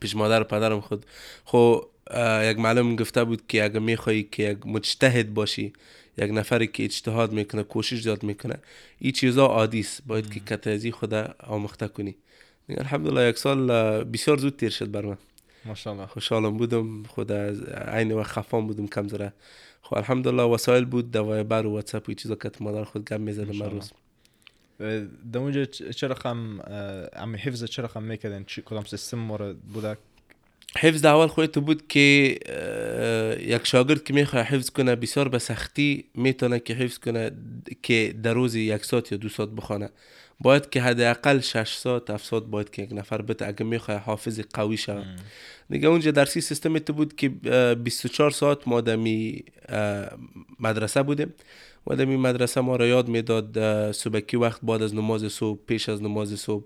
پیش 0.00 0.16
مادر 0.16 0.40
و 0.40 0.44
پدرم 0.44 0.80
خود. 0.80 1.06
خو 1.44 1.76
اه، 2.10 2.46
یک 2.46 2.58
معلم 2.58 2.96
گفته 2.96 3.24
بود 3.24 3.46
که 3.48 3.64
اگر 3.64 3.78
میخوایی 3.78 4.28
که 4.32 4.42
یک 4.42 4.66
مجتهد 4.66 5.34
باشی 5.34 5.72
یک 6.18 6.30
نفری 6.30 6.66
که 6.66 6.84
اجتهاد 6.84 7.32
می‌کنه 7.32 7.62
کوشش 7.62 8.02
زیاد 8.02 8.22
می‌کنه 8.22 8.54
این 8.98 9.12
چیزا 9.12 9.46
عادی 9.46 9.80
است. 9.80 10.02
باید 10.06 10.32
که 10.32 10.40
کتازی 10.40 10.90
خدا 10.90 11.34
آموخته 11.46 11.88
کنی. 11.88 12.14
الحمدلله 12.68 13.28
یک 13.28 13.38
سال 13.38 13.66
بسیار 14.04 14.36
زود 14.38 14.56
تیر 14.56 14.70
شد 14.70 14.90
بر 14.90 15.04
من 15.06 15.16
ماشاءالله. 15.64 16.06
خوشحالم 16.06 16.56
بودم. 16.56 17.02
خود 17.02 17.32
از 17.32 17.62
عین 17.62 18.12
وقت 18.12 18.30
خفان 18.32 18.66
بودم 18.66 18.86
کم 18.86 19.08
ذره 19.08 19.32
خب 19.82 19.96
الحمدلله 19.96 20.42
وسایل 20.42 20.84
بود 20.84 21.10
در 21.10 21.20
وایبر 21.20 21.66
و 21.66 21.70
واتساپ 21.70 22.08
و 22.08 22.14
چیزا 22.14 22.34
که 22.34 22.50
مادر 22.60 22.84
خود 22.84 23.08
گم 23.08 23.20
می‌زدم 23.20 23.62
هر. 23.62 23.68
روز. 23.68 23.92
در 25.32 25.38
اونجا 25.38 25.64
چه 25.64 26.08
رقم 26.08 26.60
اه، 26.60 27.22
امی 27.22 27.38
حفظ 27.38 27.64
چه 27.64 27.82
رقم 27.82 28.02
می‌کردن 28.02 28.44
چی- 28.44 28.62
کدام 28.62 28.84
سیستم 28.84 29.18
مورد 29.18 29.60
بوده؟ 29.60 29.96
حفظ 30.78 31.04
اول 31.04 31.26
خودت 31.26 31.58
بود 31.58 31.88
که 31.88 32.38
یک 33.40 33.66
شاگرد 33.66 34.04
که 34.04 34.14
می‌خواد 34.14 34.44
حفظ 34.44 34.70
کنه 34.70 34.96
بسیار 34.96 35.28
به 35.28 35.38
سختی 35.38 36.04
می‌تونه 36.14 36.58
که 36.60 36.74
حفظ 36.74 36.98
کنه 36.98 37.30
که 37.82 38.14
در 38.22 38.34
روز 38.34 38.54
یک 38.54 38.84
ساعت 38.84 39.12
یا 39.12 39.18
دو 39.18 39.28
ساعت 39.28 39.48
بخوانه. 39.48 39.90
باید 40.42 40.70
که 40.70 40.82
حداقل 40.82 41.40
6 41.40 41.72
ساعت 41.72 42.10
7 42.10 42.24
ساعت 42.24 42.42
باید 42.42 42.70
که 42.70 42.82
یک 42.82 42.92
نفر 42.92 43.22
بده 43.22 43.46
اگه 43.46 43.64
می‌خواد 43.64 43.98
حافظ 43.98 44.40
قوی 44.54 44.76
شود 44.76 45.06
دیگه 45.70 45.88
اونجا 45.88 46.10
درسی 46.10 46.40
سیستم 46.40 46.78
تو 46.78 46.92
بود 46.92 47.16
که 47.16 47.32
اه، 47.44 47.74
24 47.74 48.30
ساعت 48.30 48.68
ما 48.68 48.80
دمی 48.80 49.44
مدرسه 50.60 51.02
بودیم. 51.02 51.34
و 51.86 51.96
دمی 51.96 52.16
مدرسه 52.16 52.60
ما 52.60 52.76
را 52.76 52.86
یاد 52.86 53.08
می‌داد 53.08 53.58
اه، 53.58 53.92
صبحکی 53.92 54.36
وقت 54.36 54.60
بعد 54.62 54.82
از 54.82 54.94
نماز 54.94 55.32
صبح 55.32 55.58
پیش 55.66 55.88
از 55.88 56.02
نماز 56.02 56.34
صبح. 56.40 56.64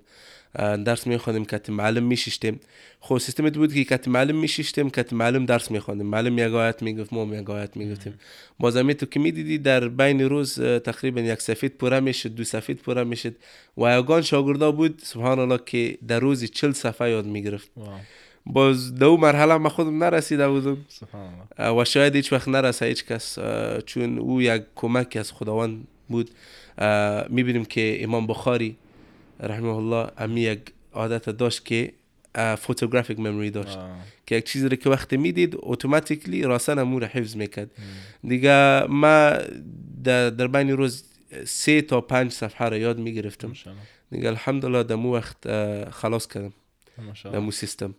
درس 0.58 1.06
می‌خوانیم 1.06 1.44
که 1.44 1.60
معلم 1.68 2.02
میشیشتیم. 2.02 2.60
خب 3.00 3.18
سیستم 3.18 3.50
بود 3.50 3.74
که 3.74 3.84
کت 3.84 4.08
معلم 4.08 4.36
میشیشتیم 4.36 4.90
کت 4.90 5.12
معلم 5.12 5.46
درس 5.46 5.70
می‌خوانیم. 5.70 6.06
معلم 6.06 6.38
یک 6.38 6.54
آیت 6.54 6.82
می‌گفت 6.82 7.12
ما 7.12 7.36
یک 7.36 7.50
آیت 7.50 7.76
می‌گفتیم. 7.76 8.14
بازمی 8.58 8.94
تو 8.94 9.06
که 9.06 9.20
می‌دیدی 9.20 9.58
در 9.58 9.88
بین 9.88 10.20
روز 10.20 10.60
تقریبا 10.60 11.20
یک 11.20 11.42
سفید 11.42 11.72
پوره 11.72 12.00
می‌شد 12.00 12.28
دو 12.28 12.44
سفید 12.44 12.76
پوره 12.76 13.04
می‌شد. 13.04 13.34
و 13.78 13.98
یگان 13.98 14.22
شاگردا 14.22 14.72
بود 14.72 15.00
سبحان 15.04 15.38
الله 15.38 15.58
که 15.66 15.98
در 16.08 16.20
روزی 16.20 16.48
چل 16.48 16.72
صفحه 16.72 17.10
یاد 17.10 17.26
می‌گرفت. 17.26 17.70
باز 18.46 18.94
دو 18.94 19.16
مرحله 19.16 19.56
ما 19.56 19.68
خودم 19.68 20.04
نرسیده 20.04 20.48
بودم. 20.48 20.78
و 21.58 21.84
شاید 21.84 22.16
هیچ 22.16 22.32
وقت 22.32 22.48
نرسه 22.48 22.86
هیچ 22.86 23.04
کس 23.04 23.38
چون 23.86 24.18
او 24.18 24.42
یک 24.42 24.62
کمک 24.76 25.16
از 25.20 25.32
خداوند 25.32 25.86
بود. 26.08 26.30
می‌بینیم 27.28 27.64
که 27.64 27.98
امام 28.04 28.26
بخاری 28.26 28.76
رحمه 29.40 29.76
الله 29.76 30.10
امی 30.18 30.40
یک 30.40 30.60
عادت 30.92 31.30
داشت 31.30 31.64
که 31.64 31.92
فوتوگرافیک 32.58 33.20
مموری 33.20 33.50
داشت. 33.50 33.78
آه. 33.78 33.96
که 34.26 34.34
یک 34.34 34.44
چیزی 34.44 34.68
رو 34.68 34.76
که 34.76 34.90
وقتی 34.90 35.16
می‌دید 35.16 35.56
اتوماتیکلی 35.58 36.42
راسن 36.42 36.78
امور 36.78 37.04
حفظ 37.04 37.36
می‌کرد. 37.36 37.70
دیگه 38.24 38.86
ما 38.88 39.32
در, 40.04 40.30
در 40.30 40.46
بین 40.46 40.70
روز 40.70 41.04
سه 41.44 41.82
تا 41.82 42.00
پنج 42.00 42.32
صفحه 42.32 42.68
رو 42.68 42.76
یاد 42.76 42.98
می‌گرفتم. 42.98 43.52
دیگه 44.10 44.28
الحمدلله 44.28 44.82
دمو 44.82 45.16
وقت 45.16 45.46
اه، 45.46 45.90
خلاص 45.90 46.26
کردم. 46.26 46.52
ماشاءالله. 46.98 47.42
دمو 47.42 47.50
سیستم. 47.50 47.94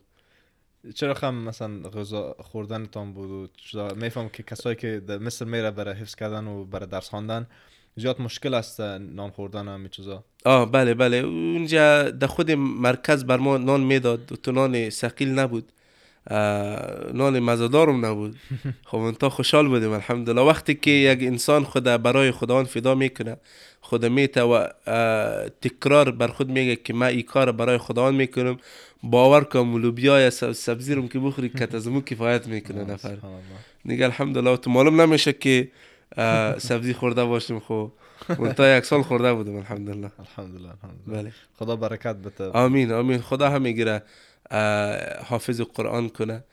چرا 0.96 1.14
خم 1.14 1.36
مثلا 1.36 1.90
غذا 1.90 2.36
خوردنتان 2.40 3.14
بود؟ 3.14 3.52
و 3.74 3.96
میفهم 3.96 4.30
که 4.30 4.44
کسایی 4.44 4.76
که 4.76 5.00
در 5.08 5.18
مصر 5.18 5.46
میره 5.46 5.72
برای 5.72 5.96
حفظ 5.96 6.16
کردن 6.16 6.48
و 6.48 6.66
برای 6.66 6.88
درس 6.88 7.10
خواندن 7.10 7.48
زیاد 7.98 8.22
مشکل 8.22 8.54
است 8.54 8.82
نام 8.82 9.30
خوردن 9.30 9.68
و 9.68 9.72
همین 9.72 9.90
چیزا. 9.90 10.24
آه 10.46 10.72
بله 10.72 10.94
بله. 10.94 11.18
اونجا 11.18 12.04
در 12.04 12.28
خود 12.28 12.52
مرکز 12.52 13.24
بر 13.26 13.38
ما 13.38 13.58
نان 13.58 13.82
می‌داد. 13.82 14.32
و 14.32 14.36
تو 14.36 14.52
نان 14.52 14.90
سقیل 14.90 15.30
نبود. 15.40 15.72
نان 17.14 17.40
مزدارم 17.40 18.06
نبود. 18.06 18.36
خب 18.90 19.12
تا 19.20 19.30
خوشحال 19.30 19.68
بودیم 19.68 19.92
الحمدلله. 19.92 20.42
وقتی 20.42 20.76
که 20.76 20.92
یک 20.92 21.20
انسان 21.24 21.64
خود 21.64 21.84
برای 21.84 22.32
خداوند 22.32 22.66
فدا 22.66 22.96
می‌کنه 22.96 23.38
خود 23.82 24.06
میته 24.06 24.42
و 24.42 24.68
تکرار 25.62 26.12
بر 26.12 26.28
خود 26.28 26.50
میگه 26.50 26.76
که 26.76 26.94
من 26.94 27.08
این 27.08 27.22
کار 27.22 27.52
برای 27.52 27.78
خداوند 27.78 28.16
می‌کنم. 28.16 28.58
باور 29.04 29.44
کن 29.44 29.80
لوبیا 29.82 30.20
یا 30.20 30.30
سب- 30.30 30.52
سبزی 30.52 30.94
رو 30.94 31.08
که 31.08 31.20
بخوری 31.20 31.50
که 31.50 31.68
از 31.74 31.88
مو 31.88 32.02
کفایت 32.02 32.48
می‌کنه 32.48 32.84
نفر. 32.84 33.18
دیگه 33.86 34.06
الحمدلله. 34.06 34.58
تو 34.58 34.70
معلوم 34.70 35.02
نمیشه 35.02 35.34
که 35.34 35.72
سبزی 36.58 36.94
خورده 36.94 37.26
باشیم 37.26 37.60
خب. 37.60 37.92
من 38.40 38.54
تا 38.58 38.78
یک 38.78 38.86
سال 38.86 39.02
خورده 39.02 39.34
بودم 39.34 39.56
الحمدلله. 39.56 40.12
الحمدلله 40.20 40.70
الحمدلله. 40.70 41.22
بله. 41.22 41.32
خدا 41.60 41.76
برکت 41.76 42.16
بده. 42.16 42.46
آمین 42.50 42.92
آمین. 42.92 43.22
خدا 43.22 43.50
هم 43.50 43.62
می‌گیره 43.62 44.04
حافظ 45.24 45.62
قرآن 45.62 46.10
کنه 46.10 46.44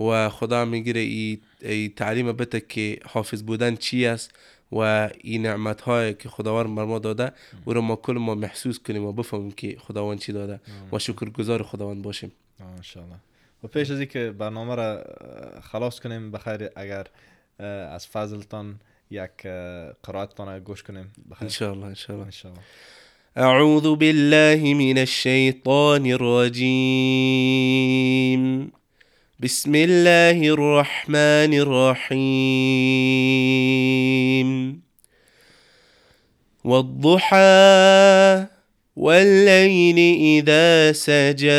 و 0.00 0.28
خدا 0.28 0.64
می‌گیره 0.64 1.00
ای, 1.00 1.40
ای 1.62 1.88
تعلیم 1.88 2.32
بده 2.32 2.60
که 2.60 2.98
حافظ 3.04 3.42
بودن 3.42 3.76
چی 3.76 4.06
است 4.06 4.30
و 4.72 5.10
این 5.20 5.46
نعمت 5.46 5.80
های 5.80 6.14
که 6.14 6.28
خداوند 6.28 6.76
بر 6.76 6.84
ما 6.84 6.98
داده 6.98 7.32
او 7.64 7.72
رو 7.72 7.80
ما 7.80 7.96
کل 7.96 8.12
ما 8.12 8.34
محسوس 8.34 8.78
کنیم 8.78 9.04
و 9.04 9.12
بفهمیم 9.12 9.50
که 9.50 9.76
خداوند 9.78 10.18
چی 10.18 10.32
داده 10.32 10.60
و 10.92 10.98
شکرگزار 10.98 11.62
خداوند 11.62 12.02
باشیم. 12.02 12.32
آه، 12.60 12.66
انشالله 12.66 13.16
و 13.64 13.68
پیش 13.68 13.90
از 13.90 14.00
که 14.00 14.34
برنامه 14.38 14.74
را 14.74 15.04
خلاص 15.62 16.00
کنیم 16.00 16.30
بخیر 16.30 16.68
اگر 16.76 17.06
از 17.90 18.06
فضلتان 18.06 18.80
ياك 19.12 19.42
آه، 19.46 19.96
قرات 20.02 20.40
أنا 20.40 20.58
كنا 20.58 21.08
بخير. 21.18 21.42
إن 21.42 21.48
شاء 21.48 21.72
الله 21.72 21.88
إن 21.88 21.94
شاء 21.94 22.16
الله. 22.16 22.26
إن 22.26 22.30
شاء 22.30 22.52
الله. 22.52 22.62
أعوذ 23.38 23.94
بالله 23.94 24.74
من 24.74 24.98
الشيطان 24.98 26.06
الرجيم. 26.06 26.62
بسم 29.40 29.74
الله 29.74 30.30
الرحمن 30.30 31.54
الرحيم. 31.54 32.12
والضحى 36.64 38.46
والليل 38.96 39.98
إذا 40.20 40.92
سجى. 40.92 41.52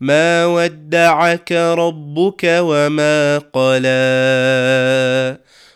ما 0.00 0.46
ودعك 0.46 1.52
ربك 1.52 2.44
وما 2.44 3.38
قلى. 3.38 5.43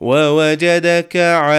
ووجدك 0.00 1.16
عائلا 1.16 1.52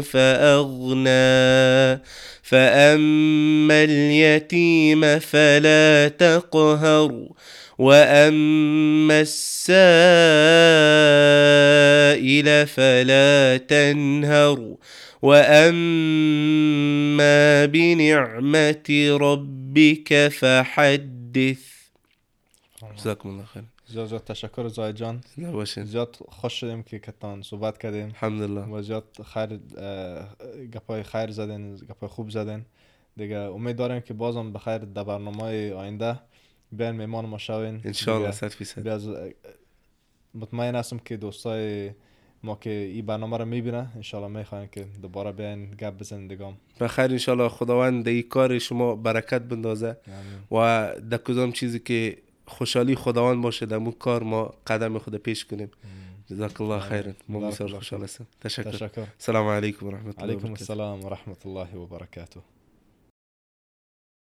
فأغنى. 0.00 2.00
فأما 2.42 3.84
اليتيم 3.84 5.18
فلا 5.18 6.08
تقهر 6.08 7.28
وأما 7.78 9.20
السائل 9.20 9.66
فلا 12.66 13.56
تنهر. 13.56 14.74
وأما 15.22 16.54
بنعمة 17.64 19.18
ربك 19.20 20.28
فحدث. 20.28 21.58
جزاكم 22.98 23.28
الله 23.28 23.44
خير 23.54 23.64
زیاد 23.96 24.08
زیاد 24.08 24.24
تشکر 24.24 24.68
زاید 24.68 24.96
جان. 24.96 25.20
زنده 25.36 25.50
باشین 25.50 25.84
زیاد 25.84 26.16
خوش 26.28 26.52
شدیم 26.52 26.82
که 26.82 26.98
کتان 26.98 27.42
صحبت 27.42 27.78
کردیم 27.78 28.04
الحمدلله. 28.04 28.60
و 28.60 28.82
زیاد 28.82 29.04
خیر 29.24 29.60
گپای 30.74 31.02
خیر 31.02 31.30
زدین 31.30 31.74
گپای 31.74 32.08
خوب 32.08 32.30
زدین. 32.30 32.64
دیگه 33.16 33.36
امید 33.36 33.76
داریم 33.76 34.00
که 34.00 34.14
بازم 34.14 34.52
بخیر 34.52 34.78
در 34.78 35.04
برنامه 35.04 35.72
آینده. 35.72 36.18
بیان 36.72 36.96
میمان 36.96 37.26
ما 37.26 37.38
شوین. 37.38 37.80
انشاءالله 37.84 38.30
صد 38.30 38.48
فیصد. 38.48 38.82
بیاز- 38.82 39.08
مطمئن 40.34 40.74
هستم 40.74 40.98
که 40.98 41.16
دوستای 41.16 41.90
ما 42.42 42.56
که 42.56 42.70
این 42.70 43.06
برنامه 43.06 43.36
رو 43.36 43.44
می‌بینن 43.44 43.92
انشالله 43.96 44.28
می‌خواین 44.38 44.68
که 44.72 44.86
دوباره 45.02 45.32
بیاین 45.32 45.70
گپ 45.70 45.98
بزنین 45.98 46.26
دیگه. 46.28 46.46
هم. 46.46 46.56
بخیر 46.80 47.04
انشالله 47.04 47.48
خداوند 47.48 48.04
در 48.04 48.10
این 48.10 48.22
کار 48.22 48.58
شما 48.58 48.96
برکت 48.96 49.42
بندازه. 49.42 49.96
و 50.50 50.56
در 51.10 51.16
کدام 51.16 51.52
چیزی 51.52 51.78
که 51.78 52.18
خوشحالی 52.46 52.94
خداوند 52.94 53.42
باشه 53.42 53.66
در 53.66 53.76
اون 53.76 53.92
کار 53.92 54.22
ما 54.22 54.54
قدم 54.66 54.98
خود 54.98 55.16
پیش 55.16 55.44
کنیم. 55.44 55.70
جزاک 56.30 56.60
الله 56.60 56.80
خیرا 56.80 57.12
ما 57.28 57.40
بسیار 57.40 57.70
خوشحال 57.70 58.04
هستم 58.04 58.26
تشکر. 58.40 58.70
تشکر. 58.70 59.00
السلام 59.00 59.46
علیکم 59.46 59.86
و 59.86 59.90
رحمت 59.90 60.22
الله 60.22 60.32
علیکم. 60.32 60.50
السلام 60.50 61.04
و 61.04 61.08
رحمت 61.08 61.46
الله 61.46 61.76
و 61.76 61.86
برکاته. 61.86 62.40